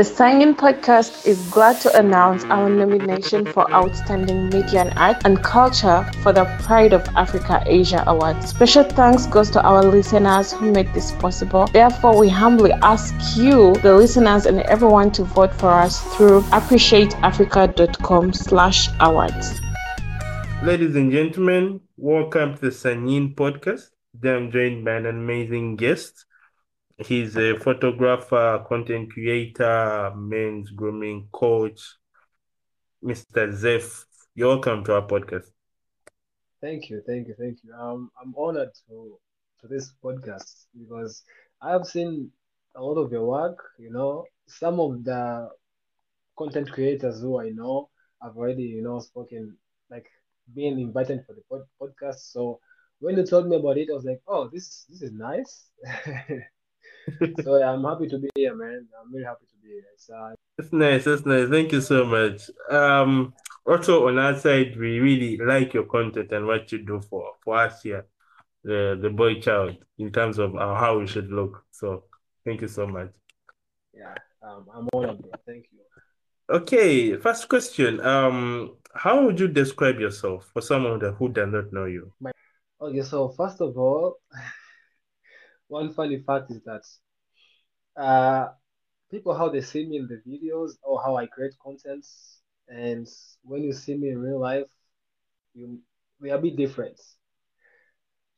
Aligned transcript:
The 0.00 0.04
Singing 0.04 0.54
Podcast 0.54 1.26
is 1.26 1.38
glad 1.50 1.78
to 1.82 1.94
announce 1.94 2.44
our 2.44 2.70
nomination 2.70 3.44
for 3.44 3.70
Outstanding 3.70 4.48
Media 4.48 4.80
and 4.80 4.98
Art 4.98 5.18
and 5.26 5.44
Culture 5.44 6.10
for 6.22 6.32
the 6.32 6.46
Pride 6.62 6.94
of 6.94 7.06
Africa 7.16 7.62
Asia 7.66 8.02
Award. 8.06 8.42
Special 8.42 8.82
thanks 8.82 9.26
goes 9.26 9.50
to 9.50 9.62
our 9.62 9.82
listeners 9.82 10.54
who 10.54 10.72
made 10.72 10.90
this 10.94 11.12
possible. 11.12 11.66
Therefore, 11.66 12.18
we 12.18 12.30
humbly 12.30 12.72
ask 12.80 13.14
you, 13.36 13.74
the 13.82 13.94
listeners, 13.94 14.46
and 14.46 14.60
everyone 14.60 15.10
to 15.10 15.24
vote 15.24 15.52
for 15.52 15.68
us 15.68 16.00
through 16.16 16.40
appreciateafrica.com 16.44 18.32
slash 18.32 18.88
awards. 19.00 19.60
Ladies 20.62 20.96
and 20.96 21.12
gentlemen, 21.12 21.78
welcome 21.98 22.54
to 22.54 22.60
the 22.62 22.68
Sanyin 22.70 23.34
Podcast. 23.34 23.90
Today 24.12 24.34
I'm 24.34 24.50
joined 24.50 24.82
by 24.82 24.92
an 24.92 25.04
amazing 25.04 25.76
guest. 25.76 26.24
He's 27.06 27.36
a 27.36 27.56
photographer, 27.58 28.64
content 28.68 29.10
creator, 29.12 30.12
men's 30.14 30.70
grooming 30.70 31.28
coach, 31.32 31.80
Mr. 33.02 33.50
Zeph. 33.52 34.06
You're 34.34 34.48
welcome 34.48 34.84
to 34.84 34.94
our 34.94 35.06
podcast. 35.06 35.50
Thank 36.60 36.90
you, 36.90 37.02
thank 37.06 37.28
you, 37.28 37.34
thank 37.38 37.58
you. 37.64 37.72
Um, 37.74 38.10
I'm 38.20 38.34
honored 38.36 38.70
to 38.88 39.18
to 39.60 39.66
this 39.68 39.92
podcast 40.04 40.66
because 40.78 41.22
I 41.62 41.70
have 41.72 41.86
seen 41.86 42.30
a 42.76 42.82
lot 42.82 42.98
of 43.02 43.10
your 43.12 43.26
work. 43.26 43.58
You 43.78 43.90
know, 43.90 44.24
some 44.46 44.78
of 44.78 45.02
the 45.04 45.48
content 46.36 46.70
creators 46.70 47.20
who 47.22 47.40
I 47.40 47.50
know 47.50 47.88
have 48.22 48.36
already, 48.36 48.64
you 48.64 48.82
know, 48.82 49.00
spoken 49.00 49.56
like 49.90 50.06
being 50.54 50.78
invited 50.78 51.24
for 51.26 51.34
the 51.34 51.42
pod- 51.50 51.68
podcast. 51.80 52.30
So 52.32 52.60
when 53.00 53.16
you 53.16 53.24
told 53.26 53.48
me 53.48 53.56
about 53.56 53.78
it, 53.78 53.88
I 53.90 53.94
was 53.94 54.04
like, 54.04 54.20
oh, 54.28 54.48
this 54.52 54.84
this 54.90 55.02
is 55.02 55.12
nice. 55.12 55.70
so 57.42 57.58
yeah, 57.58 57.70
I'm 57.70 57.84
happy 57.84 58.08
to 58.08 58.18
be 58.18 58.28
here, 58.34 58.54
man. 58.54 58.86
I'm 59.00 59.12
very 59.12 59.24
happy 59.24 59.46
to 59.46 59.56
be 59.62 59.68
here. 59.68 59.82
It's, 59.94 60.10
uh, 60.10 60.34
nice. 60.72 61.04
That's 61.04 61.26
nice. 61.26 61.48
Thank 61.48 61.72
you 61.72 61.80
so 61.80 62.04
much. 62.04 62.50
Um, 62.70 63.34
also 63.66 64.08
on 64.08 64.18
our 64.18 64.38
side, 64.38 64.76
we 64.76 64.98
really 64.98 65.36
like 65.38 65.74
your 65.74 65.84
content 65.84 66.32
and 66.32 66.46
what 66.46 66.70
you 66.72 66.84
do 66.84 67.00
for 67.00 67.32
for 67.44 67.58
us 67.58 67.82
here, 67.82 68.06
the 68.64 68.98
the 69.00 69.10
boy 69.10 69.40
child, 69.40 69.76
in 69.98 70.10
terms 70.10 70.38
of 70.38 70.56
uh, 70.56 70.74
how 70.74 70.98
we 70.98 71.06
should 71.06 71.30
look. 71.30 71.64
So 71.70 72.04
thank 72.44 72.60
you 72.60 72.68
so 72.68 72.86
much. 72.86 73.10
yeah, 73.94 74.14
um, 74.42 74.66
I'm 74.74 74.88
honored, 74.92 75.22
bro. 75.22 75.30
Thank 75.46 75.66
you. 75.72 75.80
Okay, 76.50 77.16
first 77.16 77.48
question. 77.48 78.00
Um, 78.00 78.76
how 78.92 79.24
would 79.24 79.38
you 79.38 79.46
describe 79.46 80.00
yourself 80.00 80.50
for 80.52 80.60
someone 80.60 81.00
who 81.00 81.28
does 81.28 81.48
not 81.52 81.72
know 81.72 81.84
you? 81.84 82.12
Okay, 82.80 83.02
so 83.02 83.28
first 83.28 83.60
of 83.60 83.76
all, 83.78 84.16
one 85.70 85.92
funny 85.94 86.18
fact 86.20 86.50
is 86.50 86.62
that 86.64 86.84
uh, 87.96 88.48
people 89.10 89.34
how 89.36 89.48
they 89.48 89.60
see 89.60 89.86
me 89.86 89.98
in 89.98 90.08
the 90.08 90.22
videos 90.30 90.72
or 90.82 91.02
how 91.02 91.16
I 91.16 91.26
create 91.26 91.54
content, 91.62 92.06
and 92.68 93.06
when 93.42 93.64
you 93.64 93.72
see 93.72 93.96
me 93.96 94.10
in 94.10 94.18
real 94.20 94.40
life, 94.40 94.68
you 95.54 95.80
we 96.20 96.30
are 96.30 96.38
a 96.38 96.42
bit 96.42 96.56
different. 96.56 97.00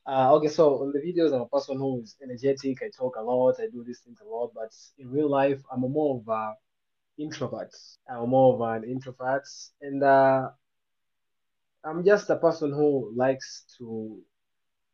Uh, 0.06 0.34
okay, 0.34 0.48
so 0.48 0.83
in 0.83 0.92
the 0.92 0.98
videos, 0.98 1.33
I'm 1.33 1.42
a 1.42 1.48
person 1.48 1.78
who 1.78 2.00
is 2.00 2.16
energetic. 2.22 2.83
I 2.83 2.91
talk 2.97 3.16
a 3.16 3.22
lot. 3.22 3.56
I 3.60 3.69
do 3.72 3.84
these 3.84 4.00
things 4.00 4.19
a 4.20 4.25
lot. 4.28 4.50
But 4.55 4.72
in 4.98 5.10
real 5.10 5.30
life, 5.30 5.62
I'm 5.72 5.80
more 5.80 6.20
of 6.20 6.28
a 6.28 6.55
introvert. 7.19 7.72
I'm 8.10 8.30
more 8.30 8.55
of 8.55 8.83
an 8.84 8.91
introvert, 8.91 9.44
and 9.83 10.03
uh, 10.03 10.50
I'm 11.84 12.05
just 12.05 12.30
a 12.30 12.36
person 12.36 12.72
who 12.72 13.12
likes 13.16 13.64
to 13.78 14.20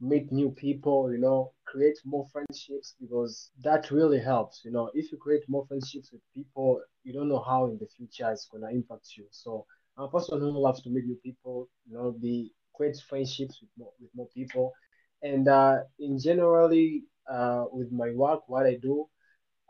meet 0.01 0.33
new 0.33 0.51
people. 0.53 1.13
You 1.13 1.19
know, 1.19 1.53
create 1.71 1.99
more 2.05 2.27
friendships 2.33 2.95
because 3.01 3.51
that 3.63 3.91
really 3.91 4.21
helps. 4.21 4.63
You 4.65 4.73
know, 4.73 4.91
if 4.95 5.13
you 5.13 5.19
create 5.19 5.45
more 5.49 5.67
friendships 5.67 6.13
with 6.13 6.23
people, 6.35 6.81
you 7.05 7.13
don't 7.13 7.29
know 7.29 7.43
how 7.51 7.67
in 7.67 7.79
the 7.79 7.89
future 7.97 8.31
it's 8.33 8.49
gonna 8.53 8.71
impact 8.71 9.09
you. 9.17 9.27
So 9.31 9.67
I'm 9.97 10.05
a 10.05 10.11
person 10.11 10.41
who 10.41 10.51
loves 10.63 10.83
to 10.83 10.91
meet 10.91 11.07
new 11.07 11.19
people. 11.25 11.69
You 11.89 11.95
know, 11.97 12.13
be 12.13 12.53
create 12.75 12.97
friendships 13.09 13.61
with 13.61 13.71
more 13.79 13.93
with 14.01 14.11
more 14.15 14.29
people 14.35 14.73
and 15.23 15.49
uh, 15.49 15.79
in 15.99 16.19
generally 16.19 17.05
uh, 17.31 17.65
with 17.73 17.91
my 17.93 18.11
work 18.13 18.41
what 18.49 18.67
i 18.67 18.75
do 18.83 19.07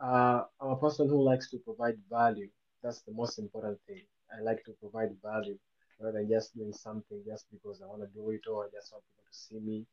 uh, 0.03 0.43
i'm 0.61 0.71
a 0.71 0.77
person 0.78 1.09
who 1.09 1.23
likes 1.23 1.50
to 1.50 1.59
provide 1.59 1.97
value 2.11 2.49
that's 2.83 3.03
the 3.03 3.12
most 3.12 3.39
important 3.39 3.78
thing 3.87 4.03
i 4.37 4.43
like 4.43 4.62
to 4.65 4.73
provide 4.81 5.11
value 5.23 5.59
rather 6.00 6.19
than 6.19 6.28
just 6.28 6.55
doing 6.55 6.73
something 6.73 7.23
just 7.27 7.47
because 7.53 7.81
i 7.83 7.87
want 7.87 8.03
to 8.03 8.09
do 8.19 8.31
it 8.31 8.43
or 8.50 8.65
i 8.65 8.69
just 8.73 8.93
want 8.93 9.05
people 9.09 9.25
to 9.31 9.39
see 9.44 9.59
me 9.61 9.87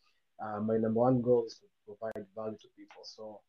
uh, 0.44 0.60
my 0.60 0.78
number 0.78 1.00
one 1.00 1.22
goal 1.22 1.46
is 1.46 1.60
to 1.60 1.66
provide 1.86 2.26
value 2.36 2.58
to 2.58 2.68
people 2.78 3.02
so 3.04 3.40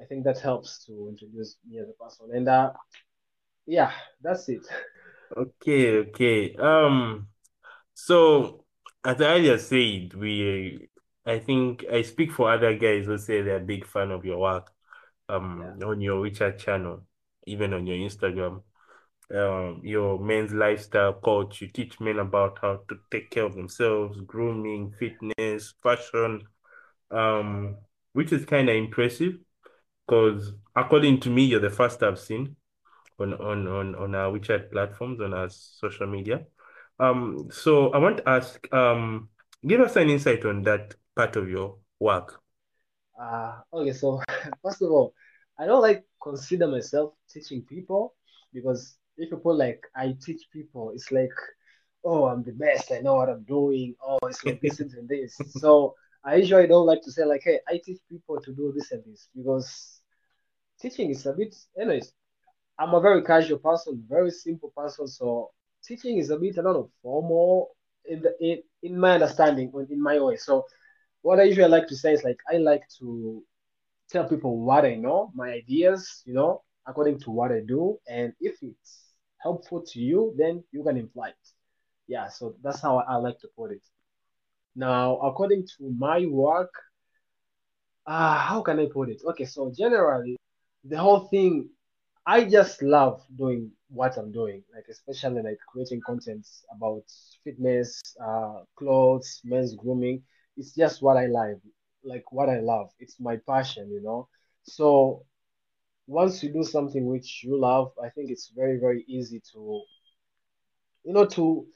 i 0.00 0.04
think 0.04 0.24
that 0.24 0.38
helps 0.40 0.84
to 0.84 1.08
introduce 1.08 1.56
me 1.68 1.78
as 1.78 1.88
a 1.88 2.04
person 2.04 2.26
and 2.34 2.48
uh, 2.48 2.72
yeah 3.66 3.92
that's 4.22 4.48
it 4.48 4.66
Okay, 5.36 5.98
okay. 5.98 6.54
Um, 6.56 7.28
so 7.94 8.64
as 9.04 9.20
I 9.20 9.24
earlier 9.34 9.58
said, 9.58 10.14
we 10.14 10.88
I 11.26 11.38
think 11.38 11.84
I 11.90 12.02
speak 12.02 12.32
for 12.32 12.52
other 12.52 12.76
guys 12.76 13.06
who 13.06 13.18
say 13.18 13.42
they're 13.42 13.56
a 13.56 13.60
big 13.60 13.86
fan 13.86 14.10
of 14.10 14.24
your 14.24 14.38
work. 14.38 14.70
Um, 15.28 15.78
on 15.82 16.02
your 16.02 16.22
WeChat 16.22 16.58
channel, 16.58 17.06
even 17.46 17.72
on 17.72 17.86
your 17.86 17.96
Instagram. 17.96 18.62
Um, 19.34 19.80
your 19.82 20.18
men's 20.18 20.52
lifestyle 20.52 21.14
coach, 21.14 21.60
you 21.60 21.68
teach 21.68 21.98
men 22.00 22.18
about 22.18 22.58
how 22.60 22.80
to 22.88 22.98
take 23.10 23.30
care 23.30 23.44
of 23.44 23.54
themselves, 23.54 24.20
grooming, 24.20 24.92
fitness, 24.98 25.74
fashion, 25.82 26.42
um, 27.10 27.76
which 28.12 28.32
is 28.32 28.44
kind 28.44 28.68
of 28.68 28.76
impressive 28.76 29.38
because 30.06 30.52
according 30.76 31.20
to 31.20 31.30
me, 31.30 31.44
you're 31.44 31.60
the 31.60 31.70
first 31.70 32.02
I've 32.02 32.18
seen 32.18 32.56
on 33.18 33.34
on 33.34 33.66
on 33.66 33.94
on 33.94 34.14
our 34.14 34.32
WeChat 34.32 34.70
platforms, 34.70 35.20
on 35.20 35.32
our 35.34 35.48
social 35.48 36.06
media. 36.06 36.44
Um, 36.98 37.48
so 37.50 37.90
I 37.90 37.98
want 37.98 38.18
to 38.18 38.28
ask, 38.28 38.72
um, 38.72 39.28
give 39.66 39.80
us 39.80 39.96
an 39.96 40.10
insight 40.10 40.44
on 40.44 40.62
that 40.62 40.94
part 41.16 41.36
of 41.36 41.48
your 41.48 41.78
work. 41.98 42.40
Uh, 43.20 43.60
okay, 43.72 43.92
so 43.92 44.20
first 44.62 44.82
of 44.82 44.90
all, 44.90 45.14
I 45.58 45.66
don't 45.66 45.82
like 45.82 46.04
consider 46.22 46.68
myself 46.68 47.14
teaching 47.28 47.62
people 47.62 48.14
because 48.52 48.96
if 49.16 49.30
you 49.30 49.36
put 49.38 49.56
like 49.56 49.82
I 49.96 50.16
teach 50.24 50.42
people, 50.52 50.90
it's 50.94 51.10
like, 51.12 51.32
oh, 52.04 52.26
I'm 52.26 52.42
the 52.42 52.52
best, 52.52 52.92
I 52.92 53.00
know 53.00 53.14
what 53.14 53.28
I'm 53.28 53.44
doing. 53.44 53.94
Oh, 54.04 54.18
it's 54.24 54.44
like 54.44 54.60
this 54.60 54.80
and 54.80 55.08
this. 55.08 55.36
So 55.60 55.94
I 56.24 56.36
usually 56.36 56.66
don't 56.66 56.86
like 56.86 57.02
to 57.02 57.12
say 57.12 57.24
like, 57.24 57.42
hey, 57.44 57.60
I 57.68 57.80
teach 57.84 58.00
people 58.10 58.40
to 58.40 58.52
do 58.52 58.72
this 58.76 58.92
and 58.92 59.02
this 59.06 59.28
because 59.36 60.00
teaching 60.80 61.10
is 61.10 61.26
a 61.26 61.32
bit, 61.32 61.54
anyways, 61.78 62.12
I'm 62.78 62.94
a 62.94 63.00
very 63.00 63.22
casual 63.22 63.58
person, 63.58 64.02
very 64.08 64.30
simple 64.30 64.72
person. 64.76 65.06
So 65.06 65.50
teaching 65.84 66.18
is 66.18 66.30
a 66.30 66.38
bit 66.38 66.56
a 66.58 66.62
lot 66.62 66.76
of 66.76 66.90
formal 67.02 67.76
in 68.06 68.22
the 68.22 68.34
in, 68.40 68.62
in 68.82 68.98
my 68.98 69.12
understanding, 69.14 69.72
in 69.90 70.02
my 70.02 70.18
way. 70.18 70.36
So 70.36 70.64
what 71.22 71.40
I 71.40 71.44
usually 71.44 71.68
like 71.68 71.86
to 71.88 71.96
say 71.96 72.12
is 72.12 72.24
like 72.24 72.38
I 72.52 72.56
like 72.56 72.82
to 72.98 73.42
tell 74.10 74.28
people 74.28 74.58
what 74.60 74.84
I 74.84 74.94
know, 74.94 75.30
my 75.34 75.50
ideas, 75.50 76.22
you 76.26 76.34
know, 76.34 76.62
according 76.86 77.20
to 77.20 77.30
what 77.30 77.52
I 77.52 77.60
do, 77.66 77.98
and 78.08 78.32
if 78.40 78.56
it's 78.62 79.12
helpful 79.38 79.82
to 79.82 80.00
you, 80.00 80.34
then 80.38 80.64
you 80.72 80.82
can 80.82 80.96
imply 80.96 81.28
it. 81.30 81.48
Yeah, 82.08 82.28
so 82.28 82.54
that's 82.62 82.80
how 82.80 82.98
I 82.98 83.16
like 83.16 83.38
to 83.40 83.48
put 83.56 83.72
it. 83.72 83.82
Now, 84.76 85.16
according 85.18 85.66
to 85.78 85.90
my 85.98 86.26
work, 86.26 86.72
uh, 88.06 88.38
how 88.38 88.62
can 88.62 88.78
I 88.80 88.86
put 88.92 89.08
it? 89.08 89.22
Okay, 89.24 89.44
so 89.44 89.72
generally, 89.76 90.36
the 90.84 90.98
whole 90.98 91.20
thing, 91.28 91.68
I 92.26 92.44
just 92.44 92.82
love 92.82 93.22
doing 93.36 93.70
what 93.88 94.16
I'm 94.16 94.32
doing, 94.32 94.62
like 94.74 94.86
especially 94.90 95.42
like 95.42 95.58
creating 95.68 96.00
content 96.06 96.46
about 96.74 97.04
fitness, 97.44 98.00
uh, 98.22 98.62
clothes, 98.76 99.40
men's 99.44 99.74
grooming. 99.74 100.22
It's 100.56 100.74
just 100.74 101.02
what 101.02 101.16
I 101.16 101.26
like, 101.26 101.56
like 102.04 102.32
what 102.32 102.48
I 102.48 102.60
love. 102.60 102.90
It's 102.98 103.20
my 103.20 103.36
passion, 103.46 103.90
you 103.90 104.02
know. 104.02 104.28
So 104.64 105.24
once 106.06 106.42
you 106.42 106.52
do 106.52 106.62
something 106.62 107.06
which 107.06 107.42
you 107.44 107.58
love, 107.58 107.92
I 108.02 108.08
think 108.08 108.30
it's 108.30 108.48
very, 108.54 108.78
very 108.78 109.04
easy 109.08 109.40
to, 109.52 109.82
you 111.04 111.12
know, 111.12 111.24
to 111.26 111.66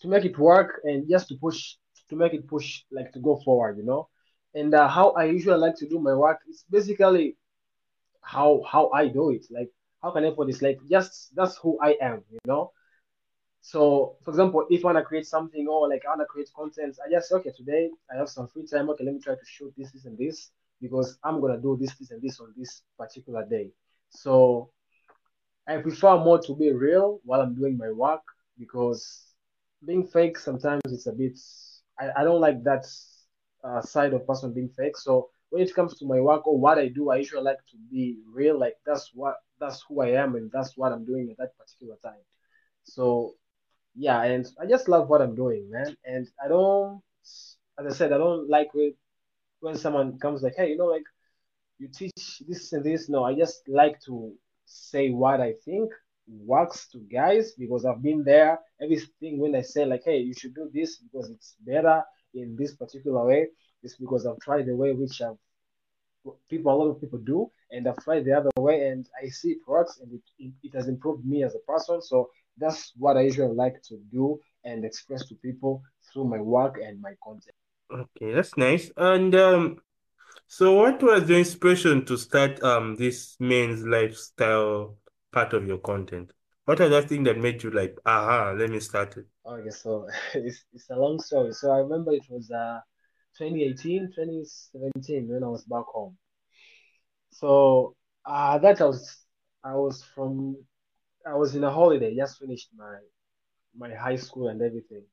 to 0.00 0.08
make 0.08 0.24
it 0.24 0.38
work 0.38 0.80
and 0.84 1.08
just 1.08 1.28
to 1.28 1.36
push 1.36 1.76
to 2.08 2.16
make 2.16 2.34
it 2.34 2.46
push 2.48 2.82
like 2.90 3.12
to 3.12 3.20
go 3.20 3.40
forward, 3.44 3.76
you 3.78 3.84
know. 3.84 4.08
And 4.54 4.74
uh, 4.74 4.88
how 4.88 5.10
I 5.10 5.24
usually 5.24 5.58
like 5.58 5.76
to 5.76 5.88
do 5.88 5.98
my 5.98 6.14
work 6.14 6.40
is 6.48 6.64
basically 6.70 7.36
how 8.22 8.62
how 8.66 8.90
I 8.90 9.08
do 9.08 9.30
it. 9.30 9.46
Like 9.50 9.70
how 10.02 10.10
can 10.12 10.24
I 10.24 10.30
put 10.30 10.46
this? 10.48 10.62
Like 10.62 10.78
just 10.88 11.34
that's 11.34 11.56
who 11.58 11.78
I 11.80 11.96
am, 12.00 12.24
you 12.30 12.38
know. 12.46 12.72
So 13.60 14.16
for 14.24 14.30
example, 14.30 14.66
if 14.70 14.84
I 14.84 14.88
wanna 14.88 15.02
create 15.02 15.26
something 15.26 15.66
or 15.68 15.88
like 15.88 16.02
I 16.06 16.10
wanna 16.10 16.26
create 16.26 16.50
content, 16.56 16.98
I 17.04 17.10
just 17.10 17.32
okay, 17.32 17.50
today 17.56 17.90
I 18.10 18.16
have 18.16 18.28
some 18.28 18.48
free 18.48 18.66
time. 18.66 18.88
Okay, 18.90 19.04
let 19.04 19.14
me 19.14 19.20
try 19.20 19.34
to 19.34 19.46
shoot 19.46 19.72
this, 19.76 19.92
this, 19.92 20.04
and 20.06 20.16
this 20.16 20.50
because 20.80 21.18
I'm 21.24 21.40
gonna 21.40 21.60
do 21.60 21.76
this, 21.80 21.94
this, 21.96 22.10
and 22.10 22.22
this 22.22 22.40
on 22.40 22.52
this 22.56 22.82
particular 22.98 23.46
day. 23.48 23.70
So 24.10 24.70
I 25.66 25.78
prefer 25.78 26.18
more 26.18 26.38
to 26.40 26.54
be 26.54 26.72
real 26.72 27.20
while 27.24 27.40
I'm 27.40 27.54
doing 27.54 27.76
my 27.76 27.90
work 27.90 28.22
because 28.58 29.22
being 29.86 30.06
fake 30.06 30.38
sometimes 30.38 30.82
it's 30.86 31.06
a 31.06 31.12
bit 31.12 31.38
I, 31.98 32.10
I 32.18 32.24
don't 32.24 32.40
like 32.40 32.62
that 32.64 32.86
uh, 33.62 33.80
side 33.80 34.12
of 34.12 34.26
person 34.26 34.52
being 34.52 34.70
fake. 34.76 34.96
So 34.96 35.30
when 35.50 35.62
it 35.62 35.74
comes 35.74 35.98
to 35.98 36.06
my 36.06 36.20
work 36.20 36.46
or 36.46 36.58
what 36.58 36.78
I 36.78 36.88
do, 36.88 37.10
I 37.10 37.16
usually 37.16 37.42
like 37.42 37.58
to 37.70 37.76
be 37.90 38.18
real. 38.30 38.58
Like 38.58 38.74
that's 38.86 39.10
what 39.14 39.36
that's 39.60 39.84
who 39.88 40.02
I 40.02 40.08
am 40.08 40.34
and 40.34 40.50
that's 40.52 40.76
what 40.76 40.92
I'm 40.92 41.04
doing 41.04 41.30
at 41.30 41.38
that 41.38 41.56
particular 41.56 41.96
time. 42.04 42.20
So 42.84 43.34
yeah, 43.94 44.22
and 44.22 44.46
I 44.60 44.66
just 44.66 44.88
love 44.88 45.08
what 45.08 45.22
I'm 45.22 45.34
doing, 45.34 45.70
man. 45.70 45.96
And 46.04 46.28
I 46.44 46.48
don't, 46.48 47.00
as 47.78 47.86
I 47.86 47.90
said, 47.90 48.12
I 48.12 48.18
don't 48.18 48.48
like 48.48 48.68
when 49.64 49.76
someone 49.76 50.18
comes 50.18 50.42
like, 50.42 50.54
hey, 50.56 50.68
you 50.70 50.76
know, 50.76 50.86
like 50.86 51.08
you 51.78 51.88
teach 51.88 52.42
this 52.46 52.72
and 52.72 52.84
this. 52.84 53.08
No, 53.08 53.24
I 53.24 53.34
just 53.34 53.62
like 53.66 53.98
to 54.06 54.32
say 54.66 55.10
what 55.10 55.40
I 55.40 55.54
think 55.64 55.90
works 56.26 56.88
to 56.90 56.98
guys 57.12 57.52
because 57.52 57.84
I've 57.84 58.02
been 58.02 58.22
there. 58.24 58.58
Everything 58.80 59.38
when 59.38 59.54
I 59.54 59.62
say 59.62 59.86
like, 59.86 60.02
hey, 60.04 60.18
you 60.18 60.34
should 60.34 60.54
do 60.54 60.70
this 60.72 60.98
because 60.98 61.30
it's 61.30 61.56
better 61.60 62.02
in 62.34 62.56
this 62.58 62.74
particular 62.74 63.24
way, 63.24 63.48
it's 63.82 63.96
because 63.96 64.26
I've 64.26 64.40
tried 64.40 64.66
the 64.66 64.76
way 64.76 64.92
which 64.92 65.22
I've 65.22 65.38
people 66.48 66.72
a 66.72 66.76
lot 66.76 66.90
of 66.90 67.00
people 67.00 67.18
do 67.18 67.50
and 67.70 67.86
I've 67.86 68.02
tried 68.02 68.24
the 68.24 68.32
other 68.32 68.50
way 68.58 68.88
and 68.88 69.06
I 69.22 69.28
see 69.28 69.50
it 69.50 69.58
works 69.66 70.00
and 70.00 70.10
it, 70.12 70.22
it, 70.38 70.52
it 70.62 70.74
has 70.74 70.88
improved 70.88 71.24
me 71.26 71.44
as 71.44 71.54
a 71.54 71.58
person. 71.70 72.00
So 72.00 72.30
that's 72.56 72.92
what 72.96 73.16
I 73.16 73.22
usually 73.22 73.54
like 73.54 73.82
to 73.88 73.98
do 74.10 74.40
and 74.64 74.84
express 74.84 75.26
to 75.28 75.34
people 75.36 75.82
through 76.12 76.24
my 76.24 76.38
work 76.40 76.78
and 76.82 77.00
my 77.00 77.12
content. 77.22 77.54
Okay, 77.90 78.32
that's 78.32 78.56
nice. 78.56 78.90
And 78.96 79.34
um, 79.34 79.78
so 80.46 80.74
what 80.74 81.02
was 81.02 81.26
the 81.26 81.38
inspiration 81.38 82.04
to 82.06 82.16
start 82.16 82.62
um 82.62 82.96
this 82.96 83.36
men's 83.40 83.84
lifestyle 83.84 84.96
part 85.32 85.52
of 85.52 85.66
your 85.66 85.78
content? 85.78 86.32
What 86.64 86.80
are 86.80 86.88
the 86.88 87.02
things 87.02 87.24
that 87.26 87.38
made 87.38 87.62
you 87.62 87.70
like, 87.70 87.96
aha, 88.06 88.54
let 88.56 88.70
me 88.70 88.80
start 88.80 89.16
it? 89.16 89.26
Okay, 89.46 89.70
so 89.70 90.06
it's, 90.34 90.64
it's 90.72 90.90
a 90.90 90.96
long 90.96 91.20
story. 91.20 91.52
So 91.52 91.70
I 91.70 91.78
remember 91.78 92.12
it 92.12 92.26
was 92.30 92.50
uh 92.50 92.80
2018, 93.38 94.12
2017 94.14 95.28
when 95.28 95.44
I 95.44 95.48
was 95.48 95.64
back 95.64 95.86
home. 95.86 96.16
So 97.32 97.96
uh 98.24 98.58
that 98.58 98.80
I 98.80 98.84
was 98.86 99.18
I 99.62 99.74
was 99.74 100.02
from 100.02 100.56
I 101.26 101.34
was 101.34 101.54
in 101.54 101.64
a 101.64 101.70
holiday, 101.70 102.14
just 102.16 102.38
finished 102.38 102.70
my 102.76 102.98
my 103.76 103.94
high 103.94 104.16
school 104.16 104.48
and 104.48 104.60
everything. 104.62 105.04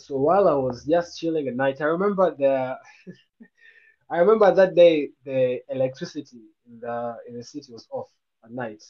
So 0.00 0.16
while 0.16 0.48
I 0.48 0.54
was 0.54 0.84
just 0.84 1.18
chilling 1.18 1.48
at 1.48 1.56
night, 1.56 1.80
I 1.80 1.84
remember 1.84 2.34
the 2.36 2.76
I 4.10 4.18
remember 4.18 4.52
that 4.54 4.74
day 4.74 5.10
the 5.24 5.60
electricity 5.68 6.42
in 6.66 6.80
the 6.80 7.16
in 7.28 7.36
the 7.36 7.44
city 7.44 7.72
was 7.72 7.86
off 7.90 8.08
at 8.44 8.50
night. 8.50 8.82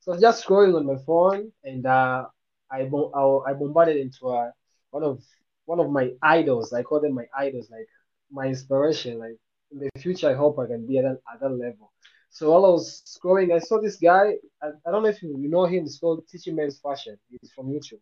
So 0.00 0.12
I 0.12 0.14
was 0.14 0.22
just 0.22 0.46
scrolling 0.46 0.76
on 0.76 0.86
my 0.86 0.96
phone 1.06 1.52
and 1.64 1.86
uh, 1.86 2.26
I, 2.70 2.80
I 2.80 3.22
I 3.46 3.52
bombarded 3.52 3.96
into 3.96 4.28
a, 4.28 4.52
one 4.90 5.04
of 5.04 5.22
one 5.66 5.80
of 5.80 5.90
my 5.90 6.12
idols. 6.22 6.72
I 6.72 6.82
call 6.82 7.00
them 7.00 7.14
my 7.14 7.26
idols, 7.36 7.68
like 7.70 7.88
my 8.30 8.46
inspiration. 8.46 9.18
Like 9.18 9.36
in 9.70 9.78
the 9.78 9.90
future, 10.00 10.30
I 10.30 10.34
hope 10.34 10.58
I 10.58 10.66
can 10.66 10.86
be 10.86 10.98
at 10.98 11.04
that, 11.04 11.18
at 11.32 11.40
that 11.40 11.50
level. 11.50 11.92
So 12.30 12.50
while 12.50 12.64
I 12.64 12.70
was 12.70 13.02
scrolling, 13.06 13.54
I 13.54 13.58
saw 13.58 13.80
this 13.80 13.96
guy. 13.96 14.34
I, 14.62 14.68
I 14.86 14.90
don't 14.90 15.02
know 15.02 15.10
if 15.10 15.22
you, 15.22 15.36
know 15.36 15.66
him. 15.66 15.84
It's 15.84 15.98
called 15.98 16.26
Teaching 16.28 16.56
Men's 16.56 16.80
Fashion. 16.80 17.18
He's 17.28 17.52
from 17.52 17.68
YouTube. 17.68 18.00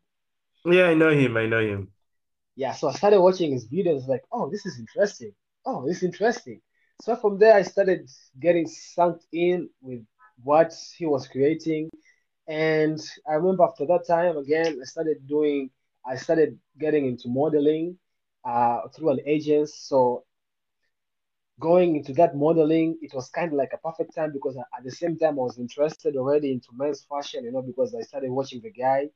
Yeah, 0.65 0.87
I 0.87 0.95
know 0.95 1.11
him. 1.11 1.37
I 1.37 1.47
know 1.47 1.61
him. 1.61 1.89
Yeah, 2.61 2.73
so 2.75 2.89
I 2.89 2.93
started 2.93 3.21
watching 3.23 3.53
his 3.53 3.67
videos. 3.69 4.07
Like, 4.07 4.25
oh, 4.33 4.51
this 4.51 4.67
is 4.67 4.79
interesting. 4.79 5.33
Oh, 5.65 5.87
this 5.87 5.99
is 5.99 6.03
interesting. 6.05 6.61
So 7.03 7.17
from 7.17 7.39
there, 7.39 7.55
I 7.55 7.63
started 7.63 8.11
getting 8.39 8.67
sunk 8.67 9.23
in 9.33 9.71
with 9.81 10.05
what 10.43 10.75
he 10.99 11.07
was 11.07 11.27
creating. 11.29 11.89
And 12.49 13.01
I 13.29 13.35
remember 13.35 13.65
after 13.65 13.87
that 13.87 14.07
time, 14.07 14.37
again, 14.39 14.79
I 14.83 14.85
started 14.85 15.27
doing, 15.29 15.71
I 16.07 16.17
started 16.17 16.59
getting 16.79 17.07
into 17.07 17.29
modeling 17.29 17.99
uh, 18.45 18.89
through 18.95 19.11
an 19.13 19.21
agent. 19.27 19.71
So 19.71 20.25
going 21.61 21.97
into 21.97 22.13
that 22.15 22.37
modeling, 22.37 22.99
it 23.03 23.13
was 23.15 23.29
kind 23.31 23.53
of 23.53 23.59
like 23.59 23.73
a 23.75 23.79
perfect 23.79 24.15
time 24.15 24.33
because 24.33 24.57
at 24.57 24.85
the 24.85 24.91
same 24.91 25.17
time 25.19 25.35
I 25.39 25.43
was 25.43 25.59
interested 25.59 26.17
already 26.17 26.53
into 26.53 26.69
men's 26.75 27.05
fashion, 27.05 27.45
you 27.45 27.53
know, 27.53 27.63
because 27.63 27.95
I 27.95 28.03
started 28.03 28.31
watching 28.31 28.61
the 28.63 28.71
guy. 28.73 29.11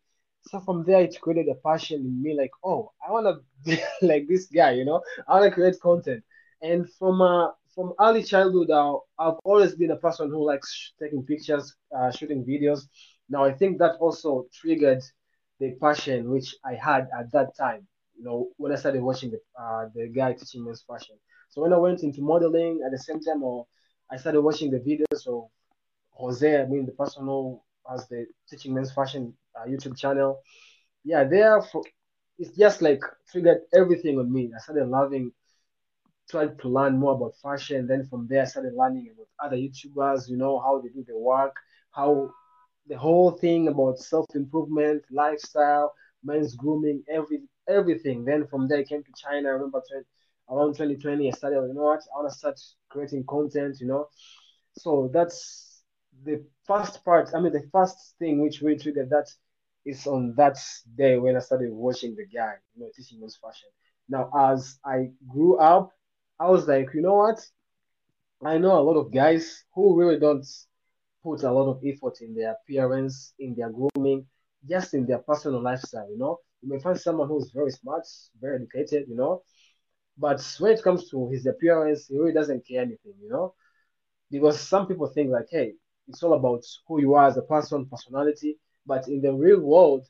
So 0.47 0.61
from 0.61 0.85
there, 0.85 1.03
it 1.03 1.21
created 1.21 1.51
a 1.51 1.55
passion 1.57 2.01
in 2.01 2.23
me, 2.23 2.35
like, 2.37 2.51
oh, 2.65 2.93
I 3.07 3.11
want 3.13 3.27
to 3.27 3.43
be 3.65 3.79
like 4.07 4.27
this 4.29 4.47
guy, 4.47 4.73
you 4.73 4.85
know, 4.85 5.03
I 5.29 5.35
want 5.41 5.45
to 5.51 5.55
create 5.55 5.81
content. 5.81 6.23
And 6.63 6.89
from 6.99 7.21
uh, 7.21 7.51
from 7.75 7.93
early 8.01 8.23
childhood, 8.23 8.71
uh, 8.71 8.97
I've 9.19 9.39
always 9.45 9.75
been 9.75 9.91
a 9.91 9.97
person 9.97 10.31
who 10.31 10.47
likes 10.47 10.93
taking 11.01 11.25
pictures, 11.25 11.75
uh, 11.97 12.11
shooting 12.13 12.45
videos. 12.45 12.83
Now 13.29 13.45
I 13.45 13.53
think 13.53 13.79
that 13.79 13.97
also 14.01 14.47
triggered 14.53 15.03
the 15.61 15.73
passion 15.81 16.31
which 16.31 16.55
I 16.65 16.75
had 16.75 17.09
at 17.19 17.33
that 17.33 17.57
time. 17.57 17.87
You 18.17 18.25
know, 18.25 18.49
when 18.57 18.73
I 18.73 18.77
started 18.77 19.03
watching 19.03 19.31
the 19.33 19.41
uh, 19.61 19.87
the 19.95 20.09
guy 20.09 20.33
teaching 20.35 20.65
men's 20.65 20.83
fashion. 20.83 21.17
So 21.51 21.63
when 21.63 21.73
I 21.73 21.79
went 21.79 22.03
into 22.03 22.23
modeling 22.23 22.81
at 22.85 22.93
the 22.93 22.99
same 22.99 23.21
time, 23.21 23.43
or 23.43 23.67
I 24.11 24.17
started 24.17 24.43
watching 24.43 24.71
the 24.71 24.79
videos 24.79 25.27
of 25.27 25.49
Jose, 26.13 26.61
I 26.63 26.67
mean 26.67 26.87
the 26.87 26.93
person 26.93 27.25
who 27.25 27.61
has 27.91 28.09
the 28.09 28.27
teaching 28.49 28.75
men's 28.75 28.93
fashion 28.93 29.35
uh, 29.57 29.67
YouTube 29.67 29.99
channel. 29.99 30.41
Yeah, 31.05 31.25
there 31.25 31.61
for 31.63 31.83
it's 32.39 32.57
just 32.57 32.83
like 32.83 33.01
triggered 33.31 33.61
everything 33.75 34.19
on 34.19 34.33
me. 34.33 34.51
I 34.55 34.59
started 34.61 34.87
loving, 34.89 35.33
tried 36.31 36.59
to 36.61 36.69
learn 36.69 36.99
more 36.99 37.15
about 37.15 37.35
fashion. 37.43 37.87
Then 37.87 38.05
from 38.07 38.27
there, 38.29 38.43
I 38.43 38.45
started 38.47 38.75
learning 38.75 39.11
about 39.15 39.29
other 39.45 39.57
YouTubers. 39.57 40.29
You 40.29 40.37
know 40.37 40.59
how 40.61 40.81
they 40.81 40.89
do 40.89 41.05
the 41.07 41.17
work, 41.19 41.55
how 41.93 42.31
the 42.87 42.97
whole 42.99 43.33
thing 43.33 43.69
about 43.69 43.99
self 43.99 44.27
improvement, 44.35 45.05
lifestyle, 45.11 45.93
men's 46.25 46.55
grooming, 46.57 47.03
every 47.11 47.43
everything. 47.69 48.25
Then 48.25 48.47
from 48.47 48.69
there, 48.69 48.79
I 48.79 48.85
came 48.85 49.03
to 49.03 49.13
China. 49.17 49.49
I 49.49 49.53
remember 49.53 49.83
around 50.51 50.75
2020, 50.77 51.29
I 51.29 51.33
started, 51.33 51.67
you 51.69 51.75
know 51.75 51.83
what, 51.85 52.01
I 52.15 52.19
want 52.19 52.31
to 52.31 52.39
start 52.39 52.61
creating 52.91 53.25
content, 53.29 53.77
you 53.81 53.87
know. 53.87 54.09
So 54.79 55.11
that's 55.13 55.74
the 56.25 56.45
first 56.67 57.05
part. 57.05 57.31
I 57.35 57.41
mean, 57.41 57.53
the 57.53 57.69
first 57.73 58.15
thing 58.19 58.41
which 58.41 58.61
really 58.61 58.79
triggered 58.79 59.11
that 59.11 59.27
is 59.85 60.07
on 60.07 60.35
that 60.37 60.59
day 60.97 61.19
when 61.19 61.37
I 61.37 61.41
started 61.41 61.73
watching 61.73 62.15
the 62.17 62.27
guy, 62.27 62.55
you 62.75 62.83
know, 62.83 62.91
teaching 62.95 63.21
men's 63.21 63.37
fashion. 63.37 63.69
Now, 64.09 64.31
as 64.37 64.79
I 64.85 65.11
grew 65.29 65.57
up, 65.59 65.91
I 66.39 66.49
was 66.51 66.67
like, 66.67 66.89
you 66.95 67.03
know 67.03 67.15
what? 67.15 67.41
I 68.45 68.59
know 68.59 68.79
a 68.79 68.83
lot 68.83 68.97
of 68.97 69.13
guys 69.13 69.65
who 69.75 69.99
really 69.99 70.19
don't 70.19 70.47
put 71.23 71.43
a 71.43 71.51
lot 71.53 71.71
of 71.71 71.83
effort 71.85 72.21
in 72.21 72.35
their 72.35 72.53
appearance, 72.53 73.33
in 73.39 73.55
their 73.55 73.71
grooming, 73.71 74.27
just 74.69 74.95
in 74.95 75.07
their 75.07 75.19
personal 75.19 75.63
lifestyle, 75.63 76.09
you 76.11 76.19
know. 76.19 76.39
You 76.63 76.69
may 76.71 76.79
find 76.81 76.99
someone 76.99 77.29
who's 77.29 77.51
very 77.53 77.71
smart, 77.71 78.05
very 78.41 78.57
educated, 78.57 79.09
you 79.09 79.17
know, 79.17 79.43
but 80.19 80.41
when 80.59 80.73
it 80.73 80.83
comes 80.83 81.09
to 81.11 81.29
his 81.31 81.47
appearance, 81.47 82.07
he 82.07 82.19
really 82.19 82.33
doesn't 82.33 82.67
care 82.67 82.83
anything, 82.83 83.15
you 83.21 83.29
know, 83.29 83.55
because 84.31 84.61
some 84.61 84.87
people 84.87 85.07
think 85.09 85.31
like, 85.31 85.47
hey, 85.51 85.75
it's 86.09 86.23
all 86.23 86.35
about 86.35 86.65
who 86.87 87.01
you 87.01 87.15
are 87.15 87.27
as 87.27 87.37
a 87.37 87.43
person, 87.43 87.87
personality. 87.87 88.59
But 88.87 89.09
in 89.09 89.21
the 89.23 89.33
real 89.33 89.61
world, 89.61 90.07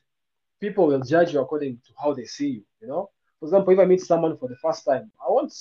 people 0.59 0.87
will 0.87 1.01
judge 1.01 1.33
you 1.33 1.41
according 1.41 1.77
to 1.85 1.93
how 2.01 2.13
they 2.13 2.25
see 2.25 2.47
you, 2.47 2.63
you 2.81 2.87
know. 2.87 3.09
For 3.39 3.45
example, 3.47 3.73
if 3.73 3.79
I 3.79 3.85
meet 3.85 4.01
someone 4.01 4.37
for 4.37 4.49
the 4.49 4.55
first 4.57 4.85
time, 4.85 5.11
I 5.21 5.31
won't 5.31 5.53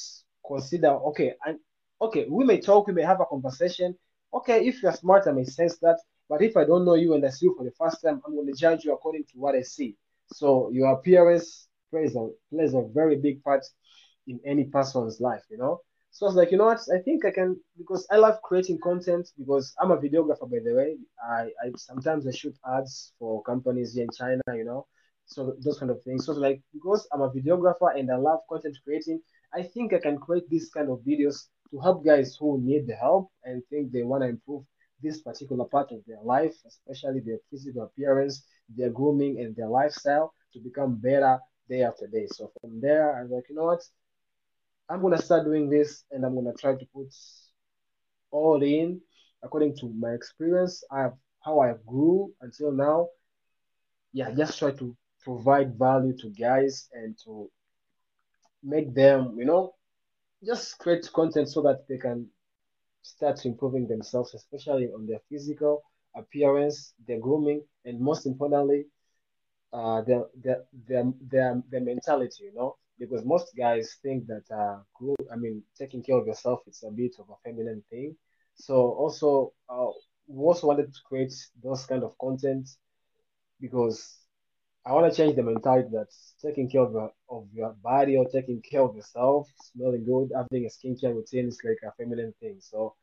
consider, 0.46 0.88
okay, 0.88 1.34
and 1.46 1.58
okay, 2.00 2.26
we 2.28 2.44
may 2.44 2.60
talk, 2.60 2.86
we 2.86 2.92
may 2.92 3.02
have 3.02 3.20
a 3.20 3.26
conversation. 3.26 3.96
Okay, 4.32 4.66
if 4.66 4.82
you're 4.82 4.92
smart, 4.92 5.26
I 5.26 5.32
may 5.32 5.44
sense 5.44 5.78
that. 5.78 5.98
But 6.28 6.42
if 6.42 6.56
I 6.56 6.64
don't 6.64 6.84
know 6.84 6.94
you 6.94 7.14
and 7.14 7.24
I 7.24 7.30
see 7.30 7.46
you 7.46 7.54
for 7.56 7.64
the 7.64 7.72
first 7.78 8.02
time, 8.02 8.20
I'm 8.26 8.34
going 8.34 8.46
to 8.46 8.58
judge 8.58 8.84
you 8.84 8.92
according 8.92 9.24
to 9.24 9.38
what 9.38 9.54
I 9.54 9.62
see. 9.62 9.96
So 10.32 10.70
your 10.72 10.92
appearance 10.92 11.68
plays 11.90 12.16
a 12.16 12.28
plays 12.50 12.74
a 12.74 12.82
very 12.92 13.16
big 13.16 13.42
part 13.44 13.64
in 14.26 14.40
any 14.44 14.64
person's 14.64 15.20
life, 15.20 15.42
you 15.50 15.58
know. 15.58 15.80
So 16.14 16.26
I 16.26 16.28
was 16.28 16.36
like, 16.36 16.52
you 16.52 16.58
know 16.58 16.66
what? 16.66 16.78
I 16.94 17.00
think 17.02 17.24
I 17.24 17.32
can 17.32 17.60
because 17.76 18.06
I 18.08 18.18
love 18.18 18.40
creating 18.42 18.78
content 18.80 19.28
because 19.36 19.74
I'm 19.80 19.90
a 19.90 19.96
videographer 19.98 20.48
by 20.48 20.60
the 20.64 20.72
way. 20.72 20.96
I, 21.20 21.46
I 21.60 21.72
sometimes 21.76 22.24
I 22.28 22.30
shoot 22.30 22.54
ads 22.72 23.12
for 23.18 23.42
companies 23.42 23.94
here 23.94 24.04
in 24.04 24.10
China, 24.16 24.40
you 24.54 24.64
know. 24.64 24.86
So 25.26 25.56
those 25.64 25.76
kind 25.80 25.90
of 25.90 26.00
things. 26.04 26.26
So 26.26 26.32
like 26.34 26.62
because 26.72 27.08
I'm 27.12 27.22
a 27.22 27.30
videographer 27.30 27.98
and 27.98 28.12
I 28.12 28.16
love 28.16 28.38
content 28.48 28.78
creating, 28.84 29.22
I 29.52 29.64
think 29.64 29.92
I 29.92 29.98
can 29.98 30.16
create 30.18 30.48
this 30.48 30.70
kind 30.70 30.88
of 30.88 31.00
videos 31.00 31.48
to 31.72 31.80
help 31.80 32.04
guys 32.04 32.36
who 32.38 32.60
need 32.62 32.86
the 32.86 32.94
help 32.94 33.30
and 33.42 33.60
think 33.68 33.90
they 33.90 34.04
want 34.04 34.22
to 34.22 34.28
improve 34.28 34.62
this 35.02 35.20
particular 35.20 35.64
part 35.64 35.90
of 35.90 35.98
their 36.06 36.22
life, 36.22 36.54
especially 36.64 37.22
their 37.26 37.38
physical 37.50 37.82
appearance, 37.82 38.46
their 38.68 38.90
grooming, 38.90 39.40
and 39.40 39.56
their 39.56 39.68
lifestyle 39.68 40.32
to 40.52 40.60
become 40.60 40.94
better 40.94 41.40
day 41.68 41.82
after 41.82 42.06
day. 42.06 42.28
So 42.28 42.52
from 42.60 42.80
there, 42.80 43.16
I 43.16 43.22
was 43.22 43.32
like, 43.32 43.48
you 43.48 43.56
know 43.56 43.64
what? 43.64 43.82
I'm 44.88 45.00
gonna 45.02 45.20
start 45.20 45.44
doing 45.44 45.68
this 45.70 46.04
and 46.10 46.24
I'm 46.24 46.34
gonna 46.34 46.54
try 46.54 46.74
to 46.74 46.86
put 46.94 47.08
all 48.30 48.62
in 48.62 49.00
according 49.42 49.76
to 49.78 49.88
my 49.88 50.10
experience. 50.10 50.82
I 50.90 51.02
have 51.02 51.14
how 51.40 51.60
I 51.60 51.74
grew 51.86 52.32
until 52.40 52.72
now. 52.72 53.08
Yeah, 54.12 54.30
just 54.32 54.58
try 54.58 54.70
to 54.72 54.96
provide 55.22 55.78
value 55.78 56.16
to 56.18 56.30
guys 56.30 56.88
and 56.92 57.16
to 57.24 57.50
make 58.62 58.94
them, 58.94 59.36
you 59.38 59.44
know, 59.44 59.74
just 60.44 60.78
create 60.78 61.10
content 61.12 61.48
so 61.48 61.62
that 61.62 61.86
they 61.88 61.98
can 61.98 62.26
start 63.02 63.44
improving 63.44 63.86
themselves, 63.86 64.34
especially 64.34 64.86
on 64.92 65.06
their 65.06 65.20
physical 65.28 65.82
appearance, 66.16 66.94
their 67.06 67.20
grooming, 67.20 67.62
and 67.84 68.00
most 68.00 68.26
importantly, 68.26 68.86
uh, 69.72 70.02
their, 70.02 70.24
their, 70.42 70.64
their, 70.86 71.12
their, 71.30 71.62
their 71.70 71.80
mentality, 71.80 72.44
you 72.44 72.54
know, 72.54 72.76
because 72.98 73.24
most 73.24 73.48
guys 73.56 73.96
think 74.02 74.26
that 74.26 74.44
uh, 74.54 74.78
grow, 74.94 75.14
I 75.32 75.36
mean, 75.36 75.62
taking 75.78 76.02
care 76.02 76.16
of 76.18 76.26
yourself 76.26 76.60
it's 76.66 76.84
a 76.84 76.90
bit 76.90 77.16
of 77.18 77.28
a 77.30 77.36
feminine 77.44 77.82
thing. 77.90 78.16
So 78.56 78.74
also, 78.76 79.52
uh, 79.68 79.88
we 80.28 80.44
also 80.44 80.66
wanted 80.68 80.92
to 80.92 81.00
create 81.08 81.32
those 81.62 81.86
kind 81.86 82.02
of 82.04 82.16
content 82.18 82.68
because 83.60 84.18
I 84.86 84.92
want 84.92 85.10
to 85.12 85.16
change 85.16 85.36
the 85.36 85.42
mentality 85.42 85.88
that 85.92 86.08
taking 86.42 86.70
care 86.70 86.82
of 86.82 86.92
your, 86.92 87.10
of 87.30 87.48
your 87.52 87.74
body 87.82 88.16
or 88.16 88.26
taking 88.28 88.62
care 88.62 88.82
of 88.82 88.94
yourself, 88.96 89.48
smelling 89.74 90.04
good, 90.04 90.30
having 90.34 90.66
a 90.66 90.70
skincare 90.70 91.14
routine 91.14 91.48
is 91.48 91.60
like 91.64 91.78
a 91.86 91.92
feminine 91.96 92.34
thing. 92.40 92.56
So 92.60 92.94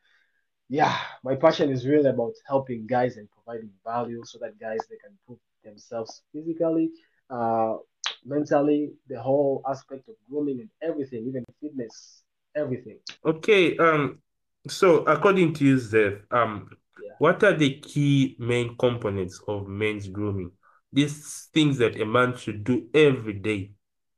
yeah, 0.69 0.97
my 1.23 1.35
passion 1.35 1.71
is 1.71 1.87
really 1.87 2.09
about 2.09 2.33
helping 2.47 2.87
guys 2.87 3.17
and 3.17 3.27
providing 3.31 3.71
value 3.85 4.21
so 4.25 4.39
that 4.39 4.59
guys 4.59 4.79
they 4.89 4.97
can 4.97 5.11
improve 5.13 5.39
themselves 5.63 6.23
physically, 6.33 6.91
uh, 7.29 7.75
mentally, 8.25 8.91
the 9.07 9.21
whole 9.21 9.61
aspect 9.69 10.07
of 10.09 10.15
grooming 10.29 10.59
and 10.59 10.69
everything, 10.81 11.25
even 11.27 11.43
fitness, 11.61 12.23
everything. 12.55 12.99
Okay, 13.25 13.77
um, 13.77 14.19
so 14.67 15.03
according 15.05 15.53
to 15.55 15.65
you, 15.65 15.77
Zeph, 15.77 16.21
um, 16.31 16.69
Yeah. 17.01 17.11
what 17.19 17.43
are 17.43 17.53
the 17.55 17.79
key 17.79 18.35
main 18.39 18.77
components 18.77 19.41
of 19.47 19.67
men's 19.67 20.07
grooming? 20.07 20.51
These 20.93 21.49
things 21.53 21.77
that 21.77 21.99
a 21.99 22.05
man 22.05 22.35
should 22.35 22.63
do 22.63 22.87
every 22.93 23.33
day 23.33 23.71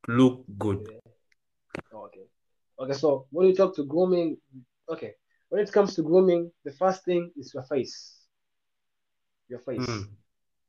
look 0.07 0.43
good. 0.57 0.89
Yeah. 0.89 0.99
Okay. 1.93 2.25
Okay. 2.79 2.93
So 2.93 3.27
when 3.31 3.47
you 3.47 3.55
talk 3.55 3.75
to 3.75 3.85
grooming, 3.85 4.37
okay, 4.89 5.13
when 5.49 5.61
it 5.61 5.71
comes 5.71 5.95
to 5.95 6.01
grooming, 6.01 6.51
the 6.65 6.71
first 6.71 7.05
thing 7.05 7.31
is 7.37 7.53
your 7.53 7.63
face. 7.63 8.25
Your 9.49 9.59
face. 9.59 9.87
Mm, 9.87 10.07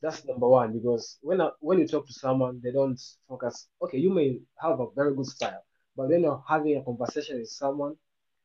That's 0.05 0.25
number 0.27 0.49
one 0.49 0.73
because 0.75 1.19
when 1.23 1.41
uh, 1.41 1.53
when 1.61 1.79
you 1.79 1.89
talk 1.89 2.07
to 2.07 2.13
someone, 2.13 2.61
they 2.63 2.73
don't 2.73 3.01
focus. 3.29 3.69
Okay, 3.83 3.99
you 3.99 4.11
may 4.11 4.39
have 4.61 4.79
a 4.81 4.89
very 4.95 5.15
good 5.17 5.27
style, 5.27 5.65
but 5.97 6.09
when 6.11 6.23
you're 6.23 6.45
having 6.47 6.77
a 6.77 6.85
conversation 6.85 7.39
with 7.39 7.49
someone, 7.49 7.97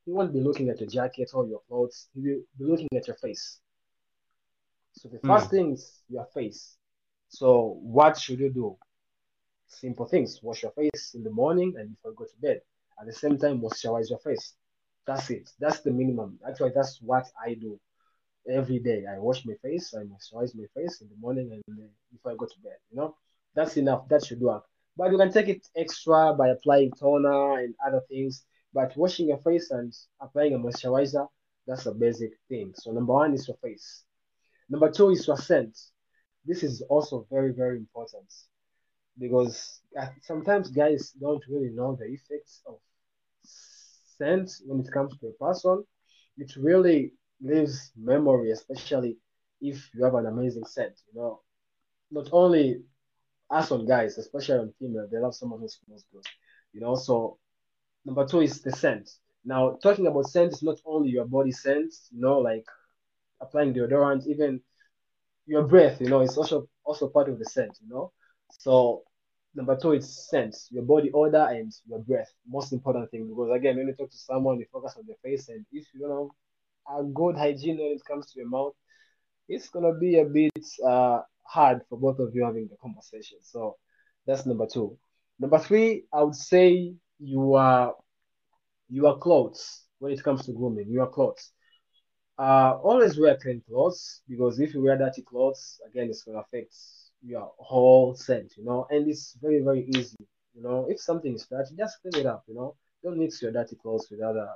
he 0.05 0.11
won't 0.13 0.33
be 0.33 0.39
looking 0.41 0.69
at 0.69 0.79
your 0.79 0.89
jacket 0.89 1.31
or 1.33 1.45
your 1.47 1.61
clothes. 1.67 2.09
He 2.15 2.21
will 2.21 2.41
be 2.57 2.65
looking 2.65 2.87
at 2.95 3.07
your 3.07 3.17
face. 3.17 3.59
So 4.93 5.09
the 5.09 5.19
first 5.19 5.49
mm, 5.49 5.51
thing 5.51 5.73
is 5.73 6.01
your 6.09 6.25
face. 6.33 6.77
So 7.29 7.77
what 7.81 8.17
should 8.17 8.39
you 8.39 8.51
do? 8.53 8.77
Simple 9.67 10.07
things. 10.07 10.41
Wash 10.43 10.63
your 10.63 10.71
face 10.73 11.13
in 11.15 11.23
the 11.23 11.31
morning 11.31 11.75
and 11.77 11.91
before 11.91 12.11
you 12.11 12.17
go 12.17 12.25
to 12.25 12.37
bed. 12.41 12.61
At 12.99 13.07
the 13.07 13.13
same 13.13 13.37
time, 13.37 13.61
moisturize 13.61 14.09
your 14.09 14.19
face. 14.19 14.55
That's 15.07 15.29
it. 15.31 15.49
That's 15.59 15.81
the 15.81 15.91
minimum. 15.91 16.39
Actually, 16.47 16.71
that's 16.75 17.01
what 17.01 17.25
I 17.45 17.55
do 17.55 17.79
every 18.47 18.79
day. 18.79 19.05
I 19.09 19.19
wash 19.19 19.45
my 19.45 19.53
face, 19.61 19.93
I 19.93 20.03
moisturize 20.03 20.55
my 20.55 20.65
face 20.75 21.01
in 21.01 21.09
the 21.09 21.15
morning 21.19 21.49
and 21.51 21.63
uh, 21.79 21.87
before 22.11 22.31
I 22.31 22.35
go 22.35 22.45
to 22.45 22.59
bed. 22.63 22.77
You 22.91 22.97
know, 22.97 23.15
that's 23.55 23.77
enough. 23.77 24.07
That 24.09 24.25
should 24.25 24.41
work. 24.41 24.63
But 24.97 25.11
you 25.11 25.17
can 25.17 25.31
take 25.31 25.47
it 25.49 25.67
extra 25.75 26.33
by 26.37 26.49
applying 26.49 26.91
toner 26.99 27.59
and 27.59 27.75
other 27.85 28.01
things. 28.09 28.45
But 28.73 28.95
washing 28.97 29.27
your 29.27 29.37
face 29.39 29.71
and 29.71 29.93
applying 30.21 30.53
a 30.53 30.59
moisturizer, 30.59 31.27
that's 31.67 31.85
a 31.85 31.93
basic 31.93 32.31
thing. 32.49 32.73
So 32.75 32.91
number 32.91 33.13
one 33.13 33.33
is 33.33 33.47
your 33.47 33.57
face. 33.57 34.03
Number 34.69 34.91
two 34.91 35.09
is 35.09 35.27
your 35.27 35.37
scent. 35.37 35.77
This 36.45 36.63
is 36.63 36.81
also 36.89 37.25
very, 37.29 37.51
very 37.53 37.77
important 37.77 38.31
because 39.19 39.81
uh, 39.99 40.07
sometimes 40.21 40.69
guys 40.69 41.11
don't 41.19 41.43
really 41.49 41.69
know 41.71 41.95
the 41.95 42.05
effects 42.05 42.61
of 42.65 42.79
scent 43.43 44.51
when 44.65 44.79
it 44.79 44.91
comes 44.91 45.17
to 45.17 45.27
a 45.27 45.33
person. 45.45 45.83
It 46.37 46.55
really 46.57 47.13
leaves 47.41 47.91
memory, 47.97 48.51
especially 48.51 49.17
if 49.61 49.89
you 49.93 50.03
have 50.03 50.15
an 50.15 50.27
amazing 50.27 50.65
scent. 50.65 50.93
You 51.13 51.21
know, 51.21 51.41
not 52.11 52.29
only 52.31 52.83
us 53.49 53.71
on 53.71 53.85
guys, 53.87 54.17
especially 54.17 54.59
on 54.59 54.73
female, 54.79 55.07
they 55.11 55.19
love 55.19 55.35
someone 55.35 55.59
who 55.59 55.67
smells 55.69 56.05
good. 56.13 56.25
You 56.73 56.81
know, 56.81 56.95
so 56.95 57.37
number 58.05 58.25
two 58.25 58.41
is 58.41 58.61
the 58.61 58.71
scent. 58.71 59.09
Now, 59.45 59.77
talking 59.83 60.07
about 60.07 60.27
scent 60.27 60.53
is 60.53 60.63
not 60.63 60.77
only 60.85 61.09
your 61.09 61.25
body 61.25 61.51
scent, 61.51 61.93
you 62.11 62.21
know, 62.21 62.39
like 62.39 62.65
applying 63.41 63.73
deodorant, 63.73 64.27
even 64.27 64.61
your 65.45 65.63
breath, 65.63 65.99
you 66.01 66.09
know, 66.09 66.21
it's 66.21 66.37
also 66.37 66.67
also 66.83 67.07
part 67.09 67.29
of 67.29 67.39
the 67.39 67.45
scent, 67.45 67.77
you 67.81 67.89
know. 67.89 68.11
So 68.51 69.03
number 69.55 69.77
two 69.77 69.93
is 69.93 70.29
scent, 70.29 70.55
your 70.69 70.83
body 70.83 71.11
odor 71.13 71.47
and 71.49 71.71
your 71.87 71.99
breath. 71.99 72.31
Most 72.47 72.73
important 72.73 73.09
thing 73.11 73.27
because 73.27 73.51
again, 73.55 73.77
when 73.77 73.87
you 73.87 73.95
talk 73.95 74.11
to 74.11 74.17
someone, 74.17 74.59
you 74.59 74.65
focus 74.71 74.95
on 74.97 75.05
the 75.07 75.15
face, 75.23 75.49
and 75.49 75.65
if 75.71 75.85
you 75.93 76.01
know 76.01 76.31
a 76.89 77.03
good 77.03 77.37
hygiene 77.37 77.77
when 77.77 77.91
it 77.93 78.03
comes 78.05 78.31
to 78.31 78.39
your 78.39 78.49
mouth, 78.49 78.73
it's 79.47 79.69
gonna 79.69 79.93
be 79.93 80.19
a 80.19 80.25
bit 80.25 80.65
uh 80.85 81.21
hard 81.43 81.81
for 81.89 81.97
both 81.99 82.19
of 82.19 82.33
you 82.35 82.43
having 82.45 82.67
the 82.67 82.77
conversation. 82.81 83.37
So 83.41 83.77
that's 84.25 84.45
number 84.45 84.67
two. 84.67 84.97
Number 85.39 85.59
three, 85.59 86.05
I 86.13 86.23
would 86.23 86.35
say 86.35 86.93
you 87.19 87.55
are 87.55 87.95
your 88.89 89.17
clothes 89.19 89.83
when 89.99 90.11
it 90.13 90.23
comes 90.23 90.45
to 90.45 90.53
grooming. 90.53 90.89
Your 90.89 91.07
clothes. 91.07 91.51
Uh, 92.37 92.77
always 92.83 93.19
wear 93.19 93.37
clean 93.37 93.61
clothes 93.67 94.21
because 94.29 94.59
if 94.59 94.73
you 94.73 94.81
wear 94.83 94.97
dirty 94.97 95.21
clothes, 95.23 95.79
again, 95.87 96.07
it's 96.09 96.23
gonna 96.23 96.39
affect 96.39 96.73
your 97.21 97.51
whole 97.59 98.15
scent, 98.15 98.53
you 98.57 98.63
know. 98.63 98.87
And 98.89 99.09
it's 99.09 99.37
very, 99.41 99.61
very 99.61 99.85
easy, 99.95 100.17
you 100.55 100.61
know. 100.63 100.87
If 100.89 100.99
something 101.01 101.33
is 101.33 101.47
dirty, 101.47 101.75
just 101.77 102.01
clean 102.01 102.23
it 102.23 102.25
up, 102.27 102.43
you 102.47 102.55
know. 102.55 102.75
Don't 103.03 103.17
mix 103.17 103.41
your 103.41 103.51
dirty 103.51 103.75
clothes 103.75 104.07
with 104.09 104.21
other 104.21 104.49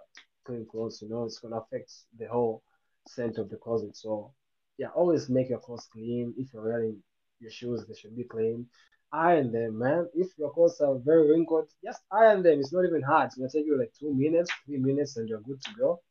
clean 0.46 0.66
clothes, 0.70 1.02
you 1.02 1.10
know. 1.10 1.26
It's 1.26 1.40
gonna 1.40 1.58
affect 1.58 1.92
the 2.18 2.28
whole 2.28 2.64
scent 3.08 3.38
of 3.38 3.50
the 3.50 3.58
closet. 3.58 3.96
So, 3.96 4.34
yeah, 4.78 4.90
always 4.96 5.30
make 5.30 5.50
your 5.50 5.60
clothes 5.60 5.88
clean. 5.92 6.34
If 6.38 6.54
you're 6.54 6.64
wearing 6.64 7.02
your 7.40 7.52
shoes, 7.52 7.86
they 7.88 7.96
should 7.96 8.16
be 8.16 8.24
clean. 8.24 8.68
Iron 9.12 9.52
them, 9.52 9.78
man. 9.80 10.10
If 10.16 10.30
your 10.38 10.52
clothes 10.52 10.82
are 10.82 10.98
very 11.00 11.30
wrinkled, 11.30 11.70
just 11.84 12.02
iron 12.12 12.42
them. 12.44 12.60
It's 12.60 12.74
not 12.74 12.86
even 12.86 13.02
hard. 13.04 13.28
It's 13.28 13.36
gonna 13.36 13.50
take 13.50 13.66
you 13.66 13.78
like 13.78 13.94
two 14.00 14.14
minutes, 14.14 14.52
three 14.66 14.80
minutes, 14.80 15.18
and 15.18 15.30
you're 15.30 15.42
good 15.42 15.62
to 15.62 15.72
go. 15.78 16.02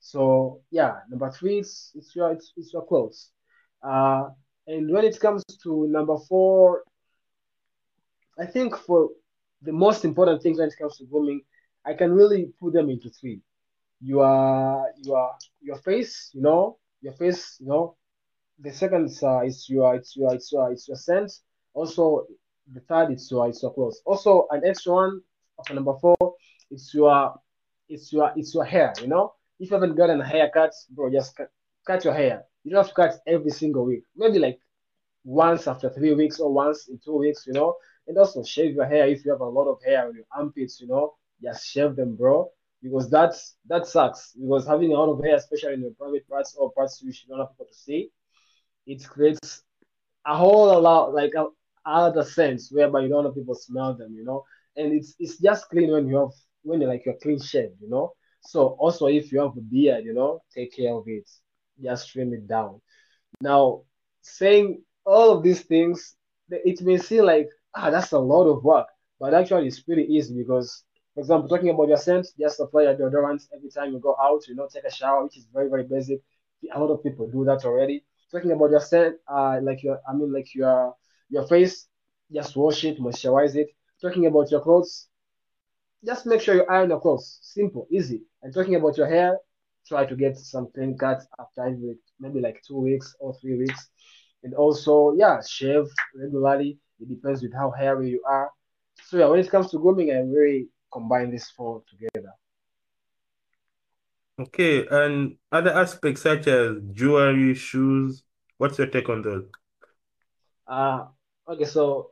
So 0.00 0.62
yeah, 0.70 1.00
number 1.08 1.30
three 1.30 1.58
is 1.60 1.90
it's 1.94 2.14
your 2.14 2.32
it's, 2.32 2.52
it's 2.56 2.72
your 2.72 2.86
clothes. 2.86 3.30
Uh, 3.82 4.28
and 4.66 4.92
when 4.92 5.04
it 5.04 5.18
comes 5.20 5.42
to 5.62 5.88
number 5.88 6.16
four, 6.28 6.82
I 8.38 8.46
think 8.46 8.76
for 8.76 9.10
the 9.62 9.72
most 9.72 10.04
important 10.04 10.42
things 10.42 10.58
when 10.58 10.68
it 10.68 10.76
comes 10.78 10.96
to 10.98 11.04
grooming, 11.06 11.42
I 11.84 11.94
can 11.94 12.12
really 12.12 12.52
put 12.60 12.72
them 12.72 12.90
into 12.90 13.10
three. 13.10 13.40
Your 14.00 14.92
your 15.02 15.34
your 15.60 15.76
face, 15.78 16.30
you 16.32 16.42
know, 16.42 16.78
your 17.00 17.12
face, 17.14 17.56
you 17.60 17.66
know. 17.66 17.96
The 18.60 18.72
second 18.72 19.06
is 19.06 19.22
uh, 19.22 19.40
it's 19.44 19.68
your 19.68 19.94
it's 19.94 20.16
your 20.16 20.34
it's 20.34 20.52
your 20.52 20.72
it's 20.72 20.88
your 20.88 20.96
scent. 20.96 21.32
Also, 21.74 22.26
the 22.72 22.80
third 22.80 23.12
is 23.12 23.30
your 23.30 23.48
it's 23.48 23.62
your 23.62 23.72
clothes. 23.72 24.00
Also, 24.04 24.46
an 24.50 24.62
extra 24.64 24.92
one 24.92 25.20
for 25.66 25.74
number 25.74 25.94
four, 26.00 26.16
it's 26.70 26.92
your 26.94 27.34
it's 27.88 28.12
your 28.12 28.32
it's 28.36 28.54
your 28.54 28.64
hair. 28.64 28.92
You 29.00 29.08
know, 29.08 29.34
if 29.58 29.70
you 29.70 29.74
haven't 29.76 29.96
gotten 29.96 30.20
a 30.20 30.26
haircut, 30.26 30.72
bro, 30.90 31.10
just 31.10 31.36
cut, 31.36 31.50
cut 31.86 32.04
your 32.04 32.14
hair. 32.14 32.44
You 32.64 32.72
don't 32.72 32.84
have 32.84 32.88
to 32.88 32.94
cut 32.94 33.20
every 33.26 33.50
single 33.50 33.84
week. 33.84 34.02
Maybe 34.16 34.38
like 34.38 34.58
once 35.24 35.66
after 35.66 35.90
three 35.90 36.14
weeks 36.14 36.40
or 36.40 36.52
once 36.52 36.88
in 36.88 36.98
two 37.04 37.16
weeks, 37.16 37.46
you 37.46 37.52
know. 37.52 37.76
And 38.06 38.16
also 38.18 38.42
shave 38.42 38.74
your 38.74 38.86
hair 38.86 39.06
if 39.08 39.24
you 39.24 39.32
have 39.32 39.40
a 39.40 39.44
lot 39.44 39.68
of 39.68 39.78
hair 39.84 40.06
on 40.08 40.14
your 40.14 40.24
armpits, 40.36 40.80
you 40.80 40.88
know. 40.88 41.14
Just 41.42 41.66
shave 41.66 41.96
them, 41.96 42.16
bro. 42.16 42.50
Because 42.82 43.10
that's 43.10 43.56
that 43.66 43.86
sucks. 43.86 44.32
Because 44.32 44.66
having 44.66 44.92
a 44.92 44.94
lot 44.94 45.10
of 45.12 45.24
hair, 45.24 45.36
especially 45.36 45.74
in 45.74 45.80
your 45.82 45.90
private 45.92 46.28
parts 46.28 46.54
or 46.56 46.72
parts 46.72 47.02
you 47.02 47.12
should 47.12 47.28
not 47.30 47.40
have 47.40 47.50
people 47.52 47.66
to 47.66 47.74
see, 47.74 48.10
it 48.86 49.06
creates 49.08 49.62
a 50.26 50.36
whole 50.36 50.80
lot 50.80 51.14
like 51.14 51.34
a 51.34 51.46
other 51.84 52.22
sense 52.24 52.70
whereby 52.70 53.00
you 53.00 53.08
don't 53.08 53.24
want 53.24 53.34
people 53.34 53.54
smell 53.54 53.94
them, 53.94 54.14
you 54.14 54.24
know. 54.24 54.44
And 54.76 54.92
it's 54.92 55.14
it's 55.18 55.38
just 55.38 55.68
clean 55.70 55.90
when 55.90 56.06
you 56.08 56.16
have 56.18 56.30
when 56.62 56.80
you're 56.80 56.90
like 56.90 57.04
you're 57.04 57.16
clean 57.22 57.40
shaved, 57.40 57.80
you 57.80 57.88
know. 57.88 58.12
So 58.40 58.68
also 58.78 59.06
if 59.06 59.32
you 59.32 59.40
have 59.40 59.56
a 59.56 59.60
beard, 59.60 60.04
you 60.04 60.14
know, 60.14 60.42
take 60.54 60.74
care 60.76 60.94
of 60.94 61.04
it. 61.06 61.28
Just 61.82 62.10
trim 62.10 62.32
it 62.34 62.46
down. 62.48 62.80
Now, 63.40 63.82
saying 64.22 64.82
all 65.06 65.30
of 65.30 65.42
these 65.42 65.62
things, 65.62 66.16
it 66.50 66.82
may 66.82 66.98
seem 66.98 67.24
like 67.24 67.48
ah 67.74 67.90
that's 67.90 68.12
a 68.12 68.18
lot 68.18 68.44
of 68.46 68.64
work, 68.64 68.88
but 69.20 69.34
actually 69.34 69.68
it's 69.68 69.80
pretty 69.80 70.04
easy 70.04 70.34
because, 70.36 70.84
for 71.18 71.34
example, 71.34 71.48
talking 71.48 71.70
about 71.70 71.88
your 71.88 71.96
scent, 71.98 72.28
just 72.38 72.60
apply 72.60 72.84
your 72.84 72.96
deodorant 72.96 73.42
every 73.54 73.70
time 73.70 73.92
you 73.92 74.00
go 74.00 74.16
out. 74.22 74.46
You 74.48 74.54
know, 74.54 74.68
take 74.72 74.84
a 74.84 74.92
shower, 74.92 75.24
which 75.24 75.36
is 75.38 75.46
very 75.52 75.68
very 75.68 75.84
basic. 75.84 76.20
A 76.74 76.80
lot 76.80 76.92
of 76.92 77.02
people 77.02 77.28
do 77.28 77.44
that 77.44 77.64
already. 77.64 78.04
Talking 78.32 78.52
about 78.52 78.70
your 78.70 78.80
scent, 78.80 79.16
uh, 79.28 79.60
like 79.62 79.82
your 79.82 80.00
I 80.08 80.14
mean 80.14 80.32
like 80.32 80.54
your 80.54 80.94
your 81.30 81.46
face, 81.48 81.88
just 82.32 82.56
wash 82.56 82.84
it, 82.84 82.98
moisturize 83.00 83.56
it. 83.56 83.68
Talking 84.00 84.26
about 84.26 84.50
your 84.50 84.60
clothes, 84.60 85.08
just 86.04 86.26
make 86.26 86.40
sure 86.40 86.54
you 86.54 86.64
iron 86.68 86.90
your 86.90 87.00
clothes. 87.00 87.38
Simple, 87.42 87.86
easy. 87.90 88.22
And 88.42 88.54
talking 88.54 88.74
about 88.76 88.96
your 88.96 89.06
hair, 89.08 89.38
try 89.86 90.06
to 90.06 90.16
get 90.16 90.36
some 90.38 90.68
clean 90.74 90.96
cuts 90.96 91.26
after 91.38 91.62
every 91.66 91.96
maybe 92.20 92.40
like 92.40 92.62
two 92.66 92.78
weeks 92.78 93.14
or 93.20 93.34
three 93.40 93.56
weeks. 93.58 93.88
And 94.42 94.54
also, 94.54 95.14
yeah, 95.16 95.40
shave 95.46 95.86
regularly. 96.14 96.78
It 97.00 97.08
depends 97.08 97.42
with 97.42 97.54
how 97.54 97.70
hairy 97.72 98.10
you 98.10 98.22
are. 98.26 98.50
So 99.04 99.18
yeah, 99.18 99.26
when 99.26 99.40
it 99.40 99.50
comes 99.50 99.70
to 99.70 99.78
grooming, 99.78 100.10
I 100.12 100.20
really 100.20 100.68
combine 100.90 101.30
these 101.30 101.48
four 101.50 101.82
together. 101.88 102.32
Okay, 104.40 104.86
and 104.88 105.36
other 105.50 105.70
aspects 105.72 106.22
such 106.22 106.46
as 106.46 106.76
jewelry, 106.92 107.54
shoes. 107.54 108.22
What's 108.58 108.78
your 108.78 108.86
take 108.88 109.08
on 109.08 109.22
those? 109.22 109.46
Uh 110.66 111.06
okay, 111.48 111.64
so 111.64 112.10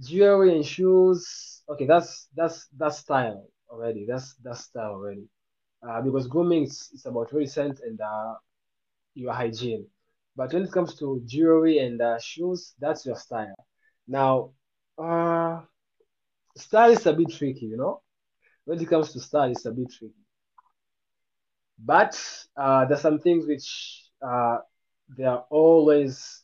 jewelry 0.00 0.54
and 0.54 0.64
shoes. 0.64 1.62
Okay, 1.68 1.86
that's 1.86 2.28
that's 2.34 2.68
that's 2.76 2.98
style 2.98 3.46
already. 3.70 4.06
That's 4.06 4.34
that's 4.36 4.60
style 4.60 4.92
already. 4.92 5.28
Uh, 5.86 6.00
because 6.02 6.26
grooming 6.26 6.64
is, 6.64 6.90
is 6.94 7.06
about 7.06 7.32
recent 7.32 7.80
and 7.80 8.00
uh, 8.00 8.34
your 9.14 9.32
hygiene. 9.32 9.86
But 10.36 10.52
when 10.52 10.64
it 10.64 10.72
comes 10.72 10.96
to 10.98 11.22
jewelry 11.26 11.78
and 11.78 12.00
uh, 12.00 12.18
shoes, 12.18 12.74
that's 12.80 13.06
your 13.06 13.16
style. 13.16 13.54
Now, 14.08 14.52
uh, 14.98 15.62
style 16.56 16.90
is 16.92 17.06
a 17.06 17.12
bit 17.12 17.30
tricky, 17.32 17.66
you 17.66 17.76
know. 17.76 18.02
When 18.64 18.80
it 18.80 18.88
comes 18.88 19.12
to 19.12 19.20
style, 19.20 19.50
it's 19.50 19.66
a 19.66 19.72
bit 19.72 19.90
tricky. 19.92 20.14
But 21.78 22.16
uh, 22.56 22.86
there's 22.86 23.00
some 23.00 23.18
things 23.18 23.46
which 23.46 24.10
uh, 24.26 24.58
they 25.16 25.24
are 25.24 25.44
always 25.50 26.42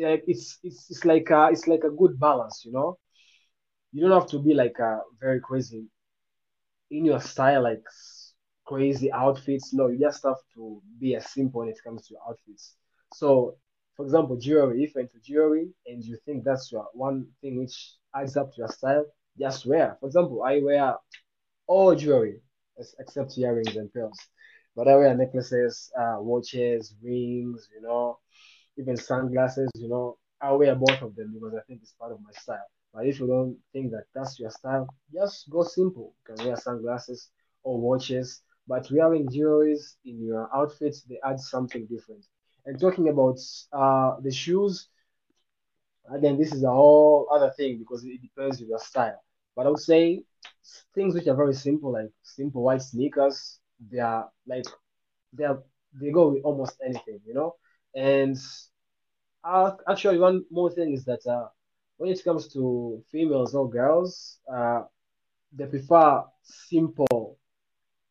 like 0.00 0.24
it's 0.26 0.58
it's 0.62 0.90
it's 0.90 1.04
like 1.04 1.28
a, 1.30 1.48
it's 1.52 1.66
like 1.68 1.84
a 1.84 1.90
good 1.90 2.18
balance, 2.18 2.64
you 2.64 2.72
know. 2.72 2.98
You 3.92 4.02
don't 4.02 4.20
have 4.20 4.30
to 4.30 4.38
be 4.40 4.54
like 4.54 4.78
a 4.80 5.00
very 5.20 5.40
crazy 5.40 5.86
in 6.90 7.04
your 7.04 7.20
style, 7.20 7.62
like 7.62 7.82
crazy 8.66 9.10
outfits. 9.12 9.72
No, 9.72 9.88
you 9.88 9.98
just 9.98 10.22
have 10.24 10.36
to 10.54 10.82
be 11.00 11.14
as 11.16 11.30
simple 11.32 11.60
when 11.60 11.68
it 11.68 11.78
comes 11.84 12.06
to 12.08 12.14
outfits. 12.28 12.76
So, 13.14 13.56
for 13.96 14.04
example, 14.04 14.36
jewelry. 14.36 14.82
If 14.84 14.94
you're 14.94 15.02
into 15.04 15.20
jewelry 15.24 15.68
and 15.86 16.02
you 16.04 16.16
think 16.24 16.44
that's 16.44 16.70
your 16.72 16.86
one 16.92 17.26
thing 17.40 17.58
which 17.58 17.96
adds 18.14 18.36
up 18.36 18.50
to 18.52 18.58
your 18.58 18.68
style, 18.68 19.04
just 19.38 19.66
wear. 19.66 19.96
For 20.00 20.06
example, 20.06 20.42
I 20.42 20.60
wear 20.60 20.96
all 21.66 21.94
jewelry 21.94 22.40
except 22.98 23.36
earrings 23.38 23.76
and 23.76 23.92
pearls. 23.92 24.18
But 24.76 24.88
I 24.88 24.96
wear 24.96 25.14
necklaces, 25.16 25.90
uh, 25.98 26.16
watches, 26.20 26.94
rings, 27.02 27.68
you 27.74 27.82
know, 27.82 28.18
even 28.78 28.96
sunglasses, 28.96 29.70
you 29.76 29.88
know. 29.88 30.18
I 30.40 30.52
wear 30.52 30.74
both 30.74 31.02
of 31.02 31.14
them 31.16 31.32
because 31.34 31.54
I 31.54 31.62
think 31.66 31.80
it's 31.82 31.92
part 31.92 32.12
of 32.12 32.20
my 32.22 32.32
style. 32.32 32.66
But 32.92 33.06
if 33.06 33.20
you 33.20 33.26
don't 33.26 33.56
think 33.72 33.92
that 33.92 34.04
that's 34.14 34.38
your 34.40 34.50
style, 34.50 34.88
just 35.12 35.48
go 35.50 35.62
simple. 35.62 36.14
You 36.28 36.34
can 36.36 36.46
wear 36.46 36.56
sunglasses 36.56 37.30
or 37.62 37.80
watches, 37.80 38.42
but 38.66 38.90
wearing 38.90 39.28
jewelries 39.28 39.96
in 40.04 40.24
your 40.24 40.48
outfits, 40.54 41.02
they 41.04 41.18
add 41.24 41.40
something 41.40 41.86
different. 41.86 42.24
And 42.66 42.80
talking 42.80 43.08
about 43.08 43.38
uh, 43.72 44.20
the 44.20 44.30
shoes, 44.32 44.88
again, 46.10 46.38
this 46.38 46.52
is 46.52 46.64
a 46.64 46.70
whole 46.70 47.28
other 47.32 47.50
thing 47.56 47.78
because 47.78 48.04
it 48.04 48.20
depends 48.22 48.60
on 48.62 48.68
your 48.68 48.78
style. 48.78 49.22
But 49.56 49.66
I 49.66 49.70
would 49.70 49.78
say 49.80 50.24
things 50.94 51.14
which 51.14 51.26
are 51.26 51.34
very 51.36 51.54
simple, 51.54 51.92
like 51.92 52.10
simple 52.22 52.62
white 52.62 52.82
sneakers, 52.82 53.60
they 53.90 53.98
are 53.98 54.30
like 54.46 54.64
they 55.32 55.44
are 55.44 55.62
they 56.00 56.10
go 56.10 56.28
with 56.30 56.44
almost 56.44 56.76
anything, 56.84 57.20
you 57.26 57.34
know. 57.34 57.56
And 57.94 58.36
uh, 59.44 59.72
actually, 59.88 60.18
one 60.18 60.44
more 60.50 60.70
thing 60.70 60.92
is 60.92 61.04
that 61.04 61.24
uh, 61.26 61.48
when 61.96 62.10
it 62.10 62.22
comes 62.24 62.48
to 62.52 63.02
females 63.10 63.54
or 63.54 63.68
girls, 63.68 64.38
uh, 64.52 64.82
they 65.52 65.66
prefer 65.66 66.24
simple, 66.42 67.38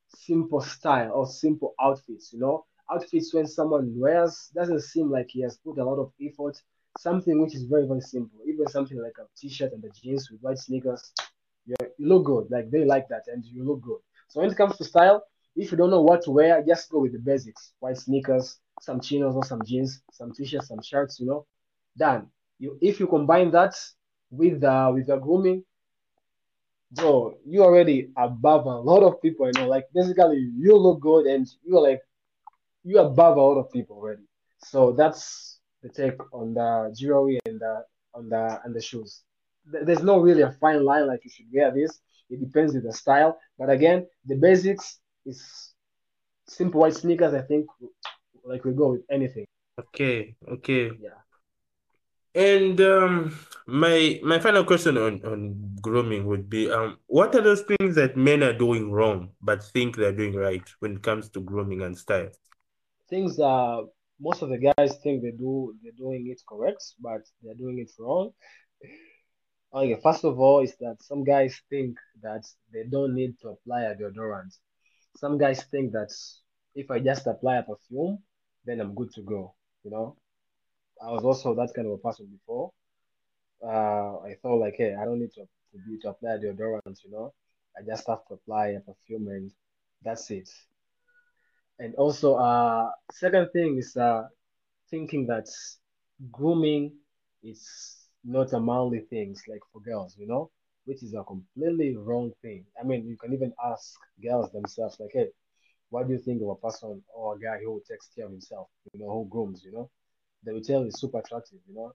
simple 0.10 0.62
style 0.62 1.12
or 1.14 1.28
simple 1.28 1.74
outfits. 1.82 2.34
You 2.34 2.40
know, 2.40 2.66
outfits 2.92 3.34
when 3.34 3.48
someone 3.48 3.94
wears 4.00 4.50
doesn't 4.56 4.82
seem 4.82 5.10
like 5.12 5.28
he 5.30 5.42
has 5.42 5.58
put 5.58 5.80
a 5.80 5.86
lot 5.86 6.00
of 6.00 6.12
effort. 6.22 6.58
Something 7.00 7.42
which 7.42 7.56
is 7.56 7.64
very 7.64 7.88
very 7.88 8.02
simple, 8.02 8.40
even 8.48 8.68
something 8.68 9.02
like 9.02 9.18
a 9.20 9.26
t-shirt 9.38 9.72
and 9.74 9.82
the 9.82 9.90
jeans 9.90 10.30
with 10.30 10.42
white 10.42 10.58
sneakers, 10.60 11.14
you 11.66 11.76
you 11.98 12.08
look 12.08 12.26
good. 12.26 12.48
Like 12.52 12.70
they 12.72 12.86
like 12.86 13.08
that, 13.10 13.24
and 13.28 13.44
you 13.46 13.64
look 13.64 13.82
good. 13.82 14.00
So 14.28 14.42
when 14.42 14.52
it 14.52 14.58
comes 14.58 14.78
to 14.78 14.84
style, 14.84 15.24
if 15.56 15.72
you 15.72 15.78
don't 15.78 15.90
know 15.90 16.02
what 16.02 16.22
to 16.24 16.32
wear, 16.32 16.64
just 16.66 16.90
go 16.90 17.00
with 17.00 17.14
the 17.14 17.20
basics: 17.20 17.74
white 17.80 17.98
sneakers, 17.98 18.60
some 18.82 19.00
chinos 19.02 19.36
or 19.36 19.44
some 19.46 19.62
jeans, 19.66 20.02
some 20.12 20.32
t-shirts, 20.34 20.68
some 20.68 20.82
shirts. 20.84 21.20
You 21.20 21.28
know, 21.28 21.48
done. 21.98 22.28
You 22.60 22.78
if 22.82 23.00
you 23.00 23.08
combine 23.08 23.52
that 23.52 23.74
with 24.30 24.64
uh, 24.64 24.92
with 24.94 25.08
the 25.08 25.18
grooming, 25.18 25.64
bro, 26.92 27.38
you 27.46 27.64
already 27.64 28.12
above 28.18 28.66
a 28.66 28.70
lot 28.80 29.04
of 29.04 29.22
people. 29.22 29.48
You 29.48 29.54
know, 29.62 29.68
like 29.68 29.86
basically 29.94 30.50
you 30.58 30.76
look 30.78 31.02
good 31.02 31.26
and 31.26 31.48
you're 31.64 31.82
like 31.82 32.02
you're 32.84 33.06
above 33.06 33.38
a 33.38 33.42
lot 33.42 33.60
of 33.60 33.72
people 33.72 33.98
already. 33.98 34.24
So 34.60 34.92
that's 34.94 35.51
the 35.82 35.90
take 35.90 36.20
on 36.34 36.54
the 36.54 36.94
jewelry 36.98 37.40
and 37.46 37.60
the 37.60 37.84
on 38.14 38.30
the 38.30 38.60
and 38.64 38.76
the 38.76 38.82
shoes. 38.82 39.22
There's 39.66 40.04
no 40.04 40.20
really 40.20 40.42
a 40.42 40.52
fine 40.52 40.84
line 40.84 41.08
like 41.08 41.22
you 41.24 41.30
should 41.30 41.46
wear 41.54 41.72
this. 41.72 42.00
It 42.30 42.40
depends 42.40 42.74
with 42.74 42.84
the 42.84 42.94
style. 42.94 43.38
But 43.58 43.70
again, 43.70 44.08
the 44.26 44.36
basics 44.36 45.00
is 45.26 45.74
simple 46.48 46.82
white 46.82 46.96
sneakers. 46.96 47.34
I 47.34 47.42
think 47.42 47.68
like 48.44 48.64
we 48.66 48.74
go 48.74 48.92
with 48.92 49.02
anything. 49.10 49.46
Okay, 49.80 50.36
okay. 50.50 50.92
Yeah. 51.00 51.22
And 52.34 52.80
um, 52.80 53.38
my 53.68 54.20
my 54.24 54.40
final 54.40 54.64
question 54.64 54.98
on 54.98 55.22
on 55.26 55.76
grooming 55.82 56.26
would 56.26 56.50
be 56.50 56.72
um, 56.72 56.98
what 57.08 57.36
are 57.36 57.42
those 57.42 57.62
things 57.62 57.96
that 57.96 58.16
men 58.16 58.42
are 58.42 58.54
doing 58.54 58.92
wrong 58.92 59.32
but 59.42 59.64
think 59.64 59.96
they're 59.96 60.16
doing 60.16 60.36
right 60.36 60.64
when 60.80 60.96
it 60.96 61.04
comes 61.04 61.30
to 61.30 61.42
grooming 61.42 61.82
and 61.82 61.98
style? 61.98 62.30
Things 63.10 63.38
uh 63.40 63.84
most 64.22 64.42
of 64.44 64.50
the 64.50 64.58
guys 64.58 64.98
think 65.04 65.24
they 65.24 65.32
do 65.32 65.76
they're 65.82 65.92
doing 65.98 66.28
it 66.30 66.42
correct, 66.48 66.84
but 67.00 67.22
they're 67.42 67.56
doing 67.56 67.80
it 67.80 67.92
wrong. 68.00 68.32
Okay, 69.74 70.00
first 70.04 70.26
of 70.26 70.40
all, 70.40 70.60
is 70.60 70.76
that 70.82 70.98
some 71.02 71.24
guys 71.24 71.62
think 71.70 71.98
that 72.22 72.44
they 72.74 72.84
don't 72.84 73.16
need 73.16 73.40
to 73.40 73.50
apply 73.50 73.84
a 73.84 73.96
deodorant. 73.96 74.58
Some 75.16 75.38
guys 75.38 75.64
think 75.64 75.94
that 75.94 76.12
if 76.76 76.92
I 76.92 77.00
just 77.00 77.26
apply 77.28 77.58
a 77.58 77.64
perfume, 77.64 78.20
then 78.66 78.82
I'm 78.82 78.94
good 78.94 79.12
to 79.14 79.22
go. 79.22 79.56
You 79.84 79.92
know, 79.92 80.18
I 81.02 81.12
was 81.12 81.24
also 81.24 81.56
that 81.56 81.74
kind 81.74 81.88
of 81.88 81.94
a 81.94 81.98
person 81.98 82.28
before. 82.28 82.72
Uh, 83.64 84.20
I 84.20 84.36
thought 84.42 84.60
like, 84.60 84.76
hey, 84.78 84.96
I 85.00 85.06
don't 85.06 85.20
need 85.20 85.34
to 85.34 85.46
to 85.72 85.78
be 85.88 85.98
to 86.00 86.10
apply 86.10 86.32
a 86.32 86.40
deodorant. 86.40 86.98
You 87.04 87.12
know, 87.12 87.34
I 87.78 87.82
just 87.88 88.08
have 88.08 88.26
to 88.28 88.36
apply 88.36 88.68
a 88.70 88.80
perfume 88.82 89.28
and 89.30 89.52
that's 90.04 90.30
it. 90.32 90.50
And 91.82 91.96
also, 91.96 92.36
uh, 92.36 92.92
second 93.12 93.50
thing 93.54 93.78
is 93.78 93.98
uh, 93.98 94.28
thinking 94.92 95.26
that 95.28 95.48
grooming 96.32 96.94
is 97.44 97.64
not 98.24 98.54
a 98.54 98.60
manly 98.60 99.00
thing, 99.10 99.32
it's 99.32 99.48
like 99.48 99.62
for 99.74 99.82
girls, 99.82 100.16
you 100.20 100.28
know, 100.28 100.52
which 100.86 101.02
is 101.02 101.16
a 101.16 101.24
completely 101.24 101.98
wrong 101.98 102.32
thing. 102.44 102.66
I 102.80 102.84
mean, 102.86 103.08
you 103.08 103.18
can 103.18 103.34
even 103.34 103.52
ask 103.66 103.96
girls 104.24 104.52
themselves, 104.52 104.98
like, 105.00 105.10
hey, 105.14 105.30
what 105.90 106.08
do 106.08 106.14
you 106.14 106.20
think 106.20 106.42
of 106.44 106.50
a 106.50 106.56
person 106.56 107.04
or 107.16 107.36
a 107.36 107.40
guy 107.40 107.58
who 107.64 107.82
takes 107.90 108.10
care 108.16 108.26
of 108.26 108.32
himself, 108.32 108.68
you 108.94 109.00
know, 109.00 109.12
who 109.12 109.28
grooms, 109.30 109.64
you 109.66 109.72
know? 109.74 109.90
They 110.44 110.52
will 110.54 110.62
tell 110.62 110.86
you 110.86 110.92
super 110.92 111.20
attractive, 111.20 111.60
you 111.68 111.76
know? 111.76 111.94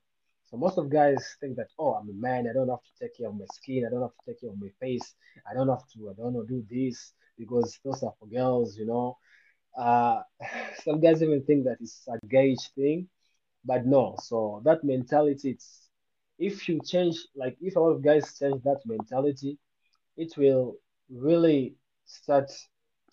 So 0.50 0.56
most 0.56 0.78
of 0.78 0.90
guys 0.90 1.24
think 1.40 1.56
that, 1.58 1.68
oh, 1.78 1.94
I'm 1.94 2.10
a 2.10 2.12
man, 2.12 2.48
I 2.50 2.54
don't 2.54 2.68
have 2.68 2.82
to 2.82 2.94
take 3.00 3.16
care 3.16 3.28
of 3.28 3.36
my 3.36 3.46
skin, 3.52 3.84
I 3.86 3.90
don't 3.90 4.02
have 4.02 4.10
to 4.18 4.26
take 4.32 4.40
care 4.40 4.50
of 4.50 4.60
my 4.60 4.70
face, 4.80 5.14
I 5.48 5.54
don't 5.54 5.68
have 5.68 5.86
to, 5.94 6.10
I 6.10 6.14
don't 6.16 6.34
know, 6.34 6.44
do 6.44 6.64
this 6.68 7.12
because 7.38 7.78
those 7.84 8.02
are 8.02 8.14
for 8.18 8.26
girls, 8.26 8.76
you 8.76 8.86
know? 8.86 9.16
Uh, 9.76 10.22
some 10.84 11.00
guys 11.00 11.22
even 11.22 11.42
think 11.44 11.64
that 11.64 11.78
it's 11.80 12.06
a 12.08 12.18
gauge 12.28 12.70
thing, 12.74 13.08
but 13.64 13.86
no. 13.86 14.16
So 14.22 14.62
that 14.64 14.84
mentality, 14.84 15.50
it's 15.50 15.88
if 16.38 16.68
you 16.68 16.80
change, 16.84 17.16
like 17.36 17.56
if 17.60 17.76
of 17.76 18.02
guys 18.02 18.38
change 18.38 18.62
that 18.64 18.80
mentality, 18.86 19.58
it 20.16 20.36
will 20.36 20.76
really 21.10 21.76
start 22.06 22.50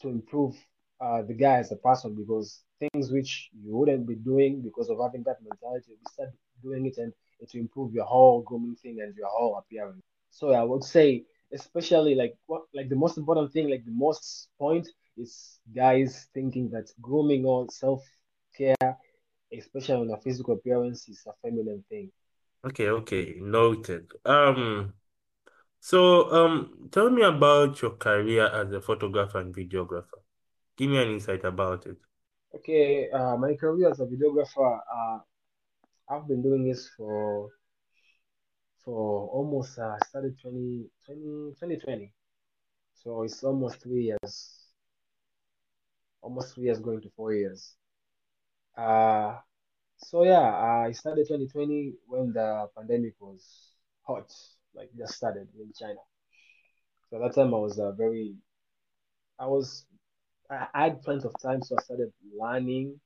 to 0.01 0.09
improve 0.09 0.55
uh, 1.01 1.21
the 1.23 1.33
guy 1.33 1.57
as 1.59 1.71
a 1.71 1.75
person 1.77 2.15
because 2.15 2.63
things 2.79 3.11
which 3.11 3.49
you 3.63 3.75
wouldn't 3.75 4.07
be 4.07 4.15
doing 4.15 4.61
because 4.61 4.89
of 4.89 4.97
having 5.01 5.23
that 5.23 5.37
mentality, 5.43 5.91
you 5.91 5.97
start 6.11 6.29
doing 6.61 6.85
it 6.85 6.97
and 6.97 7.13
it 7.39 7.49
will 7.53 7.61
improve 7.61 7.93
your 7.93 8.05
whole 8.05 8.41
grooming 8.41 8.75
thing 8.75 8.99
and 9.01 9.15
your 9.15 9.27
whole 9.29 9.57
appearance. 9.57 10.01
So 10.31 10.51
I 10.51 10.63
would 10.63 10.83
say, 10.83 11.25
especially 11.53 12.15
like 12.15 12.35
what 12.47 12.63
like 12.73 12.89
the 12.89 12.95
most 12.95 13.17
important 13.17 13.51
thing, 13.53 13.69
like 13.69 13.85
the 13.85 13.91
most 13.91 14.49
point 14.59 14.87
is 15.17 15.59
guys 15.75 16.27
thinking 16.33 16.69
that 16.71 16.89
grooming 17.01 17.45
or 17.45 17.67
self 17.71 18.03
care, 18.55 18.97
especially 19.51 19.95
on 19.95 20.11
a 20.11 20.21
physical 20.21 20.55
appearance, 20.55 21.07
is 21.09 21.23
a 21.27 21.33
feminine 21.41 21.83
thing. 21.89 22.11
Okay, 22.65 22.89
okay, 22.89 23.35
noted. 23.39 24.11
Um, 24.25 24.93
so 25.79 26.31
um, 26.31 26.89
tell 26.91 27.09
me 27.09 27.23
about 27.23 27.81
your 27.81 27.91
career 27.91 28.47
as 28.47 28.71
a 28.71 28.81
photographer 28.81 29.39
and 29.39 29.53
videographer. 29.53 30.23
Give 30.77 30.89
me 30.89 30.97
an 31.01 31.09
insight 31.09 31.43
about 31.43 31.85
it. 31.85 31.97
Okay, 32.55 33.09
uh, 33.11 33.35
my 33.35 33.55
career 33.55 33.89
as 33.89 33.99
a 33.99 34.05
videographer, 34.05 34.79
uh, 34.95 35.19
I've 36.09 36.27
been 36.27 36.41
doing 36.41 36.63
this 36.63 36.89
for 36.95 37.49
for 38.83 39.27
almost 39.29 39.79
uh, 39.79 39.97
started 40.07 40.37
20 40.39 40.85
20 41.05 41.53
2020. 41.59 42.13
So 42.93 43.23
it's 43.23 43.43
almost 43.43 43.81
three 43.81 44.03
years, 44.03 44.62
almost 46.23 46.55
three 46.55 46.65
years 46.65 46.79
going 46.79 47.01
to 47.03 47.11
four 47.17 47.33
years. 47.33 47.75
Uh, 48.77 49.37
so 49.97 50.23
yeah, 50.23 50.41
I 50.87 50.91
started 50.93 51.27
2020 51.27 51.95
when 52.07 52.33
the 52.33 52.69
pandemic 52.77 53.15
was 53.19 53.43
hot, 54.03 54.31
like 54.75 54.89
just 54.97 55.15
started 55.15 55.47
in 55.59 55.71
China. 55.79 55.99
So 57.09 57.19
that 57.19 57.33
time 57.35 57.53
I 57.53 57.59
was 57.59 57.79
uh, 57.79 57.91
very, 57.93 58.35
I 59.39 59.47
was, 59.47 59.85
I 60.49 60.67
I 60.73 60.83
had 60.85 61.01
plenty 61.03 61.25
of 61.27 61.35
time, 61.41 61.61
so 61.63 61.75
I 61.79 61.83
started 61.83 62.13
learning, 62.37 62.99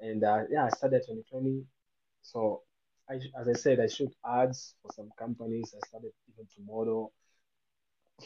and 0.00 0.24
uh, 0.24 0.42
yeah, 0.50 0.66
I 0.66 0.70
started 0.70 1.02
2020. 1.06 1.64
So 2.22 2.62
I, 3.10 3.14
as 3.40 3.48
I 3.48 3.54
said, 3.54 3.80
I 3.80 3.88
shoot 3.88 4.14
ads 4.26 4.76
for 4.82 4.92
some 4.94 5.10
companies. 5.18 5.74
I 5.76 5.86
started 5.88 6.12
even 6.30 6.46
to 6.56 6.62
model 6.66 7.12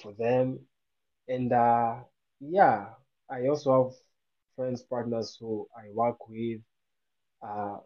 for 0.03 0.13
them, 0.15 0.59
and 1.29 1.53
uh, 1.53 1.97
yeah, 2.41 2.87
I 3.31 3.49
also 3.49 3.85
have 3.85 3.95
friends, 4.59 4.83
partners 4.83 5.39
who 5.41 5.69
I 5.77 5.91
work 5.95 6.29
with 6.29 6.61
uh, 7.47 7.77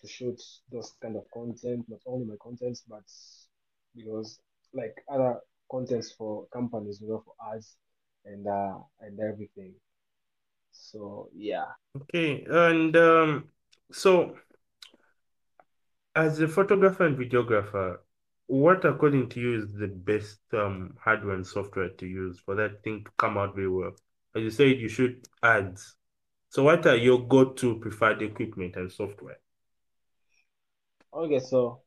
to 0.00 0.08
shoot 0.08 0.40
those 0.72 0.94
kind 1.00 1.16
of 1.16 1.22
content, 1.32 1.84
not 1.88 2.00
only 2.06 2.26
my 2.26 2.34
contents, 2.42 2.82
but 2.88 3.04
because 3.94 4.40
like 4.74 4.94
other 5.08 5.38
contents 5.70 6.12
for 6.12 6.46
companies, 6.52 7.00
you 7.00 7.08
know, 7.08 7.22
for 7.24 7.34
ads 7.54 7.76
and 8.24 8.46
uh 8.46 8.78
and 9.00 9.18
everything. 9.20 9.74
So 10.72 11.28
yeah. 11.36 11.66
Okay, 12.02 12.44
and 12.48 12.96
um, 12.96 13.44
so 13.92 14.36
as 16.14 16.40
a 16.40 16.48
photographer 16.48 17.06
and 17.06 17.16
videographer, 17.16 17.98
what 18.46 18.84
according 18.84 19.28
to 19.30 19.40
you 19.40 19.54
is 19.54 19.72
the 19.74 19.88
best 19.88 20.40
um 20.52 20.94
hardware 21.00 21.34
and 21.34 21.46
software 21.46 21.90
to 21.90 22.06
use 22.06 22.40
for 22.40 22.54
that 22.56 22.82
thing 22.82 23.04
to 23.04 23.10
come 23.18 23.38
out 23.38 23.54
very 23.54 23.68
well? 23.68 23.92
As 24.34 24.42
you 24.42 24.50
said, 24.50 24.78
you 24.80 24.88
shoot 24.88 25.26
ads. 25.42 25.97
So 26.50 26.62
what 26.64 26.86
are 26.86 26.96
your 26.96 27.26
go-to 27.26 27.78
preferred 27.78 28.20
equipment 28.22 28.76
and 28.76 28.92
software? 28.92 29.38
Okay, 31.12 31.40
so 31.40 31.82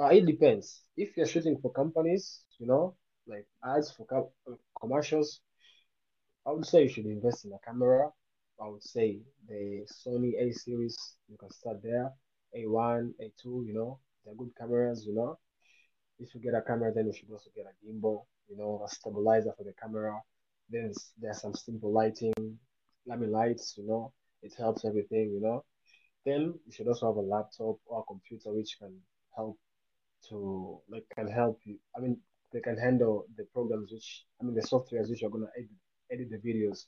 uh, 0.00 0.06
it 0.06 0.26
depends. 0.26 0.82
If 0.96 1.16
you're 1.16 1.26
shooting 1.26 1.58
for 1.60 1.72
companies, 1.72 2.42
you 2.58 2.66
know, 2.66 2.96
like 3.26 3.46
ads 3.64 3.90
for 3.92 4.06
com 4.06 4.26
commercials, 4.80 5.40
I 6.46 6.52
would 6.52 6.66
say 6.66 6.82
you 6.82 6.88
should 6.88 7.06
invest 7.06 7.44
in 7.44 7.52
a 7.52 7.58
camera. 7.66 8.10
I 8.60 8.68
would 8.68 8.82
say 8.82 9.20
the 9.48 9.86
Sony 9.86 10.32
A 10.40 10.52
series, 10.52 10.96
you 11.28 11.36
can 11.36 11.50
start 11.50 11.82
there. 11.82 12.12
A1, 12.54 13.12
A2, 13.20 13.64
you 13.66 13.74
know, 13.74 13.98
they're 14.24 14.34
good 14.34 14.52
cameras, 14.56 15.04
you 15.06 15.14
know. 15.14 15.38
If 16.18 16.34
you 16.34 16.40
get 16.40 16.54
a 16.54 16.62
camera, 16.62 16.92
then 16.94 17.06
you 17.06 17.12
should 17.12 17.30
also 17.30 17.50
get 17.54 17.66
a 17.66 17.74
gimbal, 17.84 18.24
you 18.48 18.56
know, 18.56 18.82
a 18.86 18.88
stabilizer 18.88 19.52
for 19.56 19.64
the 19.64 19.74
camera. 19.80 20.20
Then 20.70 20.92
there's 21.20 21.40
some 21.40 21.54
simple 21.54 21.92
lighting, 21.92 22.32
Mean 23.06 23.30
lights, 23.32 23.74
you 23.78 23.86
know. 23.86 24.12
It 24.42 24.54
helps 24.58 24.84
everything, 24.84 25.30
you 25.32 25.40
know. 25.40 25.64
Then 26.24 26.58
you 26.66 26.72
should 26.72 26.88
also 26.88 27.08
have 27.08 27.16
a 27.16 27.20
laptop 27.22 27.76
or 27.86 28.00
a 28.00 28.04
computer 28.04 28.52
which 28.52 28.76
can 28.80 29.00
help 29.36 29.58
to 30.28 30.80
like 30.88 31.04
can 31.16 31.28
help 31.28 31.60
you. 31.64 31.78
I 31.96 32.00
mean, 32.00 32.18
they 32.52 32.60
can 32.60 32.76
handle 32.78 33.26
the 33.36 33.44
programs 33.54 33.92
which 33.92 34.24
I 34.40 34.44
mean 34.44 34.54
the 34.54 34.62
softwares 34.62 35.10
which 35.10 35.22
are 35.22 35.30
gonna 35.30 35.50
edit 35.56 35.70
edit 36.12 36.30
the 36.30 36.38
videos. 36.38 36.86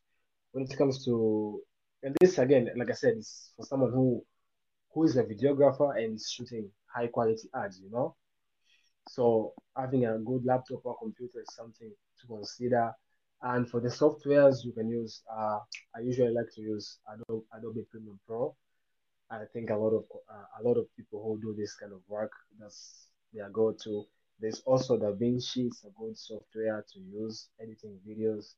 When 0.52 0.64
it 0.64 0.76
comes 0.76 1.04
to 1.06 1.62
and 2.02 2.16
this 2.20 2.38
again, 2.38 2.68
like 2.76 2.90
I 2.90 2.94
said, 2.94 3.16
is 3.18 3.52
for 3.56 3.64
someone 3.64 3.92
who 3.92 4.24
who 4.92 5.04
is 5.04 5.16
a 5.16 5.24
videographer 5.24 5.96
and 5.96 6.16
is 6.16 6.30
shooting 6.30 6.70
high 6.94 7.08
quality 7.08 7.48
ads, 7.54 7.80
you 7.80 7.90
know. 7.90 8.16
So 9.06 9.54
having 9.76 10.06
a 10.06 10.18
good 10.18 10.44
laptop 10.44 10.80
or 10.84 10.96
computer 10.98 11.40
is 11.40 11.54
something 11.54 11.92
to 12.20 12.26
consider. 12.26 12.92
And 13.42 13.68
for 13.70 13.80
the 13.80 13.88
softwares, 13.88 14.64
you 14.64 14.72
can 14.72 14.88
use. 14.88 15.22
Uh, 15.30 15.60
I 15.94 16.00
usually 16.02 16.32
like 16.32 16.50
to 16.56 16.60
use 16.60 16.98
Adobe, 17.12 17.44
Adobe 17.56 17.86
Premiere 17.90 18.18
Pro. 18.26 18.54
I 19.30 19.44
think 19.52 19.70
a 19.70 19.76
lot 19.76 19.90
of 19.94 20.04
uh, 20.28 20.60
a 20.60 20.62
lot 20.66 20.76
of 20.76 20.86
people 20.96 21.22
who 21.22 21.40
do 21.40 21.54
this 21.54 21.74
kind 21.74 21.92
of 21.92 22.00
work, 22.08 22.32
that's 22.58 23.08
their 23.32 23.50
go-to. 23.50 24.04
There's 24.40 24.60
also 24.64 24.96
DaVinci, 24.96 25.66
it's 25.66 25.84
a 25.84 25.90
good 25.98 26.16
software 26.16 26.84
to 26.92 27.00
use 27.00 27.48
editing 27.60 27.98
videos. 28.08 28.54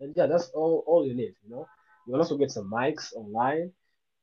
And 0.00 0.14
yeah, 0.16 0.26
that's 0.26 0.48
all 0.54 0.82
all 0.86 1.06
you 1.06 1.14
need, 1.14 1.34
you 1.44 1.50
know. 1.50 1.66
You 2.06 2.14
can 2.14 2.20
also 2.20 2.38
get 2.38 2.50
some 2.50 2.70
mics 2.70 3.12
online. 3.14 3.72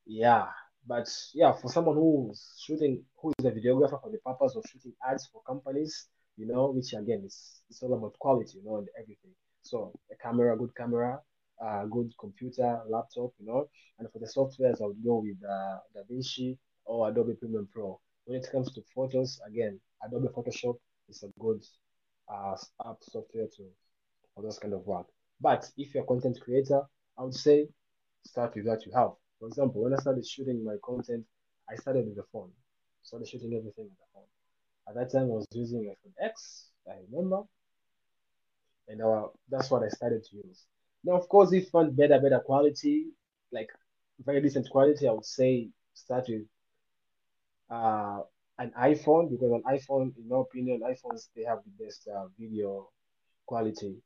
Yeah, 0.04 0.46
but 0.86 1.08
yeah, 1.32 1.52
for 1.52 1.70
someone 1.70 1.96
who's 1.96 2.54
shooting, 2.60 3.04
who 3.22 3.32
is 3.38 3.44
a 3.44 3.50
videographer 3.50 4.00
for 4.02 4.10
the 4.10 4.18
purpose 4.18 4.56
of 4.56 4.64
shooting 4.70 4.92
ads 5.08 5.28
for 5.32 5.42
companies, 5.42 6.08
you 6.36 6.46
know, 6.46 6.72
which 6.72 6.92
again, 6.92 7.22
it's 7.24 7.62
it's 7.70 7.82
all 7.82 7.94
about 7.94 8.18
quality, 8.18 8.58
you 8.58 8.64
know, 8.64 8.78
and 8.78 8.88
everything. 9.00 9.30
So 9.68 9.92
a 10.10 10.16
camera, 10.16 10.56
good 10.56 10.74
camera, 10.74 11.20
uh, 11.62 11.84
good 11.84 12.10
computer, 12.18 12.80
laptop, 12.88 13.32
you 13.38 13.46
know. 13.46 13.68
And 13.98 14.08
for 14.10 14.18
the 14.18 14.26
softwares, 14.26 14.80
I 14.80 14.86
would 14.86 15.04
go 15.04 15.16
with 15.18 15.36
uh, 15.44 15.78
DaVinci 15.94 16.56
or 16.86 17.08
Adobe 17.10 17.34
Premiere 17.34 17.66
Pro. 17.70 18.00
When 18.24 18.38
it 18.40 18.48
comes 18.50 18.72
to 18.72 18.82
photos, 18.94 19.38
again, 19.46 19.78
Adobe 20.02 20.28
Photoshop 20.28 20.76
is 21.10 21.22
a 21.22 21.28
good 21.38 21.62
uh, 22.32 22.56
app 22.86 22.96
software 23.02 23.46
to 23.56 23.62
for 24.34 24.42
those 24.42 24.58
kind 24.58 24.72
of 24.72 24.86
work. 24.86 25.06
But 25.40 25.70
if 25.76 25.94
you're 25.94 26.04
a 26.04 26.06
content 26.06 26.38
creator, 26.40 26.82
I 27.18 27.24
would 27.24 27.34
say 27.34 27.68
start 28.24 28.54
with 28.54 28.66
what 28.66 28.86
you 28.86 28.92
have. 28.94 29.10
For 29.38 29.48
example, 29.48 29.82
when 29.82 29.92
I 29.92 29.98
started 29.98 30.26
shooting 30.26 30.64
my 30.64 30.76
content, 30.82 31.26
I 31.70 31.74
started 31.76 32.06
with 32.06 32.16
the 32.16 32.24
phone. 32.32 32.50
Started 33.02 33.28
shooting 33.28 33.52
everything 33.52 33.84
with 33.84 33.98
the 33.98 34.08
phone. 34.14 34.28
At 34.88 34.94
that 34.94 35.12
time, 35.12 35.26
I 35.30 35.34
was 35.34 35.46
using 35.52 35.84
iPhone 35.84 36.14
X, 36.24 36.70
I 36.88 36.94
remember, 37.10 37.42
and 38.88 39.02
uh, 39.02 39.28
that's 39.50 39.70
what 39.70 39.82
I 39.82 39.88
started 39.88 40.24
to 40.24 40.36
use. 40.36 40.66
Now, 41.04 41.14
of 41.14 41.28
course, 41.28 41.52
if 41.52 41.64
you 41.64 41.70
want 41.72 41.96
better, 41.96 42.20
better 42.20 42.40
quality, 42.40 43.06
like 43.52 43.70
very 44.24 44.40
decent 44.42 44.70
quality, 44.70 45.08
I 45.08 45.12
would 45.12 45.26
say 45.26 45.70
start 45.94 46.26
with 46.28 46.42
uh, 47.70 48.20
an 48.58 48.72
iPhone 48.78 49.30
because 49.30 49.52
an 49.52 49.62
iPhone, 49.68 50.16
in 50.16 50.28
my 50.28 50.40
opinion, 50.40 50.80
iPhones 50.82 51.28
they 51.36 51.44
have 51.44 51.60
the 51.64 51.84
best 51.84 52.08
uh, 52.08 52.26
video 52.38 52.88
quality 53.46 53.96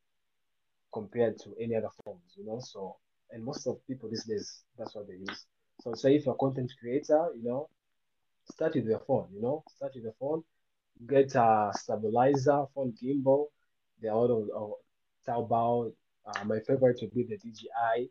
compared 0.93 1.37
to 1.39 1.55
any 1.61 1.75
other 1.75 1.89
phones, 2.03 2.33
you 2.37 2.45
know. 2.45 2.59
So, 2.59 2.97
and 3.31 3.43
most 3.43 3.67
of 3.67 3.85
people 3.87 4.09
these 4.09 4.25
days, 4.25 4.63
that's 4.77 4.95
what 4.95 5.07
they 5.07 5.15
use. 5.15 5.45
So, 5.81 5.93
say 5.93 6.15
if 6.15 6.25
you're 6.25 6.35
a 6.35 6.37
content 6.37 6.71
creator, 6.79 7.29
you 7.35 7.43
know, 7.43 7.69
start 8.51 8.75
with 8.75 8.85
your 8.85 8.99
phone, 9.07 9.27
you 9.33 9.41
know, 9.41 9.63
start 9.75 9.93
with 9.95 10.03
the 10.05 10.13
phone, 10.19 10.43
get 11.07 11.35
a 11.35 11.71
stabilizer, 11.75 12.65
phone 12.75 12.93
gimbal. 13.01 13.47
There 14.03 14.11
are 14.11 14.17
a 14.17 14.21
lot 14.21 14.31
of, 14.31 14.49
of 14.53 14.71
Taobao. 15.25 15.93
Uh, 16.25 16.43
my 16.43 16.59
favorite 16.59 16.99
would 17.01 17.13
be 17.13 17.23
the 17.23 17.37
DJI 17.37 18.09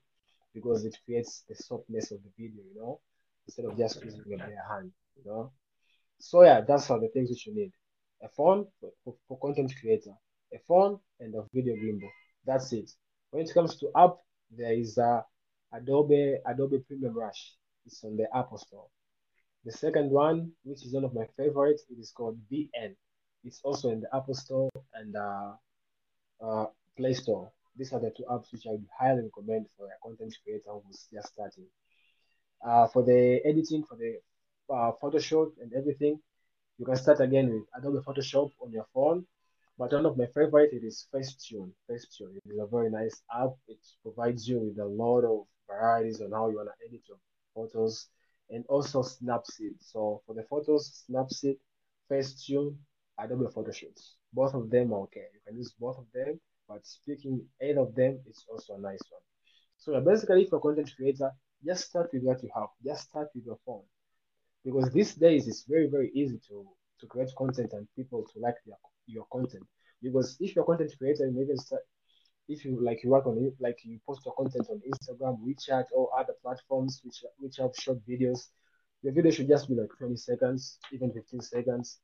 because 0.54 0.86
it 0.86 0.96
creates 1.04 1.44
the 1.48 1.54
softness 1.54 2.10
of 2.10 2.18
the 2.22 2.30
video, 2.38 2.62
you 2.64 2.80
know, 2.80 3.00
instead 3.46 3.66
of 3.66 3.76
just 3.76 4.02
using 4.02 4.22
your 4.26 4.38
bare 4.38 4.64
hand, 4.70 4.90
you 5.16 5.30
know. 5.30 5.52
So 6.18 6.44
yeah, 6.44 6.62
that's 6.66 6.88
all 6.90 6.98
the 6.98 7.08
things 7.08 7.28
that 7.28 7.44
you 7.44 7.54
need. 7.54 7.72
A 8.22 8.28
phone 8.28 8.66
for, 8.80 9.14
for, 9.28 9.38
content 9.38 9.74
creator, 9.80 10.12
a 10.54 10.58
phone 10.66 10.98
and 11.20 11.34
a 11.34 11.42
video 11.52 11.74
gimbal. 11.74 12.08
That's 12.46 12.72
it. 12.72 12.90
When 13.30 13.44
it 13.44 13.52
comes 13.52 13.76
to 13.76 13.90
app, 13.94 14.16
there 14.50 14.72
is 14.72 14.96
a 14.96 15.24
Adobe 15.74 16.36
Adobe 16.46 16.78
Premiere 16.86 17.10
Rush. 17.12 17.54
It's 17.84 18.02
on 18.04 18.16
the 18.16 18.28
Apple 18.34 18.58
Store. 18.58 18.86
The 19.64 19.72
second 19.72 20.10
one, 20.10 20.52
which 20.64 20.86
is 20.86 20.94
one 20.94 21.04
of 21.04 21.12
my 21.14 21.26
favorites, 21.36 21.84
it 21.90 21.98
is 22.00 22.12
called 22.12 22.38
VN. 22.50 22.94
It's 23.44 23.60
also 23.62 23.90
in 23.90 24.00
the 24.00 24.16
Apple 24.16 24.34
Store 24.34 24.70
and 24.94 25.16
uh, 25.16 25.52
uh, 26.42 26.66
Play 26.96 27.14
Store. 27.14 27.50
These 27.76 27.92
are 27.92 28.00
the 28.00 28.10
two 28.10 28.24
apps 28.30 28.52
which 28.52 28.66
I 28.66 28.72
would 28.72 28.88
highly 28.98 29.22
recommend 29.22 29.66
for 29.76 29.86
a 29.86 29.96
content 30.06 30.36
creator 30.44 30.72
who's 30.84 31.08
just 31.12 31.32
starting. 31.32 31.66
Uh, 32.64 32.86
for 32.88 33.02
the 33.02 33.40
editing, 33.44 33.84
for 33.84 33.96
the 33.96 34.18
uh, 34.72 34.92
Photoshop 35.02 35.52
and 35.60 35.72
everything, 35.72 36.20
you 36.78 36.84
can 36.86 36.96
start 36.96 37.20
again 37.20 37.52
with 37.52 37.64
Adobe 37.76 38.04
Photoshop 38.06 38.50
on 38.62 38.72
your 38.72 38.86
phone. 38.94 39.24
But 39.78 39.92
one 39.92 40.06
of 40.06 40.16
my 40.16 40.26
favorite 40.26 40.72
it 40.72 40.84
is 40.84 41.06
Facetune. 41.12 41.72
Facetune 41.90 42.36
it 42.36 42.52
is 42.52 42.58
a 42.58 42.66
very 42.66 42.90
nice 42.90 43.22
app. 43.34 43.52
It 43.68 43.78
provides 44.02 44.46
you 44.48 44.60
with 44.60 44.78
a 44.78 44.86
lot 44.86 45.24
of 45.24 45.46
varieties 45.66 46.20
on 46.20 46.32
how 46.32 46.50
you 46.50 46.56
want 46.56 46.68
to 46.68 46.86
edit 46.86 47.00
your 47.08 47.18
photos 47.54 48.08
and 48.50 48.64
also 48.68 49.02
Snapseed. 49.02 49.76
So 49.80 50.22
for 50.26 50.34
the 50.34 50.44
photos, 50.44 51.04
Snapseed, 51.10 51.56
Facetune, 52.10 52.76
Adobe 53.18 53.46
Photoshop. 53.54 53.98
Both 54.32 54.54
of 54.54 54.70
them 54.70 54.92
are 54.92 55.00
okay. 55.00 55.26
You 55.34 55.40
can 55.46 55.56
use 55.56 55.74
both 55.78 55.98
of 55.98 56.06
them, 56.14 56.40
but 56.68 56.86
speaking 56.86 57.44
either 57.62 57.80
of 57.80 57.94
them, 57.94 58.20
it's 58.26 58.44
also 58.50 58.74
a 58.74 58.78
nice 58.78 59.02
one. 59.10 59.22
So 59.76 60.00
basically, 60.00 60.46
for 60.46 60.60
content 60.60 60.90
creator, 60.96 61.30
just 61.64 61.88
start 61.88 62.10
with 62.12 62.22
what 62.22 62.42
you 62.42 62.50
have. 62.54 62.68
Just 62.84 63.08
start 63.08 63.28
with 63.34 63.44
your 63.44 63.58
phone 63.66 63.82
because 64.64 64.90
these 64.90 65.14
days 65.14 65.48
it's 65.48 65.64
very 65.64 65.88
very 65.88 66.10
easy 66.14 66.38
to 66.48 66.66
to 67.00 67.06
create 67.06 67.30
content 67.36 67.72
and 67.72 67.86
people 67.96 68.24
to 68.32 68.38
like 68.38 68.54
your 68.64 68.76
your 69.06 69.26
content 69.32 69.66
because 70.02 70.36
if 70.40 70.54
you're 70.54 70.64
a 70.64 70.66
content 70.66 70.92
creator 70.98 71.26
you 71.26 71.32
maybe 71.32 71.56
start 71.56 71.82
if 72.48 72.64
you 72.64 72.78
like 72.82 73.02
you 73.02 73.10
work 73.10 73.26
on 73.26 73.52
like 73.60 73.78
you 73.84 73.98
post 74.06 74.20
your 74.24 74.34
content 74.34 74.66
on 74.70 74.80
instagram 74.92 75.36
wechat 75.44 75.84
or 75.92 76.08
other 76.18 76.34
platforms 76.42 77.00
which 77.04 77.24
which 77.38 77.56
have 77.56 77.70
short 77.78 77.98
videos 78.08 78.48
your 79.02 79.12
video 79.12 79.30
should 79.30 79.48
just 79.48 79.68
be 79.68 79.74
like 79.74 79.90
20 79.98 80.16
seconds 80.16 80.78
even 80.92 81.12
15 81.12 81.40
seconds 81.40 81.98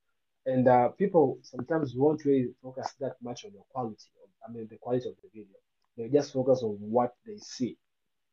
and 0.47 0.67
uh, 0.69 0.89
people 0.91 1.39
sometimes 1.43 1.95
won't 1.97 2.25
really 2.25 2.49
focus 2.63 2.95
that 3.01 3.17
much 3.23 3.45
on 3.45 3.53
the 3.53 3.63
quality 3.71 4.09
of, 4.23 4.29
i 4.49 4.53
mean 4.53 4.67
the 4.71 4.79
quality 4.79 5.09
of 5.09 5.15
the 5.23 5.29
video 5.35 5.57
they 5.97 6.09
just 6.09 6.33
focus 6.33 6.63
on 6.63 6.73
what 6.81 7.15
they 7.27 7.37
see 7.39 7.77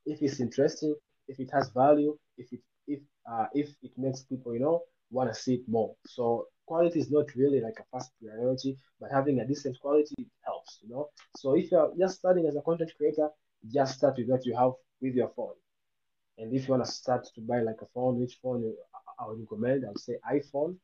if 0.06 0.22
it's 0.22 0.40
interesting, 0.40 0.96
if 1.28 1.40
it 1.40 1.50
has 1.52 1.70
value, 1.70 2.18
if 2.38 2.52
it 2.54 2.62
if 2.88 3.02
uh 3.32 3.48
if 3.54 3.70
it 3.84 3.92
makes 3.98 4.24
people, 4.24 4.54
you 4.54 4.60
know, 4.60 4.82
want 5.12 5.30
to 5.34 5.36
see 5.40 5.56
it 5.56 5.68
more. 5.68 5.96
So 6.06 6.48
quality 6.66 7.00
is 7.00 7.12
not 7.12 7.28
really 7.36 7.62
like 7.62 7.78
a 7.80 7.86
first 7.92 8.12
priority, 8.22 8.78
but 9.00 9.12
having 9.12 9.40
a 9.40 9.48
decent 9.48 9.80
quality 9.80 10.28
helps, 10.46 10.80
you 10.84 10.90
know. 10.90 11.10
So 11.38 11.56
if 11.56 11.72
you're 11.72 11.94
just 12.00 12.20
starting 12.20 12.46
as 12.48 12.56
a 12.56 12.62
content 12.62 12.92
creator, 12.98 13.30
just 13.74 13.98
start 13.98 14.18
with 14.18 14.28
what 14.30 14.46
you 14.46 14.56
have 14.56 14.74
with 15.02 15.16
your 15.16 15.30
phone. 15.36 15.56
And 16.38 16.54
if 16.54 16.68
you 16.68 16.74
want 16.74 16.86
to 16.86 16.92
start 16.92 17.26
to 17.36 17.42
buy 17.42 17.62
like 17.62 17.82
a 17.82 17.86
phone, 17.88 18.20
which 18.20 18.36
phone, 18.42 18.74
I 19.20 19.28
would 19.28 19.40
recommend. 19.40 19.86
I 19.86 19.90
would 19.90 20.00
say 20.00 20.18
iPhone, 20.30 20.78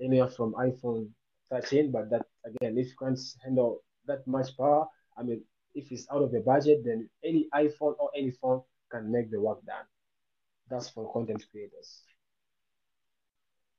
anywhere 0.00 0.28
from 0.28 0.54
iPhone 0.54 1.08
13. 1.50 1.90
But 1.90 2.10
that 2.10 2.26
again, 2.44 2.76
if 2.78 2.88
you 2.88 2.94
can't 2.98 3.18
handle 3.42 3.82
that 4.06 4.26
much 4.26 4.56
power, 4.56 4.86
I 5.16 5.22
mean, 5.22 5.42
if 5.74 5.90
it's 5.92 6.06
out 6.10 6.22
of 6.22 6.32
the 6.32 6.40
budget, 6.40 6.82
then 6.84 7.08
any 7.24 7.48
iPhone 7.54 7.94
or 7.98 8.10
any 8.16 8.30
phone 8.30 8.62
can 8.90 9.10
make 9.10 9.30
the 9.30 9.40
work 9.40 9.64
done. 9.64 9.84
That's 10.68 10.88
for 10.88 11.12
content 11.12 11.44
creators. 11.50 12.02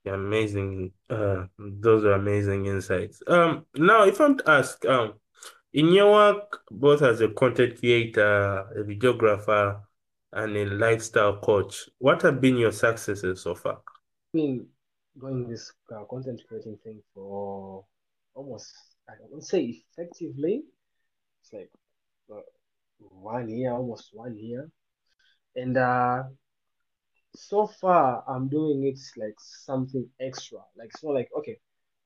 Yeah, 0.05 0.13
amazing. 0.13 0.93
Uh, 1.09 1.45
those 1.57 2.05
are 2.05 2.13
amazing 2.13 2.65
insights. 2.65 3.21
Um, 3.27 3.65
now 3.75 4.05
if 4.05 4.21
I'm 4.21 4.37
to 4.37 4.49
ask, 4.49 4.85
um, 4.85 5.13
in 5.73 5.91
your 5.91 6.11
work, 6.11 6.61
both 6.71 7.01
as 7.01 7.19
a 7.21 7.27
content 7.29 7.77
creator, 7.79 8.59
a 8.75 8.83
videographer, 8.83 9.81
and 10.31 10.55
a 10.55 10.65
lifestyle 10.65 11.37
coach, 11.37 11.89
what 11.97 12.21
have 12.21 12.39
been 12.39 12.57
your 12.57 12.71
successes 12.71 13.41
so 13.41 13.55
far? 13.55 13.79
Been 14.33 14.67
doing 15.19 15.49
this 15.49 15.71
uh, 15.95 16.03
content 16.09 16.41
creating 16.47 16.77
thing 16.83 17.01
for 17.13 17.85
almost, 18.35 18.73
I 19.09 19.13
won't 19.29 19.45
say 19.45 19.61
effectively, 19.91 20.63
it's 21.41 21.53
like 21.53 21.71
uh, 22.33 22.41
one 22.99 23.49
year, 23.49 23.73
almost 23.73 24.09
one 24.13 24.37
year. 24.37 24.69
And 25.55 25.77
uh, 25.77 26.23
so 27.35 27.67
far, 27.67 28.23
I'm 28.27 28.47
doing 28.49 28.83
it 28.85 28.99
like 29.17 29.35
something 29.39 30.09
extra. 30.19 30.59
Like 30.77 30.89
it's 30.93 31.03
not 31.03 31.13
like 31.13 31.29
okay, 31.37 31.57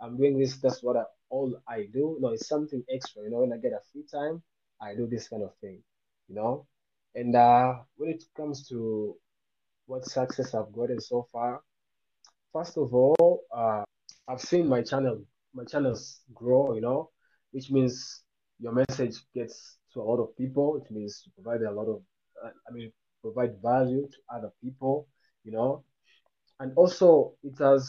I'm 0.01 0.17
doing 0.17 0.37
this. 0.39 0.57
That's 0.57 0.83
what 0.83 0.97
I, 0.97 1.03
all 1.29 1.55
I 1.67 1.87
do. 1.93 2.17
No, 2.19 2.29
it's 2.29 2.47
something 2.47 2.83
extra. 2.93 3.23
You 3.23 3.31
know, 3.31 3.39
when 3.41 3.53
I 3.53 3.57
get 3.57 3.73
a 3.73 3.81
free 3.91 4.05
time, 4.11 4.41
I 4.81 4.95
do 4.95 5.07
this 5.07 5.27
kind 5.29 5.43
of 5.43 5.55
thing. 5.61 5.81
You 6.27 6.35
know, 6.35 6.67
and 7.15 7.35
uh, 7.35 7.75
when 7.97 8.09
it 8.09 8.23
comes 8.35 8.67
to 8.69 9.15
what 9.85 10.05
success 10.05 10.53
I've 10.53 10.71
gotten 10.73 10.99
so 11.01 11.27
far, 11.31 11.61
first 12.53 12.77
of 12.77 12.93
all, 12.93 13.41
uh, 13.55 13.83
I've 14.27 14.41
seen 14.41 14.67
my 14.67 14.81
channel, 14.81 15.23
my 15.53 15.63
channels 15.65 16.21
grow. 16.33 16.73
You 16.75 16.81
know, 16.81 17.09
which 17.51 17.71
means 17.71 18.23
your 18.59 18.73
message 18.73 19.17
gets 19.33 19.77
to 19.93 20.01
a 20.01 20.03
lot 20.03 20.19
of 20.21 20.35
people. 20.37 20.77
It 20.83 20.91
means 20.91 21.23
you 21.25 21.31
provide 21.41 21.61
a 21.63 21.71
lot 21.71 21.87
of, 21.87 22.01
uh, 22.43 22.49
I 22.69 22.73
mean, 22.73 22.91
provide 23.21 23.61
value 23.61 24.07
to 24.07 24.17
other 24.35 24.51
people. 24.63 25.07
You 25.43 25.51
know, 25.53 25.83
and 26.59 26.71
also 26.75 27.33
it 27.43 27.57
has 27.59 27.83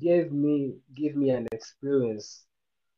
gave 0.00 0.32
me 0.32 0.74
give 0.94 1.16
me 1.16 1.30
an 1.30 1.46
experience 1.52 2.44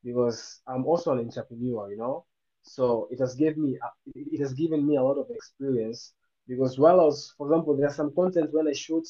because 0.05 0.61
I'm 0.67 0.85
also 0.87 1.13
an 1.13 1.21
entrepreneur. 1.21 1.91
You 1.91 1.99
know, 1.99 2.25
so 2.63 3.09
it 3.11 3.21
has 3.21 3.35
given 3.35 3.63
me 3.65 3.79
it 4.15 4.41
has 4.41 4.53
given 4.55 4.87
me 4.87 4.97
a 4.97 5.03
lot 5.03 5.19
of 5.19 5.27
experience 5.31 6.15
because 6.49 6.79
while 6.79 7.01
I 7.01 7.05
was, 7.05 7.35
for 7.39 7.47
example, 7.49 7.77
there's 7.77 7.97
some 7.97 8.15
content 8.15 8.51
when 8.53 8.69
I 8.69 8.73
shoot, 8.73 9.07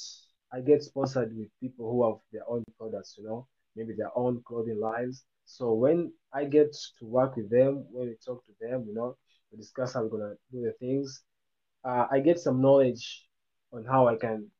I 0.53 0.61
get 0.61 0.83
sponsored 0.83 1.37
with 1.37 1.49
people 1.61 1.91
who 1.91 2.07
have 2.07 2.21
their 2.33 2.49
own 2.49 2.65
products, 2.79 3.17
you 3.19 3.25
know, 3.25 3.47
maybe 3.77 3.95
their 3.95 4.17
own 4.17 4.43
clothing 4.47 4.81
lines. 4.81 5.25
So 5.45 5.73
when 5.75 6.13
I 6.33 6.45
get 6.45 6.77
to 6.99 7.07
work 7.07 7.37
with 7.37 7.51
them, 7.51 7.87
when 7.91 8.09
we 8.09 8.17
talk 8.25 8.45
to 8.47 8.53
them, 8.61 8.85
you 8.87 8.95
know, 8.95 9.17
we 9.51 9.59
discuss 9.59 9.95
how 9.95 10.03
we're 10.05 10.19
gonna 10.19 10.35
do 10.53 10.63
the 10.63 10.73
things, 10.81 11.23
uh, 11.85 12.07
I 12.11 12.21
get 12.21 12.39
some 12.41 12.61
knowledge 12.61 13.27
on 13.73 13.85
how 13.85 14.09
I 14.09 14.17
can 14.17 14.51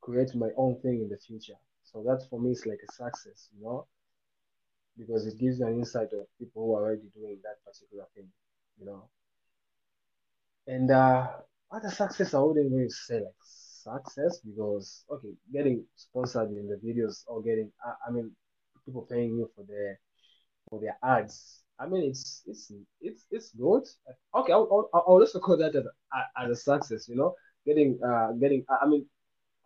create 0.00 0.34
my 0.34 0.50
own 0.56 0.80
thing 0.80 1.00
in 1.02 1.08
the 1.08 1.18
future. 1.18 1.58
So 1.84 2.02
that 2.04 2.26
for 2.30 2.40
me 2.40 2.52
is 2.52 2.66
like 2.66 2.80
a 2.88 2.92
success, 2.92 3.48
you 3.56 3.62
know, 3.64 3.86
because 4.98 5.26
it 5.26 5.38
gives 5.38 5.58
you 5.58 5.66
an 5.66 5.74
insight 5.78 6.12
of 6.12 6.26
people 6.38 6.64
who 6.64 6.74
are 6.74 6.82
already 6.84 7.08
doing 7.14 7.38
that 7.42 7.62
particular 7.64 8.04
thing, 8.14 8.28
you 8.78 8.86
know. 8.86 9.08
And 10.66 10.90
uh, 10.90 11.28
other 11.72 11.90
success, 11.90 12.34
I 12.34 12.40
wouldn't 12.40 12.72
really 12.72 12.88
say 12.90 13.20
like 13.20 13.34
success 13.90 14.40
because 14.40 15.04
okay, 15.10 15.32
getting 15.52 15.84
sponsored 15.96 16.50
in 16.50 16.68
the 16.68 16.76
videos 16.86 17.24
or 17.26 17.42
getting, 17.42 17.70
I, 17.84 18.08
I 18.08 18.10
mean, 18.12 18.32
people 18.84 19.06
paying 19.10 19.30
you 19.38 19.50
for 19.54 19.64
their 19.68 19.98
for 20.70 20.80
their 20.80 20.96
ads. 21.04 21.62
I 21.78 21.86
mean, 21.86 22.10
it's 22.10 22.42
it's 22.46 22.72
it's 23.00 23.24
it's 23.30 23.50
good. 23.54 23.84
Okay, 24.34 24.52
I'll, 24.52 24.68
I'll, 24.72 24.90
I'll 24.94 25.20
also 25.22 25.40
call 25.40 25.56
that 25.58 25.74
as 25.76 25.84
a, 25.84 26.42
as 26.42 26.50
a 26.50 26.56
success. 26.56 27.08
You 27.08 27.16
know, 27.16 27.34
getting 27.66 27.98
uh 28.04 28.32
getting 28.32 28.64
I 28.82 28.86
mean, 28.86 29.06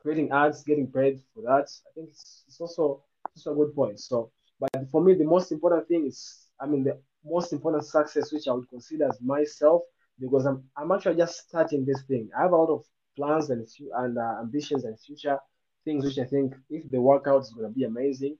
creating 0.00 0.30
ads, 0.32 0.62
getting 0.64 0.90
paid 0.90 1.20
for 1.34 1.42
that. 1.42 1.68
I 1.88 1.90
think 1.94 2.08
it's, 2.10 2.44
it's 2.48 2.60
also 2.60 3.04
it's 3.34 3.46
a 3.46 3.52
good 3.54 3.74
point. 3.74 4.00
So, 4.00 4.32
but 4.60 4.70
for 4.90 5.02
me, 5.02 5.14
the 5.14 5.24
most 5.24 5.52
important 5.52 5.88
thing 5.88 6.06
is, 6.06 6.46
I 6.60 6.66
mean, 6.66 6.84
the 6.84 7.00
most 7.24 7.52
important 7.52 7.84
success 7.84 8.32
which 8.32 8.48
I 8.48 8.52
would 8.52 8.68
consider 8.68 9.08
as 9.08 9.20
myself 9.22 9.82
because 10.20 10.46
I'm 10.46 10.64
I'm 10.76 10.92
actually 10.92 11.16
just 11.16 11.48
starting 11.48 11.84
this 11.84 12.02
thing. 12.08 12.30
I 12.36 12.42
have 12.42 12.52
a 12.52 12.56
lot 12.56 12.70
of 12.72 12.84
plans 13.16 13.50
and 13.50 13.66
and 13.96 14.18
uh, 14.18 14.36
ambitions 14.40 14.84
and 14.84 14.98
future 15.00 15.38
things 15.84 16.04
which 16.04 16.18
I 16.18 16.24
think 16.24 16.54
if 16.68 16.90
they 16.90 16.98
work 16.98 17.26
out 17.26 17.42
is 17.42 17.52
gonna 17.56 17.70
be 17.70 17.84
amazing. 17.84 18.36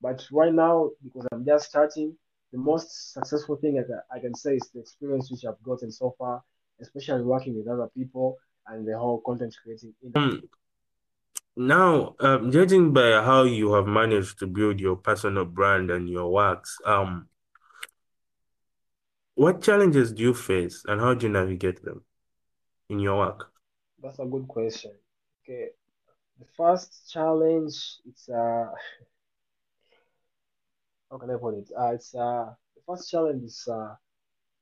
But 0.00 0.26
right 0.30 0.52
now, 0.52 0.90
because 1.02 1.26
I'm 1.32 1.44
just 1.44 1.68
starting, 1.68 2.16
the 2.52 2.58
most 2.58 3.12
successful 3.12 3.56
thing 3.56 3.78
I 3.78 4.16
I 4.16 4.20
can 4.20 4.34
say 4.34 4.56
is 4.56 4.70
the 4.72 4.80
experience 4.80 5.30
which 5.30 5.44
I've 5.44 5.62
gotten 5.62 5.90
so 5.90 6.14
far, 6.18 6.42
especially 6.80 7.22
working 7.22 7.56
with 7.56 7.68
other 7.68 7.88
people 7.96 8.36
and 8.66 8.86
the 8.86 8.98
whole 8.98 9.20
content 9.20 9.54
creating. 9.62 9.94
Um, 10.14 10.42
now, 11.56 12.14
um, 12.20 12.50
judging 12.50 12.92
by 12.92 13.22
how 13.22 13.44
you 13.44 13.72
have 13.74 13.86
managed 13.86 14.38
to 14.40 14.46
build 14.46 14.80
your 14.80 14.96
personal 14.96 15.44
brand 15.44 15.90
and 15.90 16.08
your 16.08 16.30
works, 16.30 16.78
um, 16.84 17.28
what 19.34 19.62
challenges 19.62 20.12
do 20.12 20.22
you 20.22 20.34
face 20.34 20.84
and 20.86 21.00
how 21.00 21.14
do 21.14 21.26
you 21.26 21.32
navigate 21.32 21.82
them 21.84 22.04
in 22.88 22.98
your 22.98 23.18
work? 23.18 23.53
That's 24.04 24.18
a 24.18 24.26
good 24.26 24.46
question. 24.46 24.92
Okay, 25.42 25.70
the 26.38 26.44
first 26.58 27.10
challenge 27.10 27.74
it's 28.04 28.28
uh 28.28 28.66
how 31.10 31.16
can 31.16 31.30
I 31.30 31.36
put 31.40 31.54
it? 31.54 31.70
Uh, 31.74 31.92
it's 31.94 32.14
uh 32.14 32.52
the 32.76 32.82
first 32.86 33.10
challenge 33.10 33.44
is 33.44 33.66
uh, 33.66 33.94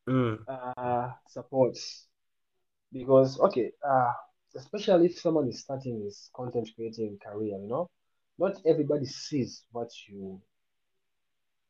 mm. 0.09 0.39
uh 0.47 1.09
support 1.29 1.77
because 2.93 3.41
okay 3.41 3.73
uh 3.85 4.13
especially 4.55 5.07
if 5.07 5.19
someone 5.19 5.49
is 5.49 5.59
starting 5.59 6.05
his 6.05 6.31
content 6.33 6.71
creating 6.77 7.19
career, 7.19 7.59
you 7.59 7.69
know, 7.69 7.91
not 8.39 8.61
everybody 8.65 9.07
sees 9.07 9.65
what 9.73 9.91
you 10.07 10.41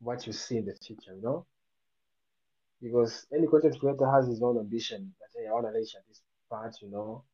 what 0.00 0.26
you 0.26 0.34
see 0.34 0.58
in 0.58 0.66
the 0.66 0.74
future, 0.74 1.14
you 1.14 1.22
know, 1.22 1.46
because 2.82 3.26
any 3.32 3.46
content 3.46 3.80
creator 3.80 4.10
has 4.10 4.26
his 4.26 4.42
own 4.42 4.58
ambition. 4.58 5.14
That 5.20 5.40
hey, 5.40 5.48
I 5.48 5.52
want 5.54 5.68
to 5.68 5.72
reach 5.72 5.94
at 5.94 6.06
this 6.06 6.20
part, 6.50 6.76
you 6.82 6.90
know, 6.90 7.24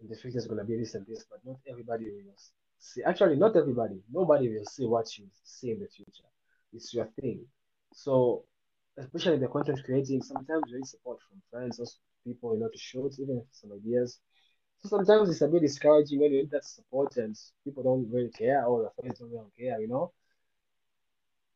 in 0.00 0.08
the 0.08 0.16
future 0.16 0.38
is 0.38 0.46
gonna 0.46 0.64
be 0.64 0.76
this 0.76 0.94
and 0.94 1.06
this, 1.06 1.24
but 1.30 1.40
not 1.44 1.56
everybody 1.68 2.04
will 2.04 2.34
see. 2.78 3.02
Actually, 3.02 3.36
not 3.36 3.56
everybody. 3.56 4.02
Nobody 4.12 4.48
will 4.48 4.64
see 4.64 4.86
what 4.86 5.06
you 5.18 5.26
see 5.44 5.70
in 5.70 5.80
the 5.80 5.88
future 5.88 6.24
it's 6.76 6.94
your 6.94 7.08
thing. 7.20 7.44
So, 7.92 8.44
especially 8.98 9.38
the 9.38 9.48
content 9.48 9.82
creating, 9.84 10.22
sometimes 10.22 10.64
you 10.68 10.76
need 10.76 10.86
support 10.86 11.18
from 11.28 11.42
friends, 11.50 11.80
or 11.80 11.86
people, 12.24 12.54
you 12.54 12.60
know, 12.60 12.68
to 12.68 12.78
shoot, 12.78 13.12
even 13.18 13.42
some 13.50 13.72
ideas. 13.72 14.18
So 14.82 14.88
sometimes 14.90 15.30
it's 15.30 15.40
a 15.40 15.48
bit 15.48 15.62
discouraging 15.62 16.20
when 16.20 16.32
you 16.32 16.38
need 16.42 16.50
that 16.50 16.64
support 16.64 17.16
and 17.16 17.34
people 17.64 17.82
don't 17.82 18.10
really 18.12 18.30
care, 18.30 18.64
or 18.64 18.82
the 18.82 19.02
friends 19.02 19.18
don't 19.18 19.30
really 19.30 19.50
care, 19.58 19.80
you 19.80 19.88
know. 19.88 20.12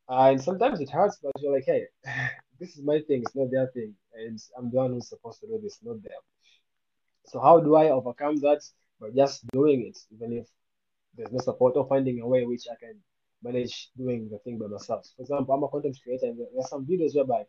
And 0.08 0.40
sometimes 0.40 0.80
it 0.80 0.90
hurts, 0.90 1.18
but 1.22 1.32
you're 1.38 1.54
like, 1.54 1.66
hey, 1.66 1.84
this 2.58 2.76
is 2.76 2.82
my 2.82 3.00
thing, 3.06 3.22
it's 3.22 3.36
not 3.36 3.50
their 3.50 3.68
thing, 3.68 3.94
and 4.14 4.40
I'm 4.56 4.70
the 4.70 4.76
one 4.76 4.92
who's 4.92 5.08
supposed 5.08 5.40
to 5.40 5.46
do 5.46 5.60
this, 5.62 5.78
not 5.82 6.02
them. 6.02 6.20
So 7.30 7.40
how 7.40 7.60
do 7.60 7.76
I 7.76 7.90
overcome 7.90 8.36
that? 8.40 8.60
By 9.00 9.10
just 9.16 9.46
doing 9.52 9.80
it, 9.88 9.98
even 10.14 10.32
if 10.38 10.46
there's 11.16 11.32
no 11.32 11.38
support 11.38 11.76
or 11.76 11.86
finding 11.86 12.20
a 12.20 12.26
way 12.26 12.44
which 12.44 12.64
I 12.70 12.76
can 12.84 12.96
manage 13.42 13.90
doing 13.96 14.28
the 14.30 14.38
thing 14.38 14.58
by 14.58 14.66
myself. 14.66 15.06
For 15.16 15.22
example, 15.22 15.54
I'm 15.54 15.62
a 15.62 15.68
content 15.68 15.96
creator, 16.02 16.26
and 16.26 16.38
there 16.38 16.46
are 16.58 16.68
some 16.68 16.84
videos 16.84 17.14
whereby 17.14 17.44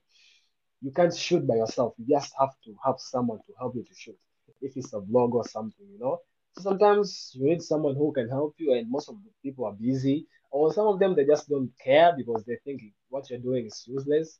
you 0.81 0.91
can't 0.91 1.15
shoot 1.15 1.45
by 1.47 1.55
yourself. 1.55 1.93
You 1.97 2.05
just 2.15 2.33
have 2.39 2.53
to 2.65 2.75
have 2.85 2.95
someone 2.99 3.39
to 3.47 3.53
help 3.59 3.75
you 3.75 3.83
to 3.83 3.95
shoot. 3.95 4.17
If 4.61 4.77
it's 4.77 4.93
a 4.93 4.99
vlog 5.01 5.33
or 5.33 5.47
something, 5.47 5.87
you 5.91 5.99
know. 5.99 6.19
So 6.55 6.61
sometimes 6.61 7.31
you 7.33 7.45
need 7.45 7.61
someone 7.61 7.95
who 7.95 8.11
can 8.13 8.29
help 8.29 8.55
you, 8.57 8.73
and 8.73 8.89
most 8.89 9.09
of 9.09 9.15
the 9.23 9.31
people 9.43 9.65
are 9.65 9.73
busy, 9.73 10.27
or 10.51 10.71
some 10.73 10.87
of 10.87 10.99
them 10.99 11.15
they 11.15 11.25
just 11.25 11.49
don't 11.49 11.71
care 11.83 12.13
because 12.15 12.43
they 12.45 12.57
think 12.63 12.81
what 13.09 13.29
you're 13.29 13.39
doing 13.39 13.65
is 13.65 13.83
useless. 13.87 14.39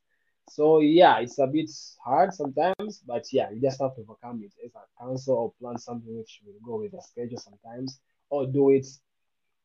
So 0.50 0.80
yeah, 0.80 1.20
it's 1.20 1.38
a 1.38 1.46
bit 1.46 1.70
hard 2.04 2.34
sometimes, 2.34 3.02
but 3.06 3.24
yeah, 3.32 3.50
you 3.50 3.60
just 3.60 3.80
have 3.80 3.94
to 3.96 4.02
overcome 4.02 4.42
it. 4.42 4.52
As 4.64 4.72
a 4.74 5.02
cancel 5.02 5.36
or 5.36 5.52
plan 5.60 5.78
something 5.78 6.16
which 6.18 6.40
will 6.44 6.60
go 6.64 6.80
with 6.82 6.92
the 6.92 7.00
schedule 7.02 7.38
sometimes, 7.38 8.00
or 8.30 8.46
do 8.46 8.70
it 8.70 8.86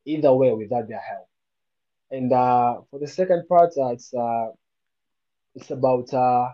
either 0.06 0.32
way 0.34 0.52
without 0.52 0.88
their 0.88 1.00
help. 1.00 1.28
And 2.10 2.32
uh, 2.32 2.82
for 2.90 3.00
the 3.00 3.06
second 3.08 3.48
part, 3.48 3.72
uh, 3.78 3.88
it's 3.92 4.12
uh, 4.14 4.48
it's 5.54 5.70
about 5.70 6.12
uh, 6.14 6.48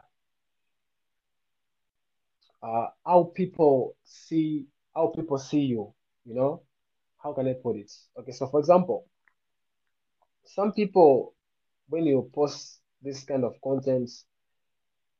uh, 2.62 2.86
how 3.06 3.30
people 3.34 3.96
see 4.04 4.66
how 4.94 5.08
people 5.08 5.38
see 5.38 5.60
you. 5.60 5.92
You 6.24 6.34
know, 6.34 6.62
how 7.22 7.32
can 7.34 7.48
I 7.48 7.54
put 7.54 7.76
it? 7.76 7.92
Okay, 8.18 8.32
so 8.32 8.46
for 8.48 8.60
example, 8.60 9.06
some 10.44 10.72
people 10.72 11.34
when 11.88 12.06
you 12.06 12.30
post 12.34 12.80
this 13.04 13.24
kind 13.24 13.44
of 13.44 13.54
content, 13.62 14.10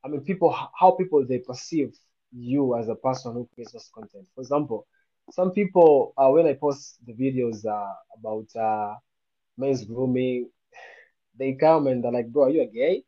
I 0.05 0.09
mean, 0.09 0.23
people 0.23 0.51
how 0.79 0.93
people 0.93 1.25
they 1.27 1.39
perceive 1.39 1.95
you 2.33 2.77
as 2.77 2.89
a 2.89 2.95
person 2.95 3.33
who 3.35 3.49
creates 3.55 3.73
this 3.73 3.91
content. 3.95 4.27
For 4.35 4.43
example, 4.43 4.87
some 5.31 5.53
people 5.53 6.13
uh, 6.17 6.29
when 6.31 6.47
I 6.47 6.55
post 6.55 6.99
the 7.07 7.15
videos 7.15 7.65
uh, 7.67 7.95
about 8.19 8.49
uh, 8.57 8.97
men's 9.59 9.85
grooming, 9.85 10.51
they 11.39 11.55
come 11.55 11.87
and 11.89 12.05
they're 12.05 12.13
like, 12.13 12.29
"Bro, 12.33 12.45
are 12.45 12.51
you 12.51 12.63
a 12.63 12.67
gay? 12.67 13.05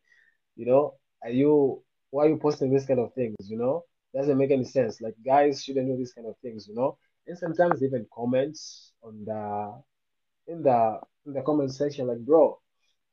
You 0.57 0.67
know, 0.67 0.95
are 1.23 1.31
you? 1.31 1.83
Why 2.11 2.27
are 2.27 2.29
you 2.31 2.39
posting 2.39 2.73
this 2.73 2.87
kind 2.87 3.01
of 3.01 3.15
things? 3.15 3.37
You 3.49 3.59
know, 3.59 3.85
doesn't 4.15 4.39
make 4.39 4.51
any 4.51 4.65
sense. 4.65 5.01
Like 5.01 5.15
guys 5.25 5.65
shouldn't 5.65 5.89
do 5.89 5.97
these 5.97 6.13
kind 6.13 6.29
of 6.29 6.37
things. 6.43 6.69
You 6.69 6.75
know." 6.75 6.99
And 7.29 7.39
sometimes 7.39 7.83
even 7.83 8.07
comments 8.15 8.93
on 9.03 9.25
the 9.25 9.83
in 10.53 10.63
the 10.63 11.01
in 11.27 11.33
the 11.35 11.43
comment 11.43 11.75
section 11.75 12.07
like, 12.09 12.21
"Bro, 12.21 12.59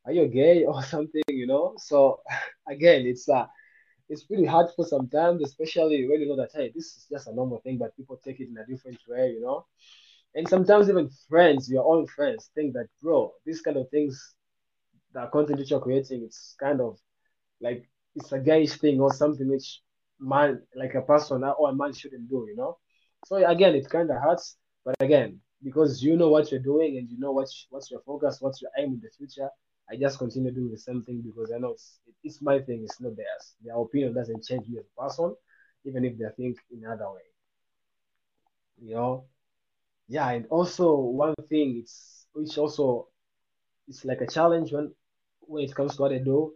are 0.06 0.12
you 0.13 0.28
gay 0.28 0.66
or 0.72 0.84
something?" 0.84 1.24
You 1.30 1.48
know. 1.48 1.76
So 1.78 2.22
again, 2.68 3.06
it's 3.06 3.28
uh 3.30 3.46
it's 4.10 4.24
pretty 4.26 4.46
hurtful 4.46 4.86
sometimes, 4.86 5.42
especially 5.44 6.08
when 6.08 6.22
you 6.22 6.28
know 6.28 6.38
that 6.38 6.52
hey, 6.54 6.72
this 6.76 6.86
is 6.98 7.08
just 7.12 7.28
a 7.28 7.34
normal 7.34 7.62
thing, 7.62 7.78
but 7.78 7.96
people 7.96 8.20
take 8.24 8.39
it 8.39 8.50
in 8.50 8.58
a 8.58 8.66
different 8.66 9.00
way, 9.08 9.32
you 9.32 9.42
know. 9.42 9.66
And 10.36 10.48
sometimes 10.48 10.89
even 10.89 11.10
friends, 11.30 11.70
your 11.70 11.86
own 11.86 12.08
friends, 12.08 12.52
think 12.56 12.74
that 12.74 12.88
bro, 13.02 13.34
these 13.46 13.62
kind 13.62 13.78
of 13.78 13.89
things, 13.89 14.36
the 15.13 15.28
content 15.28 15.60
that 15.60 15.70
you're 15.70 15.80
creating, 15.80 16.24
it's 16.24 16.56
kind 16.60 16.82
of 16.82 16.98
like 17.62 17.89
it's 18.16 18.32
a 18.34 18.39
gayish 18.39 18.80
thing 18.80 19.00
or 19.02 19.13
something 19.13 19.50
which 19.50 19.82
man, 20.20 20.62
like 20.76 20.96
a 20.96 21.02
person 21.02 21.44
or 21.44 21.70
a 21.70 21.76
man 21.76 21.94
shouldn't 21.94 22.30
do, 22.30 22.46
you 22.50 22.56
know. 22.58 22.78
So 23.28 23.38
again, 23.38 23.76
it 23.76 23.89
kind 23.89 24.12
of 24.12 24.22
hurts, 24.22 24.58
but 24.86 24.96
again, 25.00 25.39
because 25.63 26.04
you 26.04 26.18
know 26.18 26.30
what 26.30 26.52
you're 26.52 26.62
doing 26.62 26.98
and 26.98 27.10
you 27.10 27.20
know 27.20 27.32
what's 27.32 27.68
what's 27.70 27.92
your 27.92 28.02
focus, 28.02 28.38
what's 28.42 28.62
your 28.62 28.72
aim 28.80 28.94
in 28.94 29.02
the 29.02 29.10
future, 29.18 29.50
I 29.91 29.96
just 29.98 30.17
continue 30.19 30.52
doing 30.52 30.72
the 30.72 30.78
same 30.78 31.04
thing 31.04 31.22
because 31.22 31.52
I 31.54 31.60
know 31.60 31.72
it's 31.72 32.00
it's 32.24 32.41
my 32.41 32.60
thing, 32.60 32.84
it's 32.84 33.00
not 33.02 33.15
theirs. 33.15 33.56
Their 33.63 33.78
opinion 33.78 34.13
doesn't 34.13 34.43
change 34.43 34.67
me 34.67 34.80
as 34.80 34.86
a 34.88 35.02
person, 35.02 35.36
even 35.86 36.06
if 36.06 36.17
they 36.17 36.26
think 36.38 36.58
in 36.72 36.84
another 36.86 37.10
way. 37.12 37.22
You 38.82 38.96
know? 38.96 39.26
Yeah, 40.08 40.30
and 40.32 40.46
also 40.48 40.96
one 40.96 41.36
thing 41.50 41.78
it's 41.82 42.28
which 42.34 42.58
also 42.58 43.08
it's 43.88 44.06
like 44.06 44.22
a 44.22 44.28
challenge 44.28 44.72
when 44.74 44.93
when 45.41 45.63
it 45.63 45.76
comes 45.76 45.96
to 45.96 46.02
what 46.04 46.13
I 46.13 46.19
do, 46.19 46.54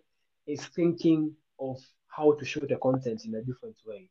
is 0.48 0.66
thinking 0.68 1.36
of 1.60 1.78
how 2.08 2.34
to 2.34 2.46
shoot 2.46 2.68
the 2.70 2.78
content 2.78 3.26
in 3.26 3.36
a 3.36 3.44
different 3.44 3.78
way 3.86 4.10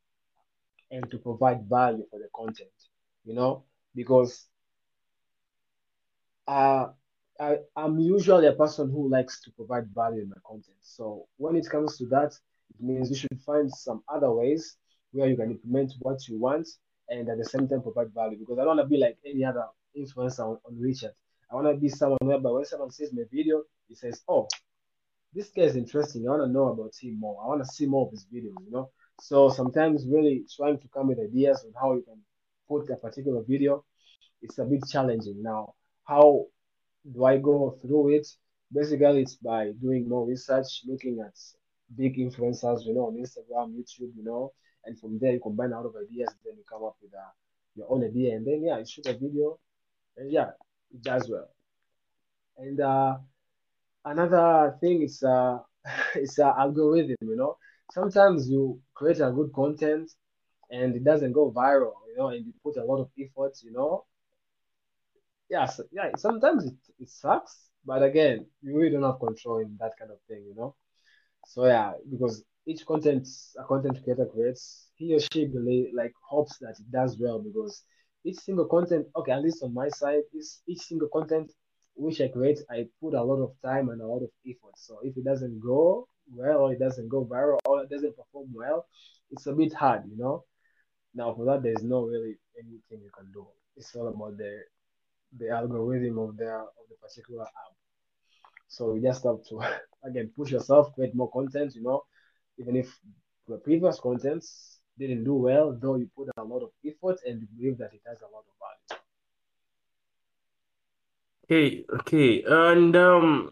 and 0.91 1.11
to 1.11 1.19
provide 1.19 1.69
value 1.69 2.07
for 2.11 2.19
the 2.19 2.29
content, 2.35 2.73
you 3.25 3.35
know, 3.35 3.65
because 3.95 4.47
uh 6.47 6.87
I, 7.41 7.59
I'm 7.77 7.99
usually 7.99 8.47
a 8.47 8.53
person 8.53 8.91
who 8.91 9.09
likes 9.09 9.41
to 9.43 9.51
provide 9.53 9.89
value 9.95 10.23
in 10.23 10.29
my 10.29 10.37
content. 10.47 10.77
So 10.83 11.27
when 11.37 11.57
it 11.57 11.69
comes 11.69 11.97
to 11.99 12.07
that, 12.07 12.33
it 12.71 12.81
means 12.81 13.11
you 13.11 13.17
should 13.17 13.41
find 13.45 13.71
some 13.71 14.03
other 14.09 14.31
ways 14.31 14.77
where 15.13 15.29
you 15.29 15.37
can 15.37 15.51
implement 15.51 15.93
what 16.01 16.27
you 16.29 16.39
want 16.39 16.69
and 17.09 17.29
at 17.29 17.39
the 17.39 17.45
same 17.45 17.69
time 17.69 17.83
provide 17.83 18.13
value. 18.15 18.39
Because 18.39 18.59
I 18.59 18.65
don't 18.65 18.77
want 18.77 18.81
to 18.81 18.87
be 18.87 18.99
like 18.99 19.19
any 19.25 19.45
other 19.45 19.67
influencer 19.97 20.41
on, 20.41 20.59
on 20.67 20.75
WeChat. 20.75 21.13
I 21.51 21.55
want 21.55 21.69
to 21.69 21.75
be 21.75 21.89
someone 21.89 22.19
whereby 22.21 22.51
when 22.51 22.65
someone 22.65 22.91
sees 22.91 23.13
my 23.13 23.23
video, 23.33 23.63
he 23.89 23.95
says, 23.95 24.23
"Oh, 24.29 24.49
this 25.33 25.51
guy 25.51 25.63
is 25.63 25.77
interesting. 25.77 26.27
I 26.27 26.33
want 26.33 26.43
to 26.43 26.49
know 26.53 26.69
about 26.69 26.93
him 27.01 27.21
more. 27.21 27.41
I 27.43 27.47
want 27.47 27.65
to 27.65 27.73
see 27.73 27.87
more 27.87 28.07
of 28.07 28.13
his 28.13 28.27
videos." 28.33 28.55
You 28.65 28.73
know. 28.73 28.91
So 29.21 29.49
sometimes 29.49 30.07
really 30.07 30.45
trying 30.55 30.79
to 30.79 30.89
come 30.89 31.09
with 31.09 31.21
ideas 31.21 31.65
on 31.65 31.73
how 31.81 31.95
you 31.95 32.03
can 32.03 32.21
put 32.69 32.91
a 32.91 32.97
particular 32.97 33.43
video, 33.47 33.85
it's 34.43 34.59
a 34.59 34.65
bit 34.65 34.83
challenging. 34.91 35.43
Now, 35.43 35.75
how 36.05 36.47
do 37.13 37.25
I 37.25 37.39
go 37.39 37.77
through 37.83 38.17
it? 38.17 38.27
Basically, 38.73 39.23
it's 39.23 39.37
by 39.37 39.73
doing 39.81 40.09
more 40.09 40.27
research, 40.27 40.83
looking 40.87 41.21
at 41.21 41.35
big 41.97 42.17
influencers, 42.17 42.85
you 42.85 42.95
know, 42.95 43.07
on 43.07 43.15
Instagram, 43.15 43.75
YouTube, 43.77 44.13
you 44.17 44.25
know, 44.25 44.53
and 44.85 44.99
from 44.99 45.19
there 45.19 45.33
you 45.33 45.41
combine 45.41 45.73
a 45.73 45.77
lot 45.77 45.87
of 45.87 45.95
ideas, 45.97 46.29
then 46.45 46.55
you 46.57 46.65
come 46.69 46.85
up 46.85 46.97
with 47.01 47.13
a, 47.15 47.27
your 47.77 47.87
own 47.91 48.05
idea, 48.05 48.35
and 48.35 48.47
then 48.47 48.63
yeah, 48.65 48.79
you 48.79 48.87
shoot 48.87 49.07
a 49.07 49.13
video, 49.13 49.59
and 50.17 50.31
yeah, 50.33 50.51
it 50.93 51.03
does 51.03 51.29
well. 51.29 51.49
And 52.59 52.81
uh, 52.81 53.19
another 54.05 54.77
thing 54.81 55.03
is 55.03 55.23
uh, 55.23 55.59
it's 56.15 56.39
an 56.39 56.53
algorithm, 56.59 57.17
you 57.21 57.37
know. 57.37 57.57
Sometimes 57.93 58.49
you 58.49 58.81
create 58.95 59.21
a 59.21 59.31
good 59.31 59.53
content 59.53 60.11
and 60.71 60.97
it 60.97 61.05
doesn't 61.05 61.33
go 61.33 61.53
viral, 61.53 61.93
you 62.09 62.17
know, 62.17 62.29
and 62.29 62.45
you 62.45 62.53
put 62.63 62.77
a 62.77 62.85
lot 62.85 63.01
of 63.01 63.11
effort, 63.19 63.53
you 63.63 63.73
know, 63.73 64.05
yeah, 65.49 65.69
yeah, 65.93 66.11
sometimes 66.17 66.67
it, 66.67 66.75
it 67.01 67.09
sucks, 67.09 67.69
but 67.85 68.03
again, 68.03 68.47
you 68.63 68.77
really 68.77 68.91
don't 68.91 69.03
have 69.03 69.21
control 69.21 69.59
in 69.59 69.77
that 69.81 69.93
kind 69.99 70.11
of 70.11 70.19
thing, 70.29 70.45
you 70.49 70.55
know. 70.55 70.75
So 71.47 71.67
yeah, 71.67 71.93
because 72.11 72.45
each 72.67 72.87
content 72.87 73.29
a 73.59 73.65
content 73.65 74.03
creator 74.05 74.27
creates, 74.27 74.89
he 74.97 75.15
or 75.15 75.21
she 75.33 75.47
believe 75.47 75.89
like 75.95 76.13
hopes 76.29 76.59
that 76.59 76.77
it 76.81 76.91
does 76.93 77.19
well 77.21 77.41
because 77.41 77.85
each 78.25 78.39
single 78.39 78.67
content, 78.67 79.07
okay, 79.17 79.33
at 79.33 79.43
least 79.43 79.63
on 79.63 79.75
my 79.75 79.89
side, 79.89 80.23
is 80.35 80.63
each 80.69 80.81
single 80.81 81.09
content 81.09 81.53
which 81.97 82.21
I 82.21 82.29
create, 82.29 82.59
I 82.71 82.87
put 83.01 83.15
a 83.15 83.23
lot 83.23 83.43
of 83.43 83.53
time 83.65 83.89
and 83.89 84.03
a 84.03 84.07
lot 84.07 84.23
of 84.23 84.31
effort. 84.47 84.75
So 84.77 84.99
if 85.03 85.17
it 85.17 85.25
doesn't 85.25 85.61
go 85.61 86.09
well 86.31 86.59
or 86.63 86.73
it 86.73 86.79
doesn't 86.79 87.09
go 87.09 87.25
viral 87.25 87.59
or 87.67 87.85
it 87.85 87.91
doesn't 87.91 88.17
perform 88.17 88.49
well, 88.55 88.87
it's 89.31 89.47
a 89.47 89.53
bit 89.53 89.73
hard, 89.73 90.03
you 90.11 90.17
know. 90.19 90.45
Now 91.15 91.35
for 91.35 91.45
that, 91.47 91.63
there's 91.63 91.83
no 91.83 92.03
really 92.03 92.37
anything 92.59 93.01
you 93.03 93.11
can 93.17 93.33
do. 93.33 93.47
It's 93.77 93.95
all 93.97 94.09
about 94.09 94.37
the 94.39 94.61
the 95.33 95.51
algorithm 95.51 96.19
of 96.19 96.37
the 96.37 96.51
of 96.51 96.85
the 96.89 96.97
particular 97.03 97.45
app. 97.45 97.73
So 98.69 98.95
you 98.95 99.03
just 99.03 99.25
have 99.25 99.43
to 99.49 99.61
again 100.09 100.31
push 100.37 100.51
yourself, 100.53 100.95
create 100.95 101.15
more 101.15 101.31
content, 101.31 101.75
you 101.75 101.83
know, 101.83 102.05
even 102.59 102.77
if 102.77 102.99
the 103.49 103.59
previous 103.59 104.01
contents 104.01 104.79
didn't 104.99 105.25
do 105.25 105.35
well, 105.35 105.77
though 105.81 105.97
you 105.97 106.09
put 106.17 106.29
a 106.37 106.45
lot 106.45 106.63
of 106.63 106.71
effort 106.85 107.19
and 107.27 107.41
you 107.43 107.49
believe 107.57 107.79
that 107.79 107.93
it 107.95 108.03
has 108.07 108.21
a 108.23 108.27
lot 108.35 108.45
of 108.51 108.55
value. 108.61 109.03
Okay, 111.45 111.85
okay. 112.01 112.43
And 112.47 112.97
um 112.97 113.51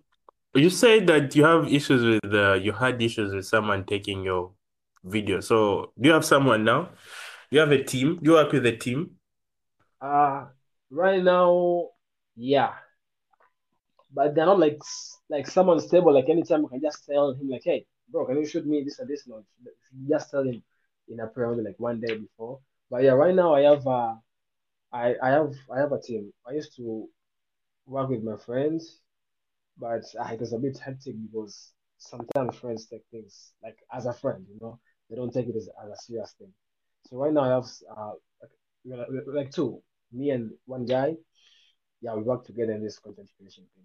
you 0.54 0.70
said 0.70 1.06
that 1.08 1.34
you 1.37 1.44
have 1.44 1.72
issues 1.72 2.02
with 2.04 2.34
uh, 2.34 2.54
you 2.54 2.72
had 2.72 3.00
issues 3.02 3.34
with 3.34 3.46
someone 3.46 3.84
taking 3.84 4.22
your 4.24 4.52
video. 5.04 5.40
So 5.40 5.92
do 6.00 6.08
you 6.08 6.14
have 6.14 6.24
someone 6.24 6.64
now? 6.64 6.90
Do 7.50 7.56
you 7.56 7.60
have 7.60 7.72
a 7.72 7.82
team? 7.84 8.18
Do 8.22 8.30
you 8.32 8.37
work 8.37 8.52
with 8.52 8.66
a 8.66 8.76
team? 8.76 9.16
Uh 10.00 10.46
right 10.94 11.22
now, 11.22 11.90
yeah, 12.37 12.74
but 14.12 14.35
they're 14.35 14.46
not 14.46 14.59
like 14.59 14.78
like 15.28 15.46
someone 15.46 15.80
stable. 15.80 16.14
Like 16.14 16.28
anytime 16.28 16.62
you 16.62 16.68
can 16.68 16.80
just 16.80 17.04
tell 17.07 17.33
him 17.33 17.48
like, 17.48 17.62
hey, 17.64 17.87
bro, 18.09 18.26
can 18.26 18.37
you 18.38 18.46
shoot 18.46 18.66
me 18.66 18.83
this 18.85 18.98
and 18.98 19.09
this? 19.09 19.26
No, 19.26 19.44
just 20.09 20.30
tell 20.30 20.42
him 20.44 20.62
in 21.09 21.20
a 21.20 21.26
prayer 21.26 21.54
like 21.57 21.76
one 21.78 22.00
day 22.00 22.16
before. 22.16 22.61
But 22.90 23.02
yeah, 23.02 23.12
right 23.12 23.35
now 23.35 23.54
I 23.54 23.62
have 23.62 23.87
uh, 23.87 24.14
I 24.92 25.14
I 25.22 25.30
have 25.30 25.54
I 25.74 25.80
have 25.80 25.92
a 25.92 26.00
team. 26.00 26.33
I 26.48 26.52
used 26.54 26.76
to 26.76 27.09
work 27.87 28.11
with 28.11 28.22
my 28.24 28.37
friends, 28.37 29.00
but 29.78 30.04
uh, 30.20 30.28
it 30.33 30.40
was 30.40 30.52
a 30.52 30.59
bit 30.59 30.78
hectic 30.78 31.16
because 31.22 31.72
sometimes 31.98 32.57
friends 32.57 32.87
take 32.87 33.04
things 33.11 33.52
like 33.62 33.78
as 33.92 34.07
a 34.07 34.12
friend, 34.14 34.46
you 34.52 34.59
know, 34.61 34.80
they 35.11 35.16
don't 35.16 35.33
take 35.33 35.48
it 35.48 35.57
as, 35.57 35.68
as 35.85 35.90
a 35.90 36.02
serious 36.02 36.35
thing. 36.38 36.52
So 37.09 37.18
right 37.18 37.33
now 37.33 37.42
I 37.42 37.48
have 37.48 37.66
uh 37.96 38.12
like, 38.85 39.09
like 39.26 39.50
two, 39.52 39.83
me 40.14 40.31
and 40.31 40.50
one 40.66 40.87
guy. 40.87 41.16
Yeah, 42.00 42.14
we 42.14 42.22
work 42.22 42.44
together 42.44 42.72
in 42.72 42.83
this 42.83 42.98
content 42.98 43.29
creation 43.37 43.64
thing. 43.74 43.85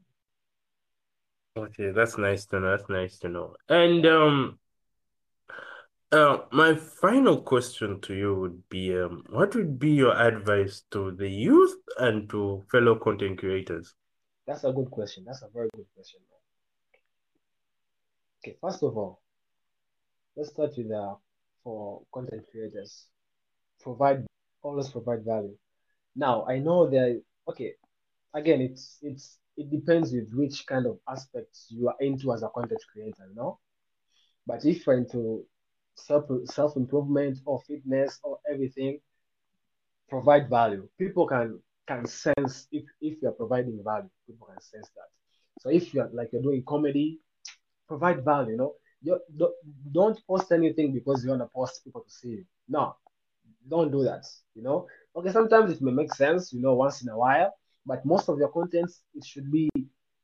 Okay, 1.64 1.92
that's 1.92 2.18
nice 2.18 2.46
to 2.48 2.60
know. 2.60 2.72
That's 2.72 2.90
nice 2.90 3.18
to 3.20 3.30
know. 3.30 3.56
And 3.68 4.06
um 4.06 4.60
uh 6.12 6.40
my 6.52 6.76
final 6.76 7.42
question 7.42 8.02
to 8.02 8.14
you 8.14 8.36
would 8.36 8.68
be 8.70 8.98
um 8.98 9.24
what 9.30 9.56
would 9.56 9.78
be 9.80 9.92
your 9.92 10.16
advice 10.16 10.84
to 10.92 11.12
the 11.12 11.30
youth 11.30 11.76
and 11.98 12.30
to 12.30 12.64
fellow 12.72 12.96
content 12.96 13.40
creators? 13.40 13.96
That's 14.48 14.64
a 14.64 14.72
good 14.72 14.90
question. 14.90 15.24
That's 15.26 15.42
a 15.42 15.50
very 15.54 15.70
good 15.76 15.86
question. 15.96 16.22
Okay, 18.42 18.58
first 18.62 18.82
of 18.84 18.98
all, 18.98 19.22
let's 20.36 20.50
start 20.50 20.72
with 20.78 20.92
uh 20.92 21.16
for 21.64 22.02
content 22.14 22.44
creators. 22.52 23.08
Provide 23.82 24.26
always 24.62 24.90
provide 24.90 25.26
value. 25.26 25.58
Now 26.20 26.46
I 26.46 26.60
know 26.60 26.90
that 26.90 27.24
okay, 27.48 27.72
again 28.34 28.60
it's 28.62 28.98
it's 29.02 29.40
it 29.56 29.72
depends 29.72 30.12
with 30.12 30.30
which 30.34 30.66
kind 30.68 30.86
of 30.86 31.00
aspects 31.08 31.68
you 31.70 31.88
are 31.88 31.96
into 32.02 32.34
as 32.34 32.44
a 32.44 32.50
content 32.50 32.82
creator, 32.92 33.26
you 33.30 33.36
know. 33.36 33.60
But 34.46 34.66
if 34.66 34.86
you're 34.86 34.98
into 34.98 35.46
self 35.96 36.26
self 36.46 36.76
improvement 36.76 37.40
or 37.46 37.62
fitness 37.62 38.20
or 38.24 38.40
everything, 38.52 39.00
provide 40.10 40.50
value. 40.50 40.90
People 40.98 41.26
can 41.26 41.62
can 41.88 42.06
sense 42.06 42.68
if 42.74 42.84
if 43.00 43.22
you're 43.22 43.32
providing 43.44 43.82
value. 43.82 44.10
People 44.28 44.48
can 44.48 44.62
sense 44.62 44.90
that. 44.98 45.10
So 45.62 45.70
if 45.70 45.94
you're 45.94 46.10
like 46.12 46.30
you're 46.34 46.42
doing 46.42 46.64
comedy, 46.68 47.20
provide 47.88 48.26
value. 48.26 48.52
You 48.52 48.58
know, 48.58 48.74
you 49.02 49.20
don't, 49.38 49.54
don't 49.94 50.28
post 50.28 50.52
anything 50.52 50.94
because 50.94 51.24
you 51.24 51.30
want 51.30 51.44
to 51.44 51.50
post 51.56 51.82
people 51.86 52.02
to 52.02 52.12
see 52.12 52.30
you. 52.30 52.46
No, 52.68 52.98
don't 53.70 53.92
do 53.92 54.04
that. 54.04 54.26
You 54.54 54.64
know, 54.64 54.88
okay, 55.20 55.32
sometimes 55.32 55.72
it 55.72 55.82
may 55.82 55.92
make 55.92 56.14
sense. 56.14 56.54
You 56.54 56.62
know, 56.62 56.76
once 56.76 57.02
in 57.02 57.10
a 57.10 57.18
while, 57.18 57.54
but 57.86 58.06
most 58.06 58.30
of 58.30 58.40
your 58.40 58.50
contents, 58.50 59.02
it 59.16 59.26
should 59.26 59.52
be 59.52 59.70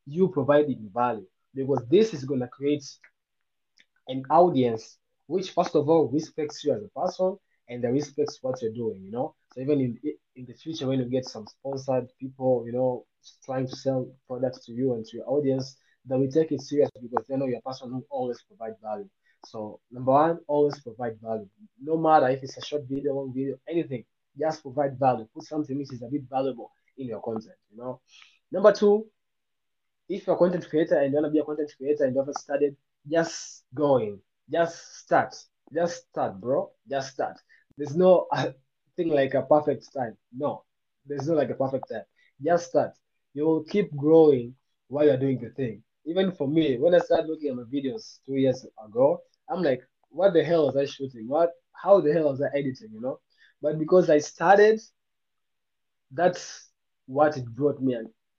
you 0.05 0.29
providing 0.29 0.89
value 0.93 1.25
because 1.53 1.83
this 1.89 2.13
is 2.13 2.25
going 2.25 2.41
to 2.41 2.47
create 2.47 2.83
an 4.07 4.23
audience 4.29 4.97
which 5.27 5.51
first 5.51 5.75
of 5.75 5.89
all 5.89 6.07
respects 6.09 6.63
you 6.63 6.73
as 6.73 6.83
a 6.83 6.99
person 6.99 7.37
and 7.69 7.83
they 7.83 7.87
respect 7.89 8.37
what 8.41 8.61
you're 8.61 8.73
doing, 8.73 9.01
you 9.03 9.11
know. 9.11 9.33
So 9.53 9.61
even 9.61 9.79
in 9.81 9.99
in 10.35 10.45
the 10.45 10.53
future, 10.53 10.87
when 10.87 10.99
you 10.99 11.05
get 11.05 11.25
some 11.25 11.47
sponsored 11.47 12.09
people, 12.19 12.63
you 12.65 12.73
know, 12.73 13.05
trying 13.45 13.67
to 13.67 13.75
sell 13.75 14.07
products 14.27 14.65
to 14.65 14.73
you 14.73 14.93
and 14.93 15.05
to 15.05 15.17
your 15.17 15.29
audience, 15.29 15.77
that 16.05 16.19
we 16.19 16.27
take 16.29 16.51
it 16.51 16.61
serious 16.61 16.91
because 17.01 17.25
they 17.27 17.37
know 17.37 17.47
you're 17.47 17.59
a 17.59 17.69
person 17.69 17.89
who 17.91 18.05
always 18.09 18.41
provide 18.43 18.75
value. 18.83 19.09
So 19.45 19.79
number 19.91 20.11
one, 20.11 20.39
always 20.47 20.79
provide 20.81 21.19
value. 21.21 21.49
No 21.81 21.97
matter 21.97 22.29
if 22.29 22.43
it's 22.43 22.57
a 22.57 22.65
short 22.65 22.83
video, 22.87 23.15
long 23.15 23.33
video, 23.33 23.57
anything, 23.67 24.05
just 24.39 24.61
provide 24.61 24.97
value. 24.99 25.27
Put 25.33 25.43
something 25.43 25.77
which 25.77 25.93
is 25.93 26.01
a 26.01 26.07
bit 26.07 26.23
valuable 26.29 26.71
in 26.97 27.07
your 27.07 27.21
content, 27.21 27.55
you 27.71 27.77
know. 27.77 28.01
Number 28.51 28.71
two, 28.71 29.05
if 30.07 30.27
you're 30.27 30.35
a 30.35 30.39
content 30.39 30.69
creator 30.69 30.99
and 30.99 31.11
you 31.11 31.15
want 31.15 31.25
to 31.25 31.31
be 31.31 31.39
a 31.39 31.43
content 31.43 31.71
creator 31.77 32.05
and 32.05 32.13
you 32.13 32.21
haven't 32.21 32.37
started, 32.37 32.75
just 33.09 33.63
go 33.73 33.97
in. 33.97 34.19
Just 34.51 34.99
start. 34.99 35.35
Just 35.73 36.07
start, 36.09 36.39
bro. 36.39 36.71
Just 36.89 37.13
start. 37.13 37.37
There's 37.77 37.95
no 37.95 38.27
uh, 38.31 38.51
thing 38.95 39.09
like 39.09 39.33
a 39.33 39.41
perfect 39.41 39.91
time. 39.93 40.15
No, 40.35 40.63
there's 41.05 41.27
no 41.27 41.35
like 41.35 41.49
a 41.49 41.55
perfect 41.55 41.89
time. 41.91 42.03
Just 42.43 42.69
start. 42.69 42.91
You 43.33 43.45
will 43.45 43.63
keep 43.63 43.95
growing 43.95 44.55
while 44.87 45.05
you're 45.05 45.17
doing 45.17 45.39
the 45.41 45.49
thing. 45.49 45.81
Even 46.05 46.31
for 46.31 46.47
me, 46.47 46.77
when 46.77 46.93
I 46.93 46.99
started 46.99 47.27
looking 47.27 47.49
at 47.49 47.55
my 47.55 47.63
videos 47.63 48.19
two 48.25 48.35
years 48.35 48.65
ago, 48.87 49.21
I'm 49.49 49.63
like, 49.63 49.81
what 50.09 50.33
the 50.33 50.43
hell 50.43 50.67
was 50.67 50.77
I 50.77 50.85
shooting? 50.85 51.27
What? 51.27 51.49
How 51.73 51.99
the 51.99 52.13
hell 52.13 52.29
was 52.29 52.41
I 52.41 52.47
editing? 52.57 52.91
You 52.93 53.01
know? 53.01 53.19
But 53.61 53.79
because 53.79 54.09
I 54.09 54.19
started, 54.19 54.79
that's 56.11 56.69
what 57.07 57.37
it 57.37 57.45
brought 57.45 57.81
me 57.81 57.97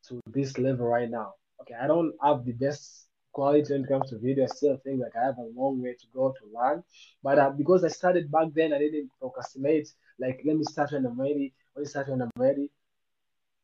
to 0.08 0.20
this 0.26 0.58
level 0.58 0.86
right 0.86 1.10
now. 1.10 1.34
Okay, 1.60 1.74
I 1.80 1.86
don't 1.86 2.12
have 2.22 2.44
the 2.44 2.52
best 2.52 3.06
quality 3.32 3.72
when 3.72 3.84
it 3.84 3.88
comes 3.88 4.10
to 4.10 4.18
video. 4.18 4.44
I 4.44 4.46
still 4.46 4.76
think 4.84 5.00
like 5.00 5.16
I 5.20 5.26
have 5.26 5.38
a 5.38 5.50
long 5.54 5.82
way 5.82 5.92
to 5.92 6.06
go 6.14 6.32
to 6.32 6.58
learn. 6.58 6.82
But 7.22 7.38
uh, 7.38 7.50
because 7.50 7.84
I 7.84 7.88
started 7.88 8.30
back 8.30 8.48
then, 8.54 8.72
I 8.72 8.78
didn't 8.78 9.10
procrastinate. 9.20 9.88
Like, 10.18 10.40
let 10.44 10.56
me 10.56 10.64
start 10.64 10.92
when 10.92 11.06
I'm 11.06 11.20
ready. 11.20 11.52
Let 11.74 11.82
me 11.82 11.88
start 11.88 12.08
when 12.08 12.22
I'm 12.22 12.30
ready. 12.36 12.70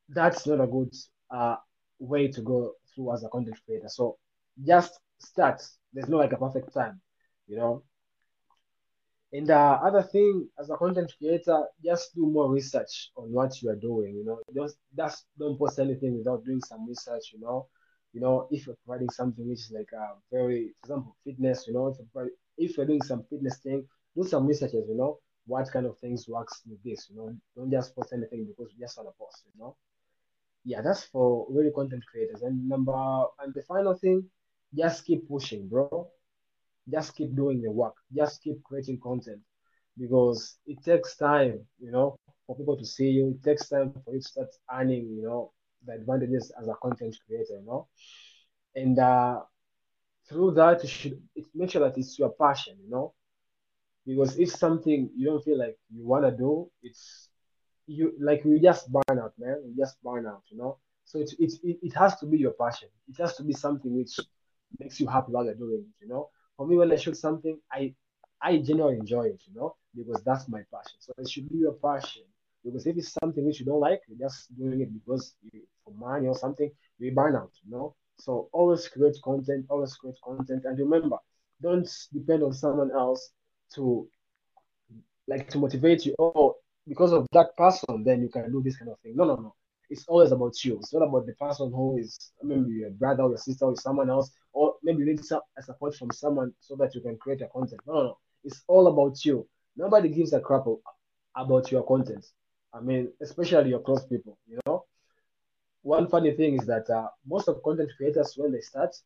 That's 0.08 0.46
not 0.46 0.60
a 0.60 0.66
good 0.66 0.94
uh, 1.30 1.56
way 1.98 2.28
to 2.28 2.42
go 2.42 2.72
through 2.94 3.14
as 3.14 3.24
a 3.24 3.28
content 3.28 3.56
creator. 3.64 3.88
So 3.88 4.18
just 4.62 4.98
start. 5.18 5.62
There's 5.92 6.08
no 6.08 6.18
like 6.18 6.32
a 6.32 6.36
perfect 6.36 6.74
time, 6.74 7.00
you 7.46 7.56
know. 7.56 7.82
And 9.34 9.46
the 9.46 9.56
uh, 9.56 9.80
other 9.82 10.02
thing, 10.02 10.46
as 10.58 10.68
a 10.68 10.76
content 10.76 11.10
creator, 11.16 11.64
just 11.82 12.14
do 12.14 12.26
more 12.26 12.50
research 12.52 13.10
on 13.16 13.32
what 13.32 13.62
you 13.62 13.70
are 13.70 13.76
doing. 13.76 14.14
You 14.16 14.24
know, 14.26 14.42
just 14.54 14.76
just 14.94 15.24
don't 15.38 15.58
post 15.58 15.78
anything 15.78 16.18
without 16.18 16.44
doing 16.44 16.60
some 16.60 16.86
research. 16.86 17.30
You 17.32 17.40
know, 17.40 17.68
you 18.12 18.20
know 18.20 18.46
if 18.50 18.66
you're 18.66 18.76
providing 18.84 19.08
something 19.08 19.48
which 19.48 19.60
is 19.60 19.72
like 19.74 19.88
a 19.94 20.16
very, 20.30 20.74
for 20.82 20.86
example, 20.86 21.16
fitness. 21.24 21.64
You 21.66 21.72
know, 21.72 21.86
if 21.88 21.96
you're, 22.14 22.28
if 22.58 22.76
you're 22.76 22.86
doing 22.86 23.02
some 23.02 23.24
fitness 23.30 23.56
thing, 23.56 23.86
do 24.14 24.24
some 24.24 24.46
researches. 24.46 24.84
You 24.86 24.96
know, 24.96 25.18
what 25.46 25.72
kind 25.72 25.86
of 25.86 25.98
things 25.98 26.28
works 26.28 26.60
with 26.68 26.82
this. 26.84 27.08
You 27.08 27.16
know, 27.16 27.34
don't 27.56 27.70
just 27.70 27.96
post 27.96 28.12
anything 28.12 28.46
because 28.46 28.70
just 28.78 28.98
want 28.98 29.08
to 29.08 29.18
post. 29.18 29.44
You 29.54 29.60
know, 29.60 29.76
yeah, 30.66 30.82
that's 30.82 31.04
for 31.04 31.46
really 31.48 31.70
content 31.74 32.04
creators. 32.10 32.42
And 32.42 32.68
number 32.68 32.92
and 33.40 33.54
the 33.54 33.62
final 33.62 33.94
thing, 33.94 34.28
just 34.76 35.06
keep 35.06 35.26
pushing, 35.26 35.68
bro 35.68 36.10
just 36.90 37.14
keep 37.16 37.34
doing 37.34 37.60
the 37.62 37.70
work 37.70 37.94
just 38.16 38.42
keep 38.42 38.62
creating 38.64 38.98
content 39.02 39.40
because 39.98 40.58
it 40.66 40.82
takes 40.84 41.16
time 41.16 41.58
you 41.78 41.90
know 41.90 42.16
for 42.46 42.56
people 42.56 42.76
to 42.76 42.84
see 42.84 43.08
you. 43.08 43.28
It 43.30 43.42
takes 43.42 43.68
time 43.68 43.90
for 43.92 44.02
you 44.04 44.10
to 44.10 44.16
start 44.16 44.40
earning 44.62 44.98
you 45.04 45.12
know 45.14 45.40
the 45.76 45.84
advantages 45.86 46.50
as 46.60 46.66
a 46.68 46.74
content 46.82 47.14
creator 47.26 47.54
you 47.60 47.64
know. 47.66 47.86
And 48.74 48.98
uh 48.98 49.40
through 50.28 50.52
that 50.52 50.82
you 50.82 50.88
should 50.88 51.20
make 51.54 51.70
sure 51.70 51.82
that 51.88 51.96
it's 51.98 52.18
your 52.18 52.30
passion 52.40 52.76
you 52.82 52.90
know. 52.90 53.12
Because 54.06 54.38
if 54.38 54.50
something 54.50 55.10
you 55.16 55.26
don't 55.26 55.42
feel 55.44 55.58
like 55.58 55.76
you 55.90 56.06
want 56.06 56.24
to 56.24 56.32
do 56.32 56.68
it's 56.82 57.30
you 57.86 58.12
like 58.20 58.44
you 58.44 58.60
just 58.60 58.90
burn 58.92 59.18
out 59.18 59.32
man. 59.38 59.56
You 59.66 59.74
just 59.76 59.96
burn 60.02 60.26
out 60.26 60.42
you 60.50 60.58
know. 60.58 60.78
So 61.04 61.18
it, 61.18 61.32
it, 61.38 61.52
it, 61.62 61.78
it 61.82 61.94
has 61.96 62.16
to 62.20 62.26
be 62.26 62.38
your 62.38 62.52
passion. 62.52 62.88
It 63.08 63.20
has 63.20 63.36
to 63.36 63.44
be 63.44 63.52
something 63.52 63.94
which 63.96 64.18
makes 64.78 65.00
you 65.00 65.06
happy 65.08 65.32
while 65.32 65.44
you're 65.44 65.54
doing 65.54 65.84
it 65.86 66.04
you 66.04 66.08
know 66.08 66.28
for 66.62 66.68
me, 66.68 66.76
when 66.76 66.92
I 66.92 66.96
shoot 66.96 67.16
something, 67.16 67.58
I 67.72 67.94
I 68.40 68.58
genuinely 68.58 68.98
enjoy 69.00 69.24
it, 69.24 69.42
you 69.46 69.54
know, 69.54 69.74
because 69.96 70.22
that's 70.24 70.48
my 70.48 70.60
passion. 70.72 70.98
So 71.00 71.12
it 71.18 71.28
should 71.28 71.48
be 71.48 71.58
your 71.58 71.72
passion. 71.72 72.22
Because 72.64 72.86
if 72.86 72.96
it's 72.96 73.14
something 73.20 73.44
which 73.44 73.58
you 73.60 73.66
don't 73.66 73.80
like, 73.80 74.00
you're 74.08 74.28
just 74.28 74.56
doing 74.56 74.80
it 74.80 74.92
because 74.92 75.34
you, 75.42 75.62
for 75.84 75.92
money 75.94 76.28
or 76.28 76.36
something, 76.36 76.70
you 76.98 77.12
burn 77.12 77.34
out, 77.36 77.50
you 77.64 77.72
know. 77.72 77.94
So 78.20 78.48
always 78.52 78.86
create 78.88 79.16
content, 79.24 79.66
always 79.68 79.94
create 79.94 80.16
content, 80.24 80.64
and 80.64 80.78
remember, 80.78 81.16
don't 81.60 81.88
depend 82.12 82.44
on 82.44 82.52
someone 82.52 82.92
else 82.92 83.30
to 83.74 84.08
like 85.26 85.48
to 85.50 85.58
motivate 85.58 86.06
you. 86.06 86.14
Oh, 86.18 86.56
because 86.86 87.12
of 87.12 87.26
that 87.32 87.56
person, 87.56 88.04
then 88.04 88.22
you 88.22 88.28
can 88.28 88.52
do 88.52 88.62
this 88.62 88.76
kind 88.76 88.90
of 88.90 88.98
thing. 89.00 89.14
No, 89.16 89.24
no, 89.24 89.36
no 89.36 89.54
it's 89.92 90.06
always 90.08 90.32
about 90.32 90.64
you. 90.64 90.78
It's 90.78 90.94
not 90.94 91.06
about 91.06 91.26
the 91.26 91.34
person 91.34 91.70
who 91.70 91.98
is 91.98 92.32
maybe 92.42 92.72
your 92.72 92.90
brother 92.90 93.24
or 93.24 93.28
your 93.30 93.38
sister 93.38 93.66
or 93.66 93.76
someone 93.76 94.08
else, 94.08 94.30
or 94.52 94.76
maybe 94.82 95.00
you 95.00 95.06
need 95.06 95.24
some 95.24 95.42
support 95.60 95.94
from 95.94 96.10
someone 96.12 96.52
so 96.60 96.76
that 96.76 96.94
you 96.94 97.02
can 97.02 97.18
create 97.18 97.42
a 97.42 97.48
content. 97.48 97.80
No, 97.86 97.92
no, 97.94 98.02
no. 98.04 98.18
It's 98.42 98.62
all 98.68 98.86
about 98.88 99.24
you. 99.24 99.46
Nobody 99.76 100.08
gives 100.08 100.32
a 100.32 100.40
crap 100.40 100.64
about 101.36 101.70
your 101.70 101.84
content. 101.84 102.26
I 102.72 102.80
mean, 102.80 103.12
especially 103.20 103.70
your 103.70 103.80
close 103.80 104.06
people. 104.06 104.38
You 104.48 104.58
know, 104.66 104.84
one 105.82 106.08
funny 106.08 106.32
thing 106.32 106.54
is 106.58 106.66
that 106.66 106.88
uh, 106.88 107.08
most 107.26 107.48
of 107.48 107.62
content 107.62 107.90
creators 107.96 108.34
when 108.36 108.52
they 108.52 108.60
start 108.60 108.96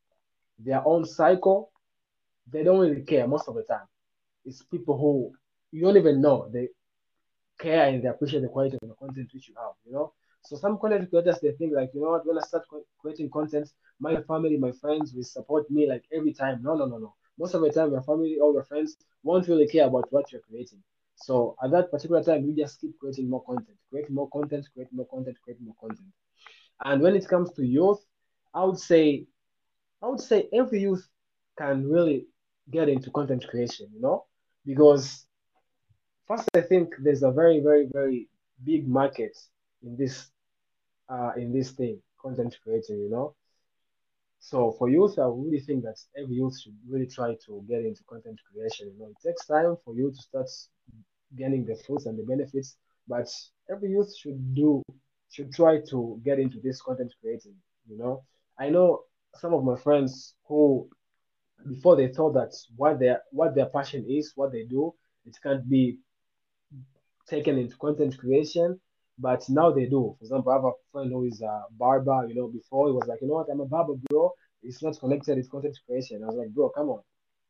their 0.59 0.87
own 0.87 1.05
cycle, 1.05 1.73
they 2.53 2.63
don't 2.63 2.79
really 2.79 3.03
care 3.03 3.27
most 3.27 3.49
of 3.49 3.57
the 3.57 3.65
time. 3.65 3.87
It's 4.45 4.63
people 4.63 4.97
who 4.99 5.33
you 5.73 5.83
don't 5.83 5.97
even 5.97 6.21
know 6.21 6.49
they 6.53 6.69
care 7.59 7.89
and 7.89 8.03
they 8.03 8.09
appreciate 8.09 8.43
the 8.43 8.49
quality 8.49 8.79
of 8.81 8.89
the 8.89 8.95
content 8.95 9.31
which 9.35 9.49
you 9.49 9.55
have. 9.57 9.73
You 9.85 9.93
know, 9.93 10.13
so 10.47 10.57
some 10.57 10.79
content 10.79 11.11
creators 11.11 11.39
they 11.41 11.53
think 11.53 11.73
like, 11.75 11.91
you 11.95 12.01
know 12.01 12.11
what, 12.11 12.27
when 12.27 12.39
I 12.39 12.47
start 12.47 12.65
creating 13.01 13.31
content, 13.31 13.69
my 14.01 14.21
family, 14.23 14.57
my 14.57 14.73
friends 14.73 15.13
will 15.15 15.25
support 15.25 15.71
me 15.71 15.89
like 15.89 16.05
every 16.13 16.33
time. 16.33 16.63
No, 16.63 16.75
no, 16.75 16.87
no, 16.87 16.99
no. 16.99 17.15
Most 17.39 17.55
of 17.55 17.61
the 17.63 17.71
time, 17.71 17.91
your 17.91 18.03
family 18.03 18.39
or 18.41 18.53
your 18.53 18.65
friends 18.65 18.97
won't 19.23 19.49
really 19.49 19.67
care 19.67 19.87
about 19.87 20.11
what 20.11 20.33
you're 20.33 20.41
creating. 20.41 20.83
So 21.17 21.57
at 21.63 21.71
that 21.73 21.91
particular 21.91 22.23
time, 22.23 22.45
you 22.47 22.55
just 22.55 22.81
keep 22.81 22.99
creating 22.99 23.29
more 23.29 23.43
content, 23.45 23.77
create 23.91 24.11
more 24.11 24.29
content, 24.31 24.67
create 24.73 24.93
more 24.93 25.07
content, 25.07 25.37
create 25.43 25.61
more 25.61 25.75
content. 25.81 26.09
And 26.85 27.03
when 27.03 27.17
it 27.17 27.27
comes 27.27 27.53
to 27.55 27.65
youth, 27.65 28.05
I 28.55 28.65
would 28.65 28.79
say, 28.79 29.27
I 30.03 30.09
would 30.09 30.21
say 30.21 30.49
every 30.53 30.81
youth 30.81 31.07
can 31.59 31.89
really 31.89 32.27
get 32.71 32.89
into 32.89 33.11
content 33.11 33.47
creation, 33.49 33.89
you 33.95 34.01
know, 34.01 34.27
because 34.65 35.27
first 36.27 36.49
I 36.55 36.61
think 36.61 36.95
there's 36.99 37.23
a 37.23 37.31
very, 37.31 37.61
very, 37.61 37.89
very 37.93 38.29
big 38.65 38.89
market 38.89 39.37
in 39.83 39.97
this 39.97 40.29
uh, 41.09 41.33
in 41.37 41.53
this 41.53 41.71
thing, 41.71 42.01
content 42.21 42.57
creating, 42.63 42.99
you 42.99 43.11
know. 43.11 43.35
So 44.39 44.73
for 44.79 44.89
youth, 44.89 45.19
I 45.19 45.27
really 45.27 45.61
think 45.61 45.83
that 45.85 45.99
every 46.17 46.37
youth 46.37 46.61
should 46.61 46.77
really 46.89 47.07
try 47.07 47.35
to 47.47 47.65
get 47.69 47.85
into 47.85 48.05
content 48.05 48.39
creation. 48.53 48.93
You 48.93 48.99
know, 48.99 49.11
it 49.11 49.29
takes 49.29 49.47
time 49.47 49.77
for 49.85 49.95
you 49.95 50.11
to 50.11 50.17
start 50.17 50.49
getting 51.37 51.65
the 51.65 51.77
fruits 51.77 52.07
and 52.07 52.19
the 52.19 52.23
benefits, 52.25 52.77
but 53.09 53.29
every 53.71 53.91
youth 53.91 54.15
should 54.17 54.55
do 54.55 54.83
should 55.31 55.53
try 55.53 55.81
to 55.91 56.21
get 56.25 56.39
into 56.39 56.61
this 56.61 56.81
content 56.81 57.13
creating. 57.21 57.55
You 57.89 57.99
know, 57.99 58.23
I 58.59 58.71
know 58.71 59.03
some 59.35 59.53
of 59.55 59.65
my 59.65 59.77
friends 59.77 60.35
who 60.47 60.89
before 61.69 61.97
they 61.97 62.09
thought 62.09 62.35
that 62.35 62.53
what 62.77 62.99
their 62.99 63.23
what 63.33 63.55
their 63.55 63.67
passion 63.67 64.07
is, 64.09 64.33
what 64.37 64.53
they 64.53 64.65
do, 64.65 64.95
it 65.25 65.37
can't 65.43 65.69
be 65.69 65.99
taken 67.29 67.59
into 67.59 67.77
content 67.77 68.17
creation 68.19 68.81
but 69.19 69.49
now 69.49 69.71
they 69.71 69.87
do. 69.87 70.15
For 70.19 70.25
example, 70.25 70.53
I 70.53 70.57
have 70.57 70.65
a 70.65 70.73
friend 70.93 71.11
who 71.11 71.25
is 71.25 71.41
a 71.43 71.65
barber. 71.71 72.27
You 72.29 72.35
know, 72.35 72.49
before 72.49 72.89
he 72.89 72.93
was 72.93 73.07
like, 73.07 73.21
you 73.23 73.29
know 73.29 73.35
what, 73.35 73.49
I'm 73.51 73.61
a 73.61 73.67
barber, 73.67 73.95
bro. 74.11 74.33
It's 74.63 74.83
not 74.83 74.99
connected. 74.99 75.39
It's 75.39 75.49
content 75.49 75.79
creation. 75.87 76.23
I 76.23 76.27
was 76.27 76.37
like, 76.37 76.49
bro, 76.51 76.71
come 76.71 76.89
on, 76.89 77.01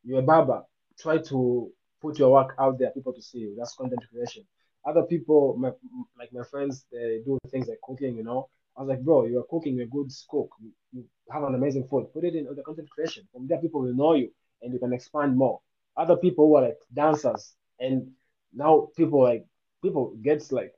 you're 0.04 0.20
a 0.20 0.22
barber. 0.22 0.62
Try 0.98 1.18
to 1.18 1.70
put 2.00 2.18
your 2.18 2.32
work 2.32 2.54
out 2.58 2.78
there, 2.78 2.90
people 2.90 3.12
to 3.12 3.22
see 3.22 3.38
you. 3.38 3.54
That's 3.58 3.74
content 3.74 4.02
creation. 4.10 4.44
Other 4.84 5.02
people, 5.02 5.56
my, 5.58 5.70
like 6.18 6.32
my 6.32 6.44
friends, 6.44 6.84
they 6.92 7.20
do 7.24 7.38
things 7.50 7.66
like 7.68 7.78
cooking. 7.82 8.16
You 8.16 8.22
know, 8.22 8.48
I 8.76 8.82
was 8.82 8.88
like, 8.88 9.02
bro, 9.02 9.26
you're 9.26 9.44
cooking. 9.50 9.74
You're 9.74 9.86
a 9.86 9.88
good 9.88 10.10
cook. 10.30 10.50
You, 10.62 10.70
you 10.92 11.04
have 11.30 11.42
an 11.42 11.54
amazing 11.54 11.88
food. 11.88 12.06
Put 12.12 12.24
it 12.24 12.34
in 12.34 12.44
the 12.44 12.62
content 12.62 12.88
creation. 12.90 13.26
From 13.32 13.48
there, 13.48 13.58
people 13.58 13.82
will 13.82 13.94
know 13.94 14.14
you, 14.14 14.30
and 14.62 14.72
you 14.72 14.78
can 14.78 14.92
expand 14.92 15.36
more. 15.36 15.60
Other 15.96 16.16
people 16.16 16.46
who 16.46 16.56
are 16.56 16.62
like 16.62 16.78
dancers, 16.94 17.54
and 17.80 18.12
now 18.54 18.88
people 18.96 19.22
like 19.22 19.44
people 19.82 20.14
gets 20.22 20.52
like 20.52 20.72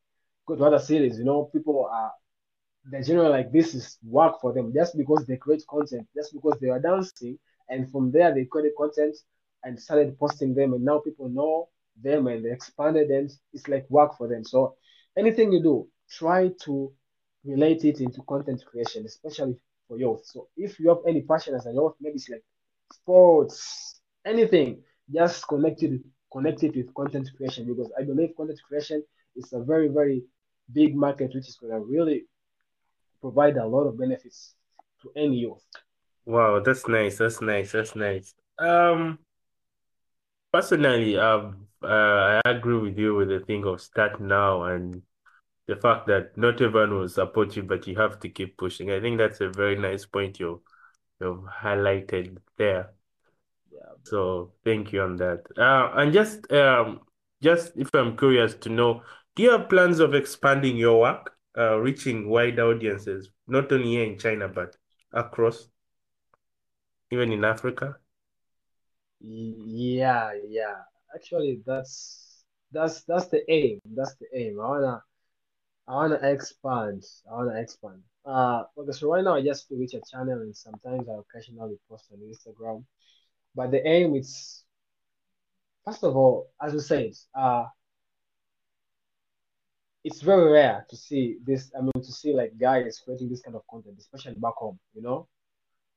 go 0.48 0.56
to 0.56 0.64
other 0.66 0.80
cities. 0.80 1.18
You 1.18 1.26
know, 1.26 1.44
people 1.54 1.88
are 1.92 2.12
they 2.90 3.02
generally 3.02 3.30
like 3.30 3.52
this 3.52 3.74
is 3.74 3.98
work 4.04 4.40
for 4.40 4.52
them 4.54 4.72
just 4.74 4.96
because 4.96 5.26
they 5.26 5.36
create 5.36 5.64
content, 5.68 6.08
just 6.16 6.32
because 6.34 6.58
they 6.60 6.68
are 6.70 6.80
dancing, 6.80 7.38
and 7.68 7.90
from 7.90 8.10
there 8.12 8.34
they 8.34 8.46
created 8.46 8.72
content 8.78 9.16
and 9.64 9.80
started 9.80 10.18
posting 10.18 10.54
them, 10.54 10.74
and 10.74 10.84
now 10.84 10.98
people 11.00 11.28
know 11.28 11.68
them 12.02 12.26
and 12.28 12.44
they 12.44 12.52
expanded 12.52 13.10
and 13.10 13.30
it's 13.52 13.68
like 13.68 13.86
work 13.90 14.16
for 14.16 14.28
them. 14.28 14.44
So 14.44 14.76
anything 15.18 15.52
you 15.52 15.62
do, 15.62 15.88
try 16.10 16.50
to 16.64 16.92
relate 17.44 17.84
it 17.84 18.00
into 18.00 18.22
content 18.22 18.64
creation, 18.66 19.04
especially 19.06 19.56
for 19.88 19.98
youth. 19.98 20.22
So 20.24 20.48
if 20.56 20.78
you 20.80 20.88
have 20.88 20.98
any 21.06 21.22
passion 21.22 21.54
as 21.54 21.66
a 21.66 21.72
youth, 21.72 21.94
maybe 22.00 22.16
it's 22.16 22.28
like 22.28 22.44
sports, 22.92 24.00
anything, 24.26 24.82
just 25.12 25.46
connect 25.48 25.82
it 25.82 26.00
connect 26.32 26.62
it 26.62 26.76
with 26.76 26.94
content 26.94 27.28
creation 27.36 27.66
because 27.66 27.90
I 27.98 28.04
believe 28.04 28.36
content 28.36 28.60
creation 28.68 29.02
is 29.36 29.52
a 29.52 29.60
very, 29.62 29.88
very 29.88 30.22
big 30.72 30.94
market 30.94 31.34
which 31.34 31.48
is 31.48 31.56
going 31.56 31.72
to 31.72 31.80
really 31.80 32.24
provide 33.20 33.56
a 33.56 33.66
lot 33.66 33.84
of 33.84 33.98
benefits 33.98 34.54
to 35.02 35.10
any 35.16 35.36
youth. 35.36 35.64
Wow, 36.26 36.60
that's 36.60 36.86
nice. 36.86 37.18
That's 37.18 37.40
nice. 37.40 37.72
That's 37.72 37.96
nice. 37.96 38.34
Um, 38.58 39.18
personally, 40.52 41.16
um, 41.16 41.66
uh, 41.82 42.40
I 42.44 42.50
agree 42.50 42.78
with 42.78 42.98
you 42.98 43.14
with 43.14 43.28
the 43.28 43.40
thing 43.40 43.64
of 43.64 43.80
start 43.80 44.20
now 44.20 44.64
and 44.64 45.02
the 45.66 45.76
fact 45.76 46.06
that 46.08 46.36
not 46.36 46.60
everyone 46.60 46.94
will 46.94 47.08
support 47.08 47.54
you, 47.56 47.62
but 47.62 47.86
you 47.86 47.96
have 47.96 48.18
to 48.20 48.28
keep 48.28 48.56
pushing. 48.56 48.90
I 48.90 49.00
think 49.00 49.18
that's 49.18 49.40
a 49.40 49.48
very 49.50 49.76
nice 49.76 50.04
point 50.04 50.40
you 50.40 50.62
you've 51.20 51.44
highlighted 51.44 52.38
there. 52.56 52.90
Yeah. 53.70 53.92
So 54.04 54.52
thank 54.64 54.92
you 54.92 55.02
on 55.02 55.16
that. 55.16 55.44
Uh, 55.56 55.92
and 55.96 56.12
just 56.12 56.50
um, 56.52 57.00
just 57.42 57.72
if 57.76 57.88
I'm 57.94 58.16
curious 58.16 58.54
to 58.54 58.68
know, 58.68 59.02
do 59.38 59.44
you 59.44 59.52
have 59.52 59.68
plans 59.68 60.00
of 60.00 60.16
expanding 60.16 60.76
your 60.76 60.98
work, 61.00 61.32
uh, 61.56 61.78
reaching 61.78 62.28
wide 62.28 62.58
audiences, 62.58 63.30
not 63.46 63.70
only 63.70 63.90
here 63.90 64.02
in 64.02 64.18
China, 64.18 64.48
but 64.48 64.76
across, 65.12 65.68
even 67.12 67.30
in 67.30 67.44
Africa? 67.44 67.94
Yeah, 69.20 70.32
yeah. 70.44 70.74
Actually, 71.14 71.60
that's 71.64 72.42
that's 72.72 73.04
that's 73.04 73.28
the 73.28 73.48
aim. 73.48 73.80
That's 73.94 74.16
the 74.16 74.26
aim. 74.34 74.60
I 74.60 74.68
wanna 74.68 75.02
I 75.86 75.94
wanna 75.94 76.18
expand. 76.20 77.04
I 77.30 77.34
wanna 77.36 77.60
expand. 77.60 78.02
Uh. 78.26 78.64
So 78.90 79.12
right 79.12 79.22
now 79.22 79.36
I 79.36 79.44
just 79.44 79.70
WeChat 79.70 80.10
channel, 80.10 80.40
and 80.40 80.56
sometimes 80.56 81.08
I 81.08 81.14
occasionally 81.14 81.78
post 81.88 82.06
on 82.12 82.18
Instagram. 82.18 82.84
But 83.54 83.70
the 83.70 83.86
aim 83.86 84.16
is 84.16 84.64
first 85.84 86.02
of 86.02 86.16
all, 86.16 86.50
as 86.60 86.72
you 86.72 86.80
said, 86.80 87.12
uh, 87.36 87.66
it's 90.04 90.20
very 90.20 90.50
rare 90.50 90.86
to 90.88 90.96
see 90.96 91.38
this. 91.44 91.70
I 91.76 91.80
mean, 91.80 91.92
to 91.96 92.12
see 92.12 92.32
like 92.34 92.58
guys 92.58 93.00
creating 93.04 93.28
this 93.28 93.42
kind 93.42 93.56
of 93.56 93.62
content, 93.70 93.96
especially 93.98 94.34
back 94.34 94.54
home. 94.54 94.78
You 94.94 95.02
know, 95.02 95.28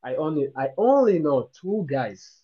I 0.03 0.15
only 0.15 0.51
I 0.57 0.69
only 0.77 1.19
know 1.19 1.49
two 1.59 1.85
guys 1.89 2.41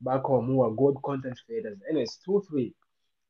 back 0.00 0.22
home 0.22 0.46
who 0.46 0.62
are 0.62 0.74
good 0.74 0.96
content 1.04 1.38
creators. 1.46 1.78
Anyways, 1.88 2.18
two, 2.24 2.42
three, 2.48 2.74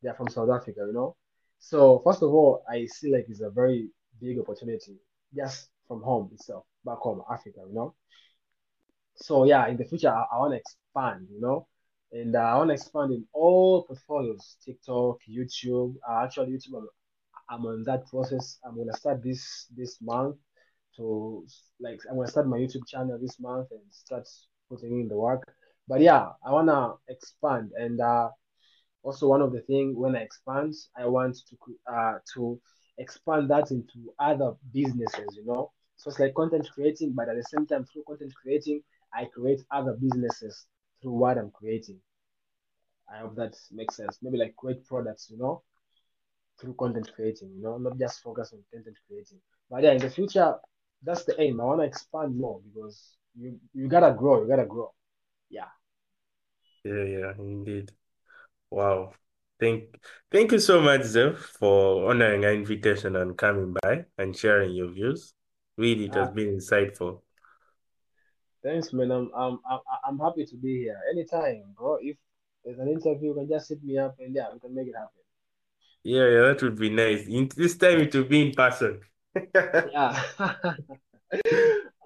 they're 0.03 0.15
from 0.15 0.29
South 0.29 0.51
Africa, 0.51 0.85
you 0.87 0.93
know. 0.93 1.17
So 1.59 2.01
first 2.05 2.23
of 2.23 2.31
all, 2.31 2.63
I 2.69 2.87
see 2.87 3.13
like 3.13 3.27
it's 3.29 3.41
a 3.41 3.51
very 3.51 3.89
big 4.21 4.39
opportunity 4.39 4.97
just 5.35 5.69
from 5.87 6.03
home 6.03 6.31
itself, 6.33 6.65
back 6.85 6.99
home, 6.99 7.23
Africa, 7.31 7.61
you 7.69 7.75
know. 7.75 7.95
So 9.17 9.45
yeah, 9.45 9.67
in 9.69 9.77
the 9.77 9.85
future, 9.85 10.11
I, 10.11 10.25
I 10.33 10.39
want 10.39 10.53
to 10.53 10.59
expand, 10.59 11.29
you 11.33 11.41
know, 11.41 11.67
and 12.13 12.37
uh, 12.37 12.41
I 12.41 12.57
want 12.57 12.71
to 12.71 12.75
expand 12.75 13.13
in 13.13 13.27
all 13.33 13.85
portfolios, 13.85 14.57
TikTok, 14.65 15.19
YouTube. 15.29 15.95
Uh, 16.09 16.25
actually, 16.25 16.53
YouTube, 16.53 16.83
I'm, 17.49 17.65
on 17.67 17.85
that 17.85 18.07
process. 18.07 18.59
I'm 18.65 18.77
gonna 18.77 18.97
start 18.97 19.23
this 19.23 19.67
this 19.77 19.99
month 20.01 20.37
to 20.97 21.45
like 21.81 22.01
I'm 22.11 22.17
gonna 22.17 22.29
start 22.29 22.49
my 22.49 22.59
YouTube 22.59 22.87
channel 22.89 23.19
this 23.21 23.39
month 23.39 23.69
and 23.71 23.81
start 23.91 24.29
putting 24.71 25.01
in 25.01 25.09
the 25.09 25.17
work. 25.17 25.43
But 25.89 26.01
yeah, 26.01 26.31
I 26.45 26.51
wanna 26.51 26.95
expand 27.09 27.71
and 27.77 28.01
uh, 28.01 28.31
also 29.03 29.29
one 29.29 29.43
of 29.43 29.53
the 29.53 29.61
thing 29.63 29.95
when 29.97 30.17
I 30.17 30.21
expand, 30.21 30.75
I 30.97 31.07
want 31.07 31.37
to 31.49 31.57
uh 31.93 32.19
to 32.35 32.61
expand 32.99 33.51
that 33.51 33.71
into 33.71 34.13
other 34.19 34.53
businesses, 34.73 35.37
you 35.37 35.45
know. 35.47 35.71
So 35.97 36.11
it's 36.11 36.19
like 36.19 36.35
content 36.35 36.69
creating, 36.75 37.13
but 37.15 37.29
at 37.29 37.37
the 37.37 37.45
same 37.45 37.67
time 37.67 37.85
through 37.85 38.05
content 38.07 38.33
creating, 38.43 38.83
I 39.15 39.27
create 39.27 39.63
other 39.71 39.97
businesses 40.01 40.67
through 41.01 41.13
what 41.13 41.39
I'm 41.39 41.51
creating. 41.51 42.01
I 43.13 43.21
hope 43.21 43.37
that 43.37 43.55
makes 43.71 43.97
sense. 43.97 44.19
Maybe 44.23 44.39
like 44.39 44.57
create 44.57 44.85
products, 44.85 45.29
you 45.31 45.39
know, 45.39 45.63
through 46.61 46.75
content 46.75 47.11
creating, 47.15 47.51
you 47.57 47.63
know, 47.63 47.79
not 47.79 47.99
just 47.99 48.23
focus 48.23 48.53
on 48.53 48.61
content 48.73 48.97
creating. 49.09 49.39
But 49.71 49.83
yeah, 49.83 49.93
in 49.93 49.99
the 49.99 50.11
future, 50.11 50.55
that's 51.03 51.25
the 51.25 51.41
aim. 51.41 51.61
I 51.61 51.65
want 51.65 51.81
to 51.81 51.87
expand 51.87 52.37
more 52.37 52.61
because 52.61 53.17
you 53.39 53.59
you 53.75 53.89
gotta 53.89 54.13
grow, 54.15 54.43
you 54.43 54.49
gotta 54.49 54.67
grow. 54.67 54.93
Yeah. 55.51 55.69
Yeah, 56.85 57.05
yeah, 57.05 57.33
indeed. 57.39 57.93
Wow. 58.71 59.13
Thank 59.61 59.97
thank 60.31 60.53
you 60.53 60.59
so 60.61 60.81
much, 60.81 61.03
Zeph, 61.05 61.39
for 61.59 62.11
honoring 62.11 62.45
our 62.45 62.53
invitation 62.53 63.17
and 63.17 63.37
coming 63.39 63.75
by 63.83 64.05
and 64.19 64.37
sharing 64.37 64.73
your 64.75 64.91
views. 64.93 65.35
Really, 65.79 66.07
it 66.07 66.15
has 66.15 66.29
Ah, 66.29 66.33
been 66.33 66.59
insightful. 66.59 67.23
thanks, 68.63 68.93
man. 68.93 69.11
I'm 69.11 69.31
I'm 69.37 69.59
I'm 69.71 69.81
I'm 70.07 70.19
happy 70.19 70.45
to 70.47 70.57
be 70.57 70.81
here. 70.85 71.01
Anytime, 71.11 71.75
bro. 71.77 71.99
If 72.01 72.17
there's 72.65 72.79
an 72.79 72.89
interview, 72.89 73.31
you 73.31 73.35
can 73.35 73.49
just 73.49 73.69
hit 73.69 73.83
me 73.85 73.99
up 73.99 74.17
and 74.21 74.35
yeah, 74.35 74.49
we 74.53 74.61
can 74.61 74.75
make 74.75 74.89
it 74.89 74.95
happen. 74.95 75.23
Yeah, 76.07 76.29
yeah, 76.29 76.41
that 76.49 76.63
would 76.63 76.79
be 76.79 76.89
nice. 76.91 77.27
In, 77.27 77.49
this 77.57 77.77
time 77.77 77.99
it 78.01 78.15
will 78.15 78.25
be 78.25 78.47
in 78.49 78.55
person. 78.55 79.01
Yeah. 79.93 80.23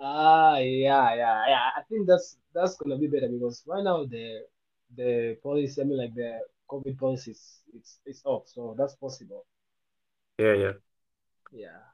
Ah, 0.03 0.57
yeah, 0.57 1.15
yeah, 1.15 1.45
yeah. 1.47 1.71
I 1.77 1.83
think 1.89 2.09
that's 2.09 2.39
that's 2.55 2.75
gonna 2.77 2.97
be 2.97 3.07
better 3.07 3.29
because 3.29 3.63
right 3.67 3.85
now 3.85 4.05
the 4.07 4.47
the 4.97 5.37
policy, 5.43 5.83
I 5.83 5.85
mean, 5.85 5.99
like 5.99 6.15
the 6.15 6.41
COVID 6.71 6.97
policy, 6.99 7.33
is 7.33 7.61
it's 7.75 8.01
it's 8.07 8.23
off, 8.25 8.49
so 8.49 8.75
that's 8.79 8.97
possible. 8.97 9.45
Yeah, 10.39 10.55
yeah. 10.55 10.73
Yeah. 11.53 11.85